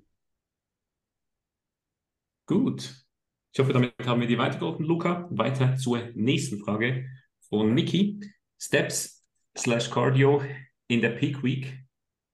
Gut. 2.47 3.08
Ich 3.53 3.59
hoffe, 3.59 3.73
damit 3.73 3.95
haben 4.05 4.21
wir 4.21 4.29
dir 4.29 4.39
weitergeholfen, 4.39 4.85
Luca. 4.85 5.27
Weiter 5.31 5.77
zur 5.77 6.11
nächsten 6.15 6.59
Frage 6.59 7.09
von 7.49 7.75
Niki. 7.75 8.21
Steps 8.61 9.27
slash 9.57 9.91
Cardio 9.91 10.43
in 10.89 11.01
der 11.01 11.11
Peak 11.11 11.43
Week, 11.43 11.85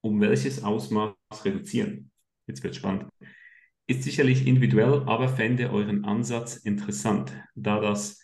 um 0.00 0.20
welches 0.20 0.62
Ausmaß 0.62 1.14
reduzieren? 1.44 2.10
Jetzt 2.46 2.62
wird 2.62 2.76
spannend. 2.76 3.08
Ist 3.86 4.02
sicherlich 4.02 4.46
individuell, 4.46 5.02
aber 5.06 5.28
fände 5.28 5.70
euren 5.70 6.04
Ansatz 6.04 6.56
interessant, 6.56 7.32
da 7.54 7.80
das 7.80 8.22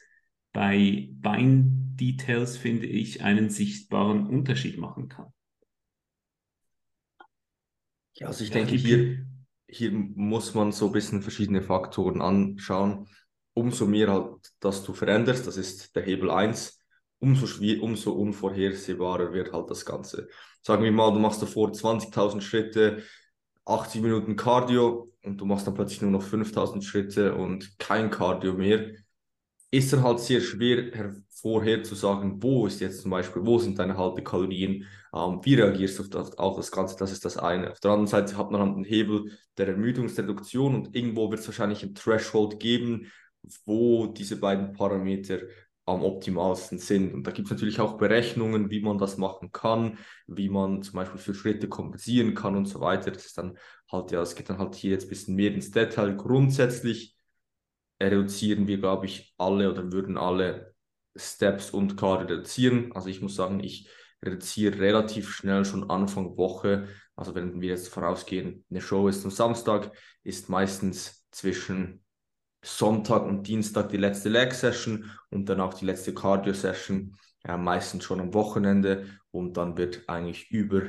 bei 0.53 1.11
Bein-Details, 1.13 2.57
finde 2.57 2.87
ich, 2.87 3.23
einen 3.23 3.51
sichtbaren 3.51 4.27
Unterschied 4.27 4.79
machen 4.79 5.09
kann. 5.09 5.33
Ja, 8.15 8.29
also 8.29 8.43
ich 8.43 8.51
ja, 8.51 8.57
denke, 8.57 8.75
hier, 8.77 9.27
hier 9.71 9.93
muss 9.93 10.55
man 10.55 10.73
so 10.73 10.87
ein 10.87 10.93
bisschen 10.93 11.23
verschiedene 11.23 11.63
Faktoren 11.63 12.23
anschauen. 12.23 13.09
Umso 13.55 13.87
mehr 13.87 14.09
halt, 14.09 14.53
dass 14.61 14.85
du 14.85 14.93
veränderst, 14.93 15.47
das 15.47 15.57
ist 15.57 15.95
der 15.97 16.05
Hebel 16.05 16.31
1, 16.31 16.79
umso, 17.19 17.47
umso 17.81 18.13
unvorhersehbarer 18.13 19.33
wird 19.33 19.53
halt 19.53 19.71
das 19.71 19.85
Ganze. 19.85 20.29
Sagen 20.63 20.85
wir 20.85 20.93
mal, 20.93 21.13
du 21.13 21.19
machst 21.19 21.43
davor 21.43 21.71
20.000 21.71 22.41
Schritte, 22.41 23.03
80 23.65 24.03
Minuten 24.03 24.37
Cardio 24.37 25.13
und 25.23 25.41
du 25.41 25.45
machst 25.45 25.67
dann 25.67 25.75
plötzlich 25.75 26.03
nur 26.03 26.11
noch 26.11 26.23
5000 26.23 26.85
Schritte 26.85 27.35
und 27.35 27.79
kein 27.79 28.11
Cardio 28.11 28.55
mehr 28.55 28.93
ist 29.71 29.93
dann 29.93 30.03
halt 30.03 30.21
sehr 30.21 30.41
schwer 30.41 31.15
vorherzusagen, 31.29 32.43
wo 32.43 32.67
ist 32.67 32.81
jetzt 32.81 33.03
zum 33.03 33.13
Beispiel, 33.13 33.45
wo 33.45 33.59
sind 33.59 33.79
deine 33.79 33.97
Haltekalorien, 33.97 34.87
ähm, 35.15 35.41
wie 35.43 35.55
reagierst 35.55 35.99
du 35.99 36.03
auf 36.03 36.09
das, 36.09 36.39
auf 36.39 36.57
das 36.57 36.71
Ganze, 36.71 36.97
das 36.97 37.13
ist 37.13 37.25
das 37.25 37.37
eine. 37.37 37.71
Auf 37.71 37.81
der 37.81 37.93
anderen 37.93 38.09
Seite 38.09 38.37
hat 38.37 38.51
man 38.51 38.61
halt 38.61 38.75
einen 38.75 38.85
Hebel 38.85 39.31
der 39.59 39.69
Ermüdungsreduktion 39.69 40.75
und 40.75 40.95
irgendwo 40.95 41.31
wird 41.31 41.41
es 41.41 41.49
wahrscheinlich 41.49 41.83
ein 41.83 41.95
Threshold 41.95 42.59
geben, 42.59 43.07
wo 43.65 44.07
diese 44.07 44.37
beiden 44.39 44.73
Parameter 44.73 45.41
am 45.87 46.03
optimalsten 46.03 46.79
sind. 46.79 47.15
Und 47.15 47.27
da 47.27 47.31
gibt 47.31 47.47
es 47.47 47.53
natürlich 47.53 47.81
auch 47.81 47.97
Berechnungen, 47.97 48.71
wie 48.71 48.81
man 48.81 48.99
das 48.99 49.17
machen 49.19 49.51
kann, 49.53 49.99
wie 50.27 50.49
man 50.49 50.83
zum 50.83 50.95
Beispiel 50.95 51.21
für 51.21 51.35
Schritte 51.35 51.69
kompensieren 51.69 52.35
kann 52.35 52.57
und 52.57 52.67
so 52.67 52.81
weiter. 52.81 53.11
Das 53.11 53.27
ist 53.27 53.39
dann 53.39 53.57
halt, 53.91 54.11
ja, 54.13 54.23
es 54.23 54.35
geht 54.35 54.51
dann 54.51 54.59
halt 54.59 54.75
hier 54.75 54.93
jetzt 54.93 55.07
ein 55.07 55.09
bisschen 55.09 55.37
mehr 55.37 55.53
ins 55.53 55.71
Detail. 55.71 56.17
Grundsätzlich 56.17 57.17
reduzieren 58.01 58.67
wir, 58.67 58.79
glaube 58.79 59.07
ich, 59.07 59.35
alle 59.39 59.71
oder 59.71 59.93
würden 59.93 60.17
alle 60.17 60.75
Steps 61.17 61.71
und 61.71 61.97
K 61.97 62.15
reduzieren. 62.17 62.93
Also 62.93 63.09
ich 63.09 63.21
muss 63.21 63.35
sagen, 63.35 63.61
ich 63.61 63.89
reduziere 64.23 64.79
relativ 64.79 65.31
schnell 65.31 65.65
schon 65.65 65.91
Anfang 65.91 66.37
Woche. 66.37 66.89
Also 67.17 67.35
wenn 67.35 67.61
wir 67.61 67.71
jetzt 67.71 67.89
vorausgehen, 67.89 68.65
eine 68.71 68.81
Show 68.81 69.09
ist 69.09 69.25
am 69.25 69.31
Samstag, 69.31 69.93
ist 70.23 70.49
meistens 70.49 71.27
zwischen 71.31 72.05
Sonntag 72.63 73.25
und 73.25 73.47
Dienstag 73.47 73.89
die 73.89 73.97
letzte 73.97 74.29
Leg-Session 74.29 75.11
und 75.31 75.49
dann 75.49 75.61
auch 75.61 75.75
die 75.75 75.87
letzte 75.87 76.13
Cardio-Session, 76.15 77.17
ja, 77.47 77.57
meistens 77.57 78.05
schon 78.05 78.21
am 78.21 78.35
Wochenende 78.35 79.07
und 79.31 79.57
dann 79.57 79.79
wird 79.79 80.03
eigentlich 80.09 80.51
über, 80.51 80.83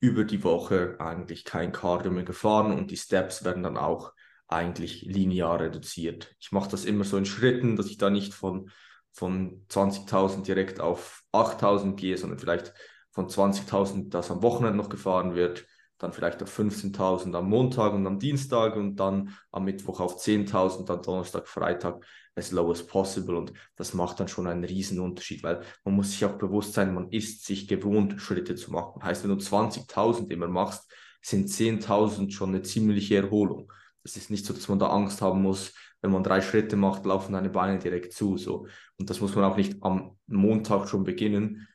über 0.00 0.24
die 0.24 0.42
Woche 0.42 0.96
eigentlich 0.98 1.44
kein 1.44 1.70
Cardio 1.70 2.10
mehr 2.10 2.24
gefahren 2.24 2.76
und 2.76 2.90
die 2.90 2.96
Steps 2.96 3.44
werden 3.44 3.62
dann 3.62 3.76
auch 3.76 4.12
eigentlich 4.48 5.02
linear 5.02 5.60
reduziert. 5.60 6.34
Ich 6.38 6.52
mache 6.52 6.70
das 6.70 6.84
immer 6.84 7.04
so 7.04 7.16
in 7.16 7.26
Schritten, 7.26 7.76
dass 7.76 7.86
ich 7.86 7.98
da 7.98 8.10
nicht 8.10 8.34
von, 8.34 8.70
von 9.12 9.66
20.000 9.68 10.42
direkt 10.42 10.80
auf 10.80 11.24
8.000 11.32 11.94
gehe, 11.96 12.16
sondern 12.16 12.38
vielleicht 12.38 12.72
von 13.10 13.28
20.000, 13.28 14.10
das 14.10 14.30
am 14.30 14.42
Wochenende 14.42 14.76
noch 14.76 14.88
gefahren 14.88 15.34
wird, 15.34 15.66
dann 15.98 16.12
vielleicht 16.12 16.42
auf 16.42 16.58
15.000 16.58 17.34
am 17.34 17.48
Montag 17.48 17.94
und 17.94 18.06
am 18.06 18.18
Dienstag 18.18 18.76
und 18.76 18.96
dann 18.96 19.34
am 19.50 19.64
Mittwoch 19.64 20.00
auf 20.00 20.18
10.000, 20.18 20.84
dann 20.84 21.02
Donnerstag, 21.02 21.48
Freitag 21.48 22.04
as 22.34 22.52
low 22.52 22.70
as 22.70 22.86
possible 22.86 23.36
und 23.36 23.52
das 23.76 23.94
macht 23.94 24.20
dann 24.20 24.28
schon 24.28 24.46
einen 24.46 24.64
riesen 24.64 25.00
Unterschied, 25.00 25.42
weil 25.42 25.62
man 25.84 25.94
muss 25.94 26.10
sich 26.12 26.24
auch 26.26 26.36
bewusst 26.36 26.74
sein, 26.74 26.94
man 26.94 27.10
ist 27.10 27.46
sich 27.46 27.66
gewohnt, 27.66 28.20
Schritte 28.20 28.54
zu 28.54 28.70
machen. 28.70 29.02
Heißt, 29.02 29.24
wenn 29.24 29.30
du 29.30 29.42
20.000 29.42 30.30
immer 30.30 30.48
machst, 30.48 30.92
sind 31.22 31.48
10.000 31.48 32.30
schon 32.30 32.50
eine 32.50 32.62
ziemliche 32.62 33.16
Erholung. 33.16 33.72
Es 34.06 34.16
ist 34.16 34.30
nicht 34.30 34.46
so, 34.46 34.54
dass 34.54 34.68
man 34.68 34.78
da 34.78 34.88
Angst 34.88 35.20
haben 35.20 35.42
muss, 35.42 35.74
wenn 36.00 36.12
man 36.12 36.22
drei 36.22 36.40
Schritte 36.40 36.76
macht, 36.76 37.04
laufen 37.04 37.32
deine 37.32 37.50
Beine 37.50 37.78
direkt 37.78 38.12
zu. 38.12 38.36
So. 38.36 38.66
Und 38.98 39.10
das 39.10 39.20
muss 39.20 39.34
man 39.34 39.44
auch 39.44 39.56
nicht 39.56 39.82
am 39.82 40.16
Montag 40.26 40.88
schon 40.88 41.04
beginnen, 41.04 41.66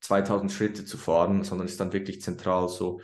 2000 0.00 0.52
Schritte 0.52 0.84
zu 0.84 0.98
fahren, 0.98 1.44
sondern 1.44 1.66
ist 1.66 1.80
dann 1.80 1.92
wirklich 1.92 2.20
zentral 2.20 2.68
so 2.68 3.00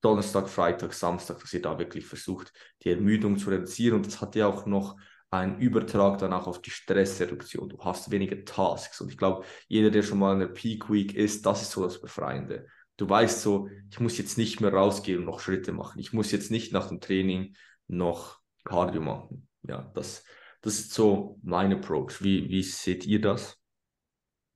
Donnerstag, 0.00 0.48
Freitag, 0.48 0.92
Samstag, 0.92 1.40
dass 1.40 1.52
ihr 1.52 1.62
da 1.62 1.78
wirklich 1.78 2.06
versucht, 2.06 2.52
die 2.82 2.90
Ermüdung 2.90 3.38
zu 3.38 3.50
reduzieren. 3.50 3.96
Und 3.96 4.06
das 4.06 4.20
hat 4.20 4.36
ja 4.36 4.46
auch 4.46 4.66
noch 4.66 4.96
einen 5.30 5.58
Übertrag 5.58 6.18
dann 6.18 6.32
auch 6.32 6.46
auf 6.46 6.62
die 6.62 6.70
Stressreduktion. 6.70 7.68
Du 7.68 7.78
hast 7.80 8.10
weniger 8.10 8.44
Tasks. 8.44 9.00
Und 9.00 9.10
ich 9.10 9.18
glaube, 9.18 9.44
jeder, 9.66 9.90
der 9.90 10.02
schon 10.02 10.18
mal 10.18 10.34
in 10.34 10.40
der 10.40 10.46
Peak 10.48 10.90
Week 10.90 11.14
ist, 11.14 11.44
das 11.44 11.62
ist 11.62 11.72
so 11.72 11.82
das 11.82 12.00
Befreiende 12.00 12.66
du 12.96 13.08
weißt 13.08 13.42
so, 13.42 13.68
ich 13.90 14.00
muss 14.00 14.18
jetzt 14.18 14.38
nicht 14.38 14.60
mehr 14.60 14.72
rausgehen 14.72 15.20
und 15.20 15.24
noch 15.24 15.40
Schritte 15.40 15.72
machen. 15.72 15.98
Ich 15.98 16.12
muss 16.12 16.30
jetzt 16.32 16.50
nicht 16.50 16.72
nach 16.72 16.88
dem 16.88 17.00
Training 17.00 17.54
noch 17.86 18.40
Cardio 18.64 19.00
machen. 19.00 19.48
Ja, 19.62 19.90
das, 19.94 20.24
das 20.60 20.78
ist 20.78 20.92
so 20.92 21.38
mein 21.42 21.72
Approach. 21.72 22.22
Wie, 22.22 22.48
wie 22.48 22.62
seht 22.62 23.06
ihr 23.06 23.20
das? 23.20 23.58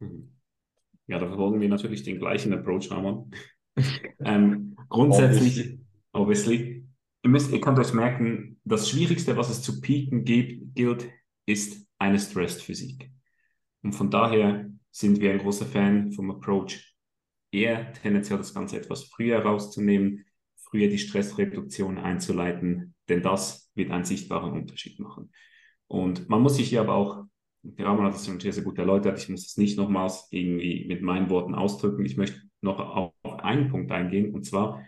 Ja, 0.01 1.19
da 1.19 1.27
verfolgen 1.27 1.61
wir 1.61 1.69
natürlich 1.69 2.03
den 2.03 2.19
gleichen 2.19 2.53
Approach, 2.53 2.91
Ramon. 2.91 3.31
ähm, 4.25 4.77
grundsätzlich, 4.89 5.79
obviously, 6.13 6.59
obviously 6.59 6.89
ihr, 7.23 7.31
müsst, 7.31 7.53
ihr 7.53 7.61
könnt 7.61 7.79
euch 7.79 7.93
merken, 7.93 8.61
das 8.65 8.89
Schwierigste, 8.89 9.37
was 9.37 9.51
es 9.51 9.63
zu 9.63 9.81
peaken 9.81 10.25
gibt, 10.25 10.75
gilt, 10.75 11.11
ist 11.47 11.87
eine 11.99 12.19
Stressed 12.19 12.63
Physik. 12.63 13.11
Und 13.83 13.93
von 13.93 14.11
daher 14.11 14.71
sind 14.91 15.21
wir 15.21 15.33
ein 15.33 15.39
großer 15.39 15.67
Fan 15.67 16.13
vom 16.13 16.31
Approach 16.31 16.95
eher 17.51 17.93
tendenziell 17.93 18.39
das 18.39 18.55
Ganze 18.55 18.79
etwas 18.79 19.05
früher 19.05 19.41
rauszunehmen, 19.41 20.25
früher 20.57 20.89
die 20.89 20.99
Stressreduktion 20.99 21.99
einzuleiten, 21.99 22.95
denn 23.09 23.23
das 23.23 23.71
wird 23.75 23.91
einen 23.91 24.05
sichtbaren 24.05 24.53
Unterschied 24.53 24.99
machen. 25.01 25.31
Und 25.87 26.29
man 26.29 26.43
muss 26.43 26.57
sich 26.57 26.69
hier 26.69 26.81
aber 26.81 26.95
auch, 26.95 27.25
der 27.63 27.87
Ramon 27.87 28.05
hat 28.05 28.15
das 28.15 28.27
schon 28.27 28.41
sehr, 28.41 28.53
sehr 28.53 28.65
gut 28.65 28.79
erläutert, 28.79 29.19
ich 29.19 29.29
muss 29.29 29.47
es 29.47 29.57
nicht 29.57 29.79
nochmals 29.79 30.29
irgendwie 30.31 30.87
mit 30.87 31.03
meinen 31.03 31.31
Worten 31.31 31.55
ausdrücken. 31.55 32.05
Ich 32.05 32.17
möchte 32.17 32.43
noch 32.61 32.79
auf 32.79 33.13
einen 33.25 33.71
Punkt 33.71 33.91
eingehen, 33.91 34.35
und 34.35 34.45
zwar, 34.45 34.85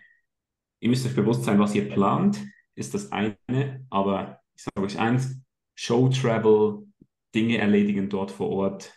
ihr 0.79 0.89
müsst 0.89 1.05
euch 1.05 1.15
bewusst 1.15 1.43
sein, 1.43 1.59
was 1.59 1.75
ihr 1.75 1.89
plant, 1.89 2.41
ist 2.75 2.93
das 2.93 3.11
eine, 3.11 3.85
aber 3.89 4.39
ich 4.55 4.63
sage 4.63 4.85
euch 4.85 4.99
eins, 4.99 5.41
Show 5.75 6.09
Travel, 6.09 6.85
Dinge 7.33 7.57
erledigen 7.57 8.09
dort 8.09 8.29
vor 8.29 8.49
Ort. 8.49 8.93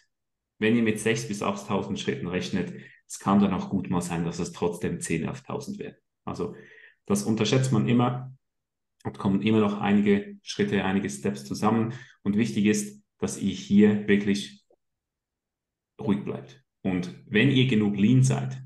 Wenn 0.59 0.77
ihr 0.77 0.83
mit 0.83 0.99
6.000 0.99 1.29
bis 1.29 1.43
8.000 1.43 1.97
Schritten 1.97 2.27
rechnet, 2.27 2.75
es 3.15 3.21
kann 3.21 3.39
dann 3.39 3.55
auch 3.55 3.71
gut 3.71 3.91
mal 3.91 4.01
sein, 4.01 4.25
dass 4.25 4.41
es 4.41 4.51
trotzdem 4.51 5.01
10 5.01 5.29
auf 5.29 5.49
1000 5.49 5.79
wird. 5.79 6.03
Also 6.25 6.57
das 7.07 7.23
unterschätzt 7.23 7.71
man 7.71 7.87
immer 7.87 8.37
und 9.05 9.21
kommen 9.21 9.41
immer 9.41 9.61
noch 9.61 9.81
einige 9.81 10.37
Schritte, 10.43 10.85
einige 10.85 11.09
Steps 11.09 11.45
zusammen. 11.45 11.93
Und 12.25 12.37
wichtig 12.37 12.67
ist, 12.67 13.05
dass 13.19 13.41
ihr 13.41 13.53
hier 13.53 14.09
wirklich 14.09 14.65
ruhig 16.01 16.25
bleibt. 16.25 16.65
Und 16.83 17.15
wenn 17.27 17.53
ihr 17.53 17.69
genug 17.69 17.97
lean 17.97 18.25
seid, 18.25 18.61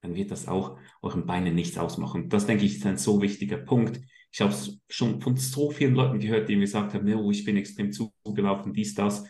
dann 0.00 0.14
wird 0.14 0.30
das 0.30 0.48
auch 0.48 0.78
euren 1.02 1.26
Beinen 1.26 1.54
nichts 1.54 1.76
ausmachen. 1.76 2.30
Das, 2.30 2.46
denke 2.46 2.64
ich, 2.64 2.76
ist 2.76 2.86
ein 2.86 2.96
so 2.96 3.20
wichtiger 3.20 3.58
Punkt. 3.58 4.00
Ich 4.32 4.40
habe 4.40 4.52
es 4.52 4.80
schon 4.88 5.20
von 5.20 5.36
so 5.36 5.70
vielen 5.70 5.94
Leuten 5.94 6.18
gehört, 6.18 6.48
die 6.48 6.56
mir 6.56 6.62
gesagt 6.62 6.94
haben, 6.94 7.12
oh, 7.12 7.30
ich 7.30 7.44
bin 7.44 7.58
extrem 7.58 7.92
zugelaufen, 7.92 8.72
dies, 8.72 8.94
das. 8.94 9.28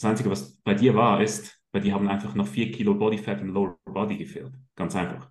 Das 0.00 0.10
Einzige, 0.10 0.30
was 0.30 0.56
bei 0.62 0.74
dir 0.74 0.96
war, 0.96 1.22
ist, 1.22 1.61
weil 1.72 1.82
die 1.82 1.92
haben 1.92 2.08
einfach 2.08 2.34
noch 2.34 2.46
4 2.46 2.70
Kilo 2.70 2.94
Bodyfat 2.94 3.40
im 3.40 3.48
Lower 3.48 3.78
Body 3.84 4.16
gefehlt. 4.16 4.52
Ganz 4.76 4.94
einfach. 4.94 5.30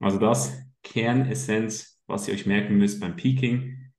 Also 0.00 0.18
das 0.18 0.58
Kernessenz, 0.82 2.00
was 2.06 2.26
ihr 2.26 2.34
euch 2.34 2.46
merken 2.46 2.76
müsst 2.78 3.00
beim 3.00 3.16
Peaking. 3.16 3.92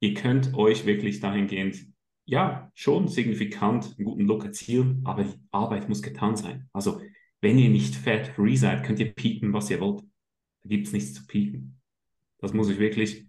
Ihr 0.00 0.14
könnt 0.14 0.54
euch 0.54 0.86
wirklich 0.86 1.20
dahingehend, 1.20 1.86
ja, 2.24 2.70
schon 2.74 3.08
signifikant 3.08 3.96
einen 3.96 4.04
guten 4.04 4.24
Look 4.24 4.44
erzielen, 4.44 5.02
aber 5.04 5.24
die 5.24 5.40
Arbeit 5.50 5.88
muss 5.88 6.02
getan 6.02 6.36
sein. 6.36 6.68
Also 6.72 7.00
wenn 7.40 7.58
ihr 7.58 7.68
nicht 7.68 7.94
fat-free 7.96 8.56
seid, 8.56 8.84
könnt 8.84 9.00
ihr 9.00 9.12
peaken, 9.12 9.52
was 9.52 9.70
ihr 9.70 9.80
wollt. 9.80 10.02
Da 10.62 10.68
gibt 10.68 10.86
es 10.86 10.92
nichts 10.92 11.14
zu 11.14 11.26
peaken. 11.26 11.80
Das 12.38 12.52
muss 12.52 12.68
euch 12.68 12.78
wirklich 12.78 13.26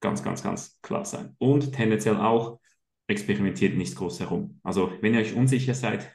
ganz, 0.00 0.22
ganz, 0.22 0.42
ganz 0.42 0.78
klar 0.82 1.04
sein. 1.04 1.34
Und 1.38 1.72
tendenziell 1.72 2.16
auch, 2.16 2.60
experimentiert 3.08 3.76
nicht 3.76 3.96
groß 3.96 4.20
herum. 4.20 4.60
Also 4.62 4.92
wenn 5.00 5.14
ihr 5.14 5.20
euch 5.20 5.34
unsicher 5.34 5.74
seid, 5.74 6.12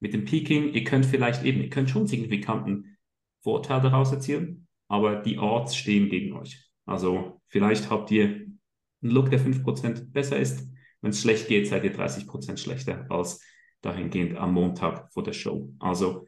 mit 0.00 0.12
dem 0.12 0.24
Peaking, 0.24 0.72
ihr 0.72 0.84
könnt 0.84 1.06
vielleicht 1.06 1.44
eben, 1.44 1.60
ihr 1.60 1.70
könnt 1.70 1.90
schon 1.90 2.06
signifikanten 2.06 2.96
Vorteil 3.42 3.80
daraus 3.80 4.12
erzielen, 4.12 4.66
aber 4.88 5.16
die 5.16 5.38
Orts 5.38 5.76
stehen 5.76 6.08
gegen 6.08 6.34
euch. 6.34 6.70
Also 6.86 7.40
vielleicht 7.48 7.90
habt 7.90 8.10
ihr 8.10 8.26
einen 8.26 8.58
Look, 9.02 9.30
der 9.30 9.40
5% 9.40 10.12
besser 10.12 10.38
ist, 10.38 10.66
Wenn 11.04 11.10
es 11.10 11.20
schlecht 11.20 11.48
geht, 11.48 11.66
seid 11.68 11.84
ihr 11.84 11.92
30 11.92 12.26
Prozent 12.26 12.58
schlechter 12.58 13.04
als 13.10 13.42
dahingehend 13.82 14.38
am 14.38 14.54
Montag 14.54 15.12
vor 15.12 15.22
der 15.22 15.34
Show. 15.34 15.70
Also 15.78 16.26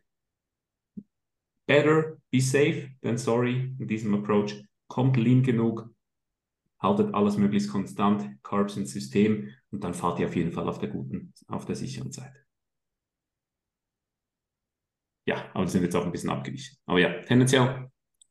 better 1.66 2.18
be 2.30 2.42
safe 2.42 2.90
than 3.00 3.16
sorry 3.16 3.74
in 3.78 3.88
diesem 3.88 4.12
Approach. 4.14 4.62
Kommt 4.88 5.16
lean 5.16 5.42
genug, 5.42 5.88
haltet 6.78 7.14
alles 7.14 7.38
möglichst 7.38 7.70
konstant, 7.70 8.42
Carbs 8.42 8.76
ins 8.76 8.92
System 8.92 9.48
und 9.70 9.82
dann 9.82 9.94
fahrt 9.94 10.20
ihr 10.20 10.26
auf 10.26 10.36
jeden 10.36 10.52
Fall 10.52 10.68
auf 10.68 10.78
der 10.78 10.90
guten, 10.90 11.32
auf 11.48 11.64
der 11.64 11.74
sicheren 11.74 12.12
Seite. 12.12 12.45
Ja, 15.26 15.50
aber 15.54 15.66
sind 15.66 15.82
jetzt 15.82 15.96
auch 15.96 16.04
ein 16.04 16.12
bisschen 16.12 16.30
abgewichen. 16.30 16.76
Aber 16.86 17.00
ja, 17.00 17.20
tendenziell 17.22 17.90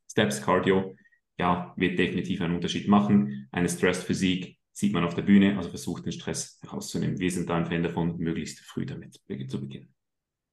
Steps, 0.10 0.42
Cardio, 0.42 0.96
ja, 1.38 1.74
wird 1.76 2.00
definitiv 2.00 2.42
einen 2.42 2.56
Unterschied 2.56 2.88
machen. 2.88 3.48
Eine 3.52 3.70
Stress 3.70 4.04
Physik 4.04 4.58
sieht 4.72 4.94
man 4.94 5.04
auf 5.04 5.14
der 5.14 5.24
Bühne, 5.24 5.58
also 5.58 5.70
versucht 5.70 6.06
den 6.06 6.14
Stress 6.14 6.60
herauszunehmen. 6.62 7.20
Wir 7.20 7.32
sind 7.32 7.50
da 7.50 7.58
ein 7.58 7.66
Fan 7.66 7.84
davon, 7.84 8.18
möglichst 8.18 8.60
früh 8.60 8.86
damit 8.86 9.14
zu 9.50 9.60
beginnen. 9.60 9.94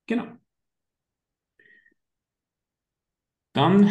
Genau. 0.06 0.26
Dann 3.52 3.88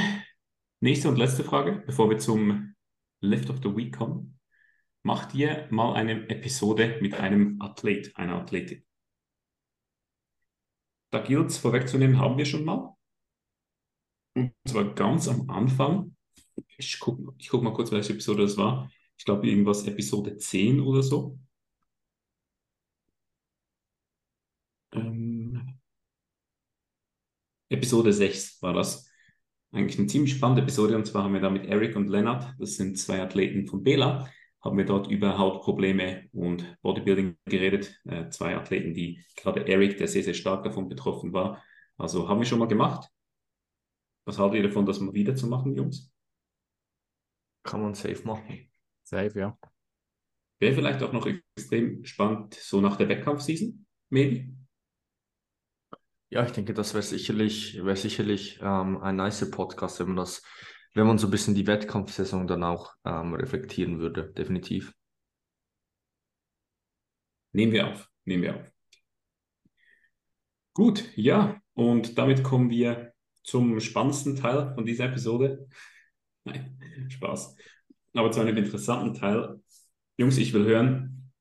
nächste 0.81 1.09
und 1.09 1.17
letzte 1.17 1.43
Frage, 1.43 1.83
bevor 1.85 2.09
wir 2.09 2.17
zum 2.17 2.75
Lift 3.21 3.49
of 3.49 3.59
the 3.63 3.75
Week 3.75 3.95
kommen. 3.95 4.39
Macht 5.03 5.33
ihr 5.35 5.67
mal 5.69 5.93
eine 5.93 6.29
Episode 6.29 6.97
mit 7.01 7.13
einem 7.15 7.61
Athlet, 7.61 8.15
einer 8.15 8.35
Athletin? 8.35 8.83
Da 11.11 11.19
gilt 11.19 11.49
es 11.49 11.57
vorwegzunehmen, 11.57 12.19
haben 12.19 12.37
wir 12.37 12.45
schon 12.45 12.65
mal. 12.65 12.95
Und 14.35 14.53
zwar 14.65 14.93
ganz 14.95 15.27
am 15.27 15.49
Anfang. 15.49 16.15
Ich 16.77 16.99
gucke 16.99 17.33
ich 17.37 17.49
guck 17.49 17.63
mal 17.63 17.73
kurz, 17.73 17.91
welche 17.91 18.13
Episode 18.13 18.43
das 18.43 18.57
war. 18.57 18.89
Ich 19.17 19.25
glaube, 19.25 19.47
irgendwas 19.47 19.85
Episode 19.87 20.37
10 20.37 20.79
oder 20.79 21.03
so. 21.03 21.37
Ähm, 24.93 25.79
Episode 27.69 28.13
6 28.13 28.61
war 28.61 28.73
das. 28.73 29.09
Eigentlich 29.71 29.97
eine 29.99 30.07
ziemlich 30.07 30.33
spannende 30.33 30.63
Episode. 30.63 30.95
Und 30.97 31.05
zwar 31.05 31.23
haben 31.23 31.33
wir 31.33 31.41
da 31.41 31.49
mit 31.49 31.65
Eric 31.65 31.95
und 31.95 32.07
Lennart, 32.07 32.53
das 32.59 32.75
sind 32.75 32.97
zwei 32.97 33.21
Athleten 33.21 33.67
von 33.67 33.83
Bela, 33.83 34.29
haben 34.61 34.77
wir 34.77 34.85
dort 34.85 35.07
über 35.07 35.37
Hautprobleme 35.37 36.29
und 36.33 36.77
Bodybuilding 36.81 37.37
geredet. 37.45 37.99
Äh, 38.05 38.29
zwei 38.29 38.55
Athleten, 38.55 38.93
die 38.93 39.23
gerade 39.35 39.67
Eric, 39.67 39.97
der 39.97 40.07
sehr, 40.07 40.23
sehr 40.23 40.33
stark 40.33 40.63
davon 40.63 40.87
betroffen 40.87 41.33
war. 41.33 41.63
Also 41.97 42.29
haben 42.29 42.39
wir 42.39 42.45
schon 42.45 42.59
mal 42.59 42.67
gemacht. 42.67 43.09
Was 44.25 44.37
haltet 44.37 44.57
ihr 44.57 44.67
davon, 44.67 44.85
das 44.85 44.99
mal 44.99 45.13
wieder 45.13 45.35
zu 45.35 45.47
machen, 45.47 45.75
Jungs? 45.75 46.11
Kann 47.63 47.81
man 47.81 47.95
safe 47.95 48.23
machen. 48.25 48.71
Safe, 49.03 49.37
ja. 49.37 49.57
Wäre 50.59 50.75
vielleicht 50.75 51.01
auch 51.01 51.11
noch 51.11 51.27
extrem 51.55 52.05
spannend, 52.05 52.53
so 52.53 52.81
nach 52.81 52.95
der 52.95 53.09
Wettkampfseason, 53.09 53.85
maybe? 54.09 54.53
Ja, 56.29 56.45
ich 56.45 56.51
denke, 56.51 56.73
das 56.73 56.93
wäre 56.93 57.03
sicherlich, 57.03 57.83
wäre 57.83 57.97
sicherlich 57.97 58.59
ähm, 58.61 58.97
ein 59.01 59.15
nice 59.15 59.49
Podcast, 59.49 59.99
wenn 59.99 60.07
man 60.07 60.17
das 60.17 60.43
wenn 60.93 61.07
man 61.07 61.17
so 61.17 61.27
ein 61.27 61.31
bisschen 61.31 61.55
die 61.55 61.67
Wettkampfsaison 61.67 62.47
dann 62.47 62.63
auch 62.63 62.93
ähm, 63.05 63.33
reflektieren 63.33 63.99
würde, 63.99 64.31
definitiv. 64.33 64.93
Nehmen 67.53 67.71
wir 67.71 67.87
auf, 67.87 68.09
nehmen 68.25 68.43
wir 68.43 68.55
auf. 68.57 68.71
Gut, 70.73 71.11
ja, 71.15 71.61
und 71.73 72.17
damit 72.17 72.43
kommen 72.43 72.69
wir 72.69 73.13
zum 73.43 73.79
spannendsten 73.79 74.35
Teil 74.35 74.73
von 74.73 74.85
dieser 74.85 75.05
Episode. 75.05 75.67
Nein, 76.43 76.79
Spaß. 77.09 77.55
Aber 78.13 78.31
zu 78.31 78.41
einem 78.41 78.57
interessanten 78.57 79.13
Teil. 79.13 79.61
Jungs, 80.17 80.37
ich 80.37 80.53
will 80.53 80.65
hören, 80.65 81.31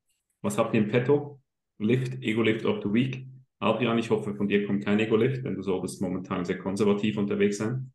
was 0.43 0.59
habt 0.59 0.75
ihr 0.75 0.81
im 0.81 0.89
Petto? 0.89 1.41
Lift, 1.79 2.23
Ego-Lift 2.23 2.65
of 2.65 2.83
the 2.83 2.93
Week. 2.93 3.27
Adrian, 3.59 3.99
ich 3.99 4.11
hoffe, 4.11 4.35
von 4.35 4.49
dir 4.49 4.67
kommt 4.67 4.85
kein 4.85 4.99
Ego-Lift, 4.99 5.45
denn 5.45 5.55
du 5.55 5.63
solltest 5.63 6.01
momentan 6.01 6.45
sehr 6.45 6.59
konservativ 6.59 7.19
unterwegs 7.19 7.59
sein. 7.59 7.93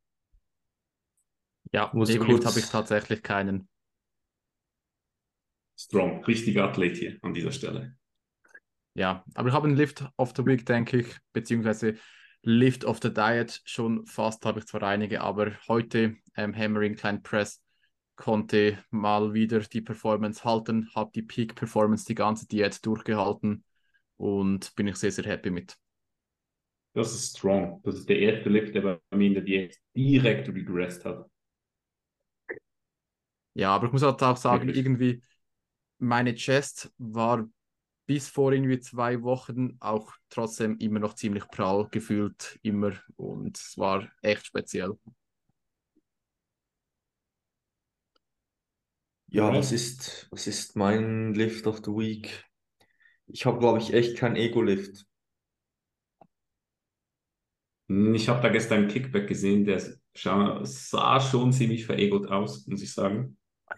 Ja, 1.72 1.91
Ego-Lift 1.93 2.45
habe 2.45 2.59
ich 2.59 2.66
tatsächlich 2.68 3.24
keinen. 3.24 3.68
Strong, 5.78 6.24
richtiger 6.26 6.66
Athlet 6.70 6.97
hier 6.97 7.18
an 7.22 7.34
dieser 7.34 7.51
Stelle. 7.51 7.97
Ja, 8.93 9.26
aber 9.34 9.49
ich 9.49 9.53
habe 9.53 9.68
einen 9.68 9.76
Lift 9.76 10.05
of 10.16 10.34
the 10.38 10.45
Week, 10.45 10.66
denke 10.66 10.99
ich, 10.99 11.18
beziehungsweise 11.34 11.95
Lift 12.43 12.86
of 12.86 12.99
the 13.01 13.13
Diet 13.13 13.61
schon 13.66 14.05
fast, 14.05 14.45
habe 14.45 14.59
ich 14.59 14.68
zwar 14.68 14.84
einige, 14.84 15.22
aber 15.22 15.51
heute 15.68 16.16
ähm, 16.38 16.55
Hammering 16.55 16.95
Klein 16.95 17.22
Press 17.24 17.61
konnte 18.16 18.78
mal 18.91 19.34
wieder 19.34 19.59
die 19.59 19.82
Performance 19.82 20.43
halten, 20.43 20.89
habe 20.95 21.11
die 21.13 21.24
Peak 21.24 21.55
Performance 21.55 22.05
die 22.05 22.16
ganze 22.16 22.47
Diät 22.47 22.86
durchgehalten 22.86 23.66
und 24.18 24.74
bin 24.76 24.88
ich 24.88 24.95
sehr, 24.95 25.11
sehr 25.11 25.26
happy 25.26 25.49
mit. 25.49 25.76
Das 26.93 27.13
ist 27.13 27.36
strong. 27.38 27.82
Das 27.84 27.95
ist 27.95 28.07
der 28.07 28.20
erste 28.20 28.49
Lift, 28.49 28.74
der 28.74 28.82
bei 28.82 29.18
mir 29.18 29.28
in 29.28 29.34
der 29.34 29.43
Diät 29.43 29.78
direkt 29.93 30.47
regressed 30.47 31.03
hat. 31.03 31.30
Ja, 33.56 33.76
aber 33.76 33.88
ich 33.88 33.93
muss 33.93 34.03
halt 34.03 34.24
auch 34.24 34.38
sagen, 34.38 34.70
Wirklich? 34.70 34.76
irgendwie 34.76 35.24
meine 35.99 36.36
Chest 36.36 36.91
war 36.99 37.47
bis 38.08 38.30
vor 38.30 38.53
irgendwie 38.53 38.80
zwei 38.82 39.22
Wochen 39.24 39.78
auch 39.82 40.14
trotzdem 40.30 40.78
immer 40.80 40.99
noch 40.99 41.16
ziemlich 41.16 41.47
prall 41.49 41.88
gefühlt, 41.91 42.60
immer. 42.64 42.93
Und 43.18 43.58
es 43.58 43.78
war 43.78 44.10
echt 44.24 44.47
speziell. 44.47 44.97
Ja, 49.28 49.53
was 49.53 49.72
ist, 49.72 50.28
was 50.32 50.47
ist 50.47 50.76
mein 50.76 51.34
Lift 51.36 51.68
of 51.68 51.78
the 51.86 51.91
Week? 51.91 52.45
Ich 53.28 53.45
habe, 53.45 53.60
glaube 53.60 53.80
ich, 53.80 53.93
echt 53.93 54.18
kein 54.18 54.36
Ego-Lift. 54.38 55.06
Ich 57.88 58.30
habe 58.30 58.41
da 58.41 58.49
gestern 58.49 58.80
einen 58.80 58.88
Kickback 58.89 59.28
gesehen, 59.28 59.66
der 59.66 59.80
sah 60.16 61.20
schon 61.20 61.51
ziemlich 61.53 61.86
veregot 61.86 62.28
aus, 62.30 62.66
muss 62.68 62.82
ich 62.82 62.91
sagen. 62.93 63.38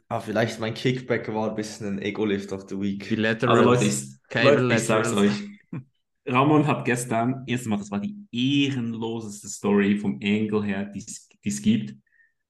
Ah, 0.10 0.22
vielleicht 0.22 0.60
mein 0.60 0.74
Kickback 0.74 1.28
war 1.34 1.50
ein 1.50 1.56
bisschen 1.56 1.88
ein 1.88 2.02
Ego-Lift 2.02 2.54
of 2.54 2.66
the 2.70 2.80
Week. 2.80 3.08
Die 3.10 3.16
Also 3.50 3.64
Leute, 3.64 3.86
ich, 3.86 4.34
Leute, 4.34 4.74
ich 4.74 4.84
sag's 4.84 5.14
euch. 5.14 5.32
Ramon 6.26 6.66
hat 6.66 6.86
gestern, 6.86 7.44
erstmal, 7.46 7.78
das 7.78 7.92
war 7.92 8.00
die 8.00 8.16
ehrenloseste 8.32 9.50
Story 9.50 9.98
vom 9.98 10.20
Angle 10.24 10.64
her, 10.64 10.86
die 10.86 11.04
es 11.44 11.62
gibt, 11.62 11.96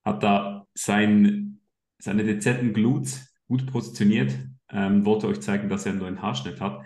hat 0.04 0.22
da 0.22 0.66
sein, 0.74 1.60
seine 1.98 2.24
dezenten 2.24 2.72
Glutes 2.72 3.34
gut 3.48 3.66
positioniert, 3.66 4.38
ähm, 4.70 5.04
wollte 5.04 5.26
euch 5.26 5.40
zeigen, 5.40 5.68
dass 5.68 5.86
er 5.86 5.94
nur 5.94 6.06
einen 6.06 6.22
Haarschnitt 6.22 6.60
hat 6.60 6.84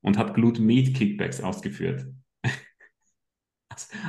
und 0.00 0.18
hat 0.18 0.34
Glute 0.34 0.62
Meat 0.62 0.94
Kickbacks 0.94 1.40
ausgeführt. 1.40 2.06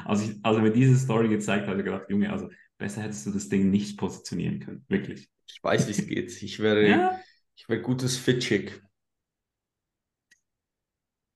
als, 0.06 0.28
ich, 0.28 0.44
als 0.44 0.58
er 0.58 0.64
mir 0.64 0.72
diese 0.72 0.98
Story 0.98 1.28
gezeigt 1.28 1.64
hat, 1.64 1.70
habe 1.70 1.80
ich 1.80 1.86
gedacht, 1.86 2.10
Junge, 2.10 2.32
also 2.32 2.50
besser 2.78 3.02
hättest 3.04 3.26
du 3.28 3.32
das 3.32 3.50
Ding 3.50 3.70
nicht 3.70 3.98
positionieren 3.98 4.60
können, 4.60 4.86
wirklich. 4.88 5.30
Ich 5.54 5.64
weiß, 5.64 5.88
wie 5.88 5.92
es 5.92 6.08
geht. 6.08 6.42
Ich 6.42 6.60
wäre, 6.60 6.88
ja? 6.88 7.20
ich 7.56 7.68
wäre 7.68 7.82
gutes 7.82 8.18
Fit-Chick. 8.18 8.82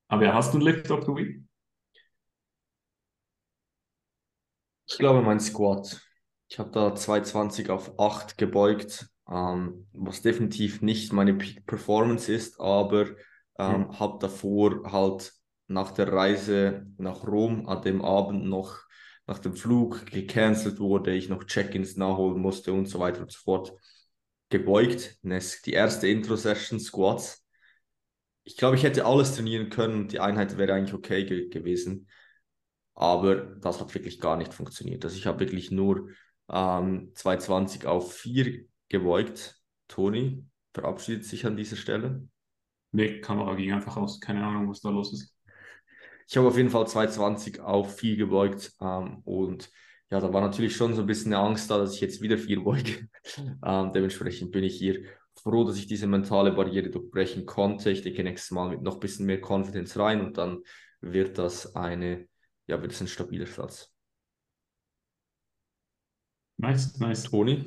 Aber 0.08 0.34
hast 0.34 0.54
du 0.54 0.60
ein 0.60 0.62
Lift 0.62 0.90
of 0.92 1.06
the 1.06 1.12
Week? 1.12 1.44
Ich 4.88 4.98
glaube, 4.98 5.22
mein 5.22 5.40
Squat. 5.40 6.02
Ich 6.48 6.60
habe 6.60 6.72
da 6.72 6.96
220 6.96 7.70
auf 7.70 8.00
8 8.00 8.38
gebeugt, 8.38 9.10
ähm, 9.30 9.88
was 9.94 10.22
definitiv 10.22 10.82
nicht 10.82 11.12
meine 11.12 11.34
Peak 11.34 11.66
Performance 11.66 12.32
ist, 12.32 12.60
aber 12.60 13.10
ähm, 13.58 13.82
mhm. 13.82 14.00
habe 14.00 14.20
davor 14.20 14.92
halt 14.92 15.34
nach 15.68 15.92
der 15.92 16.14
Reise 16.14 16.86
nach 16.98 17.26
Rom 17.26 17.68
an 17.68 17.82
dem 17.82 18.04
Abend 18.04 18.46
noch 18.46 18.86
nach 19.28 19.40
dem 19.40 19.56
Flug 19.56 20.06
gecancelt 20.06 20.80
wurde, 20.80 21.16
ich 21.16 21.30
noch 21.30 21.46
Check-ins 21.46 21.98
nachholen 21.98 22.40
musste 22.40 22.74
und 22.74 22.86
so 22.86 23.00
weiter 23.00 23.22
und 23.22 23.32
so 23.32 23.40
fort 23.40 23.74
gebeugt. 24.60 25.18
Die 25.24 25.74
erste 25.74 26.08
Intro-Session 26.08 26.80
Squats. 26.80 27.46
Ich 28.44 28.58
glaube, 28.58 28.76
ich 28.76 28.84
hätte 28.84 29.06
alles 29.06 29.36
trainieren 29.36 29.70
können 29.70 30.02
und 30.02 30.12
die 30.12 30.20
Einheit 30.20 30.58
wäre 30.58 30.74
eigentlich 30.74 30.94
okay 30.94 31.26
ge 31.26 31.50
gewesen. 31.50 32.08
Aber 32.94 33.36
das 33.36 33.82
hat 33.82 33.94
wirklich 33.94 34.20
gar 34.20 34.38
nicht 34.38 34.54
funktioniert. 34.54 35.04
Also 35.04 35.18
ich 35.18 35.26
habe 35.26 35.42
wirklich 35.42 35.72
nur 35.72 36.10
ähm, 36.50 37.12
220 37.14 37.86
auf 37.86 38.14
4 38.14 38.66
gebeugt. 38.88 39.60
Toni 39.88 40.46
verabschiedet 40.74 41.26
sich 41.26 41.46
an 41.46 41.58
dieser 41.58 41.76
Stelle. 41.76 42.28
Nee, 42.92 43.20
Kamera 43.20 43.56
ging 43.56 43.74
einfach 43.74 43.98
aus. 43.98 44.22
Keine 44.22 44.46
Ahnung, 44.46 44.70
was 44.70 44.82
da 44.82 44.90
los 44.90 45.12
ist. 45.12 45.36
Ich 46.28 46.38
habe 46.38 46.48
auf 46.48 46.58
jeden 46.58 46.70
Fall 46.70 46.88
220 46.88 47.60
auf 47.60 47.98
4 47.98 48.16
gebeugt 48.16 48.72
ähm, 48.80 49.22
und 49.26 49.70
ja, 50.12 50.20
da 50.20 50.32
war 50.32 50.42
natürlich 50.42 50.76
schon 50.76 50.94
so 50.94 51.02
ein 51.02 51.08
bisschen 51.08 51.34
eine 51.34 51.44
Angst 51.44 51.70
da, 51.72 51.78
dass 51.78 51.96
ich 51.96 52.02
jetzt 52.02 52.22
wieder 52.22 52.38
viel 52.38 52.62
beuge. 52.62 53.10
ähm, 53.66 53.92
dementsprechend 53.92 54.52
bin 54.52 54.64
ich 54.64 54.78
hier 54.78 55.04
froh, 55.42 55.64
dass 55.64 55.78
ich 55.78 55.88
diese 55.88 56.08
mentale 56.08 56.52
Barriere 56.52 56.90
durchbrechen 56.90 57.46
konnte. 57.46 57.90
Ich 57.92 58.02
denke 58.02 58.24
nächstes 58.24 58.52
Mal 58.52 58.70
mit 58.70 58.82
noch 58.82 58.96
ein 58.96 59.00
bisschen 59.00 59.26
mehr 59.26 59.42
Confidence 59.42 59.98
rein 59.98 60.22
und 60.22 60.38
dann 60.38 60.64
wird 61.02 61.38
das 61.38 61.76
eine, 61.76 62.28
ja, 62.68 62.82
wird 62.82 62.92
es 62.92 63.02
ein 63.02 63.08
stabiler 63.08 63.48
Satz. 63.48 63.92
Nice, 66.58 67.00
nice. 67.00 67.24
Toni? 67.24 67.66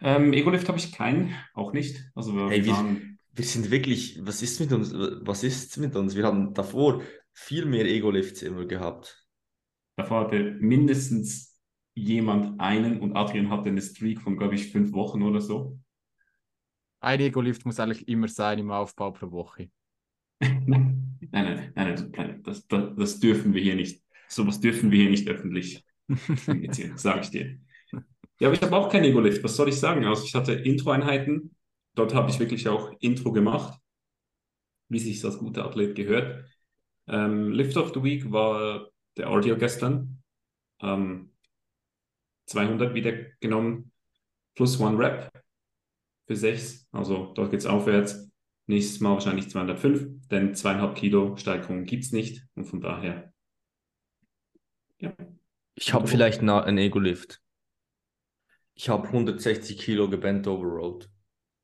Ähm, 0.00 0.32
Ego-Lift 0.32 0.68
habe 0.68 0.78
ich 0.78 0.92
keinen, 0.92 1.34
auch 1.54 1.72
nicht. 1.72 2.10
Also 2.14 2.34
wir, 2.34 2.48
hey, 2.48 2.64
wir, 2.64 2.72
waren... 2.72 3.18
wir 3.32 3.44
sind 3.44 3.70
wirklich, 3.70 4.18
was 4.22 4.42
ist 4.42 4.60
mit 4.60 4.72
uns? 4.72 4.92
Was 4.94 5.44
ist 5.44 5.76
mit 5.76 5.94
uns? 5.94 6.16
Wir 6.16 6.24
haben 6.24 6.54
davor 6.54 7.02
viel 7.32 7.66
mehr 7.66 7.84
Ego-Lifts 7.84 8.42
immer 8.42 8.64
gehabt. 8.64 9.19
Davor 9.96 10.24
hatte 10.24 10.56
mindestens 10.60 11.60
jemand 11.94 12.60
einen 12.60 13.00
und 13.00 13.16
Adrian 13.16 13.50
hatte 13.50 13.68
eine 13.68 13.82
Streak 13.82 14.20
von, 14.20 14.36
glaube 14.36 14.54
ich, 14.54 14.70
fünf 14.70 14.92
Wochen 14.92 15.22
oder 15.22 15.40
so. 15.40 15.78
Ein 17.00 17.20
Ego-Lift 17.20 17.64
muss 17.64 17.80
eigentlich 17.80 18.08
immer 18.08 18.28
sein 18.28 18.58
im 18.58 18.70
Aufbau 18.70 19.10
pro 19.10 19.30
Woche. 19.30 19.70
nein, 20.40 21.18
nein, 21.30 21.72
nein, 21.74 22.12
nein 22.14 22.42
das, 22.42 22.66
das, 22.66 22.94
das, 22.96 23.20
dürfen 23.20 23.54
wir 23.54 23.62
hier 23.62 23.74
nicht. 23.74 24.02
Sowas 24.28 24.60
dürfen 24.60 24.90
wir 24.90 25.00
hier 25.00 25.10
nicht 25.10 25.28
öffentlich 25.28 25.84
kommunizieren, 26.46 26.96
sage 26.96 27.20
ich 27.20 27.30
dir. 27.30 27.58
Ja, 28.38 28.48
aber 28.48 28.54
ich 28.54 28.62
habe 28.62 28.76
auch 28.76 28.88
kein 28.88 29.04
Ego-Lift. 29.04 29.44
Was 29.44 29.56
soll 29.56 29.68
ich 29.68 29.76
sagen? 29.76 30.04
Also 30.04 30.24
ich 30.24 30.34
hatte 30.34 30.52
Intro-Einheiten. 30.52 31.54
Dort 31.94 32.14
habe 32.14 32.30
ich 32.30 32.38
wirklich 32.38 32.68
auch 32.68 32.92
Intro 33.00 33.32
gemacht, 33.32 33.78
wie 34.88 34.98
sich 34.98 35.22
als 35.24 35.38
guter 35.38 35.66
Athlet 35.66 35.94
gehört. 35.94 36.46
Ähm, 37.06 37.50
Lift 37.50 37.76
of 37.76 37.92
the 37.92 38.02
Week 38.02 38.30
war 38.30 38.88
der 39.20 39.30
Audio 39.30 39.56
gestern. 39.56 40.22
Ähm, 40.80 41.30
200 42.46 42.94
wieder 42.94 43.12
genommen, 43.38 43.92
plus 44.54 44.80
One 44.80 44.98
Rep 44.98 45.30
für 46.26 46.36
6. 46.36 46.88
Also 46.92 47.32
dort 47.34 47.50
geht 47.50 47.60
es 47.60 47.66
aufwärts. 47.66 48.28
Nächstes 48.66 49.00
Mal 49.00 49.14
wahrscheinlich 49.14 49.50
205, 49.50 50.28
denn 50.28 50.54
zweieinhalb 50.54 50.94
Kilo 50.96 51.36
Steigerung 51.36 51.84
gibt 51.84 52.04
es 52.04 52.12
nicht. 52.12 52.46
Und 52.54 52.66
von 52.66 52.80
daher, 52.80 53.32
ja. 54.98 55.12
Ich 55.74 55.92
habe 55.92 56.06
vielleicht 56.06 56.40
einen 56.40 56.78
Ego-Lift. 56.78 57.40
Ich 58.74 58.88
habe 58.88 59.08
160 59.08 59.78
Kilo 59.78 60.08
gebent 60.08 60.46
overroad. 60.46 61.10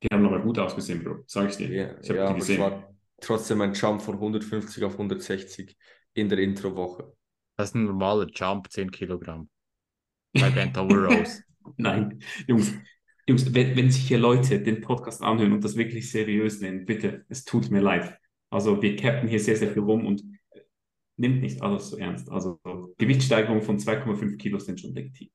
Die 0.03 0.07
haben 0.11 0.25
aber 0.25 0.41
gut 0.41 0.59
ausgesehen, 0.59 1.03
Bro. 1.03 1.23
Sag 1.27 1.49
ich 1.49 1.57
dir. 1.57 1.69
Yeah, 1.69 1.99
ich 2.01 2.09
habe 2.09 2.19
ja, 2.19 2.33
die 2.33 2.39
gesehen. 2.39 2.61
Es 2.61 2.71
war 2.71 2.95
trotzdem 3.21 3.61
ein 3.61 3.73
Jump 3.73 4.01
von 4.01 4.15
150 4.15 4.83
auf 4.83 4.93
160 4.93 5.77
in 6.13 6.29
der 6.29 6.39
Intro-Woche. 6.39 7.13
Das 7.57 7.69
ist 7.69 7.75
ein 7.75 7.85
normaler 7.85 8.27
Jump, 8.33 8.71
10 8.71 8.91
Kilogramm. 8.91 9.49
Bei 10.33 10.49
Bent 10.49 10.77
Overrows. 10.77 11.41
Nein, 11.77 12.19
Jungs, 12.47 12.73
Jungs 13.27 13.53
wenn, 13.53 13.75
wenn 13.75 13.91
sich 13.91 14.07
hier 14.07 14.19
Leute 14.19 14.61
den 14.61 14.79
Podcast 14.79 15.21
anhören 15.21 15.51
und 15.51 15.63
das 15.63 15.75
wirklich 15.75 16.09
seriös 16.09 16.61
nehmen, 16.61 16.85
bitte, 16.85 17.25
es 17.27 17.43
tut 17.43 17.69
mir 17.69 17.81
leid. 17.81 18.17
Also 18.49 18.81
wir 18.81 18.95
cappen 18.95 19.27
hier 19.27 19.39
sehr, 19.39 19.57
sehr 19.57 19.71
viel 19.71 19.81
rum 19.81 20.05
und 20.05 20.23
nimmt 21.17 21.41
nicht 21.41 21.61
alles 21.61 21.89
so 21.89 21.97
ernst. 21.97 22.29
Also 22.29 22.59
Gewichtssteigerungen 22.97 23.63
von 23.63 23.77
2,5 23.77 24.37
Kilo 24.37 24.59
sind 24.59 24.79
schon 24.79 24.93
legitim 24.93 25.29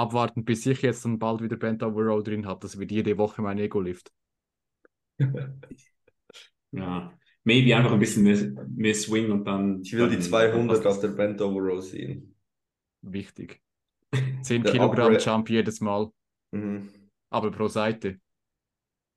abwarten, 0.00 0.44
bis 0.44 0.66
ich 0.66 0.82
jetzt 0.82 1.04
dann 1.04 1.18
bald 1.18 1.42
wieder 1.42 1.56
Bent 1.56 1.82
Overall 1.82 2.22
drin 2.22 2.46
habe. 2.46 2.60
Das 2.60 2.78
wird 2.78 2.90
jede 2.90 3.16
Woche 3.18 3.42
mein 3.42 3.58
Ego-Lift. 3.58 4.10
ja, 6.72 7.12
maybe 7.50 7.76
einfach 7.76 7.92
ein 7.92 7.98
bisschen 7.98 8.22
mehr, 8.22 8.38
mehr 8.76 8.94
Swing 8.94 9.32
und 9.32 9.44
dann. 9.44 9.82
Ich 9.82 9.92
will 9.92 10.00
dann, 10.00 10.10
die 10.10 10.20
200 10.20 10.86
auf 10.86 11.00
der 11.00 11.08
Bent 11.08 11.40
Overall 11.40 11.82
sehen. 11.82 12.36
Wichtig. 13.02 13.60
10 14.42 14.62
Kilogramm 14.62 15.12
Upgrade. 15.12 15.24
Jump 15.24 15.50
jedes 15.50 15.80
Mal. 15.80 16.10
Mhm. 16.52 16.88
Aber 17.28 17.50
pro 17.50 17.66
Seite. 17.66 18.20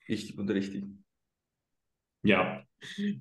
Richtig 0.09 0.37
und 0.37 0.49
richtig. 0.49 0.83
Ja. 2.23 2.63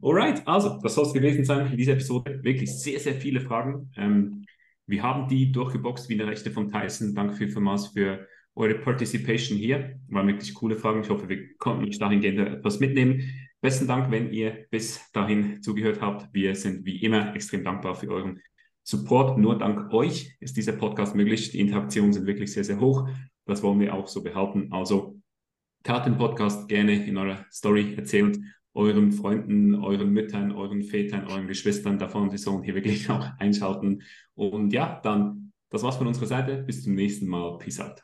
Alright, 0.00 0.46
also, 0.46 0.80
das 0.82 0.94
soll 0.94 1.06
es 1.06 1.12
gewesen 1.12 1.44
sein 1.44 1.70
in 1.70 1.76
dieser 1.76 1.92
Episode. 1.92 2.42
Wirklich 2.42 2.70
sehr, 2.70 2.98
sehr 2.98 3.14
viele 3.14 3.40
Fragen. 3.40 3.90
Ähm, 3.96 4.44
wir 4.86 5.02
haben 5.02 5.28
die 5.28 5.52
durchgeboxt 5.52 6.08
wie 6.08 6.14
eine 6.14 6.26
Rechte 6.26 6.50
von 6.50 6.70
Tyson. 6.70 7.14
Danke 7.14 7.34
vielmals 7.34 7.88
für 7.88 8.26
eure 8.54 8.74
Participation 8.74 9.58
hier. 9.58 10.00
Waren 10.08 10.26
wirklich 10.28 10.54
coole 10.54 10.76
Fragen. 10.76 11.02
Ich 11.02 11.10
hoffe, 11.10 11.28
wir 11.28 11.54
konnten 11.58 11.84
euch 11.84 11.98
dahingehend 11.98 12.38
etwas 12.40 12.80
mitnehmen. 12.80 13.22
Besten 13.62 13.86
Dank, 13.86 14.10
wenn 14.10 14.32
ihr 14.32 14.66
bis 14.70 15.00
dahin 15.12 15.62
zugehört 15.62 16.00
habt. 16.00 16.34
Wir 16.34 16.56
sind 16.56 16.84
wie 16.84 17.00
immer 17.00 17.32
extrem 17.36 17.62
dankbar 17.62 17.94
für 17.94 18.08
euren 18.08 18.40
Support. 18.82 19.38
Nur 19.38 19.56
dank 19.56 19.92
euch 19.92 20.36
ist 20.40 20.56
dieser 20.56 20.72
Podcast 20.72 21.14
möglich. 21.14 21.52
Die 21.52 21.60
Interaktionen 21.60 22.12
sind 22.12 22.26
wirklich 22.26 22.52
sehr, 22.52 22.64
sehr 22.64 22.80
hoch. 22.80 23.08
Das 23.46 23.62
wollen 23.62 23.78
wir 23.78 23.94
auch 23.94 24.08
so 24.08 24.24
behalten. 24.24 24.72
Also 24.72 25.20
tat 25.84 26.06
den 26.06 26.18
Podcast 26.18 26.68
gerne 26.68 27.06
in 27.06 27.16
eurer 27.16 27.46
Story 27.52 27.94
erzählt 27.94 28.36
euren 28.74 29.12
Freunden, 29.12 29.76
euren 29.76 30.10
Müttern, 30.10 30.50
euren 30.50 30.82
Vätern, 30.82 31.28
euren 31.28 31.46
Geschwistern 31.46 31.98
davon, 31.98 32.30
die 32.30 32.38
sollen 32.38 32.64
hier 32.64 32.74
wirklich 32.74 33.08
auch 33.10 33.28
einschalten. 33.38 34.02
Und 34.34 34.72
ja, 34.72 35.00
dann, 35.04 35.52
das 35.70 35.84
war's 35.84 35.98
von 35.98 36.08
unserer 36.08 36.26
Seite. 36.26 36.64
Bis 36.64 36.82
zum 36.82 36.94
nächsten 36.94 37.28
Mal. 37.28 37.58
Peace 37.58 37.78
out. 37.78 38.02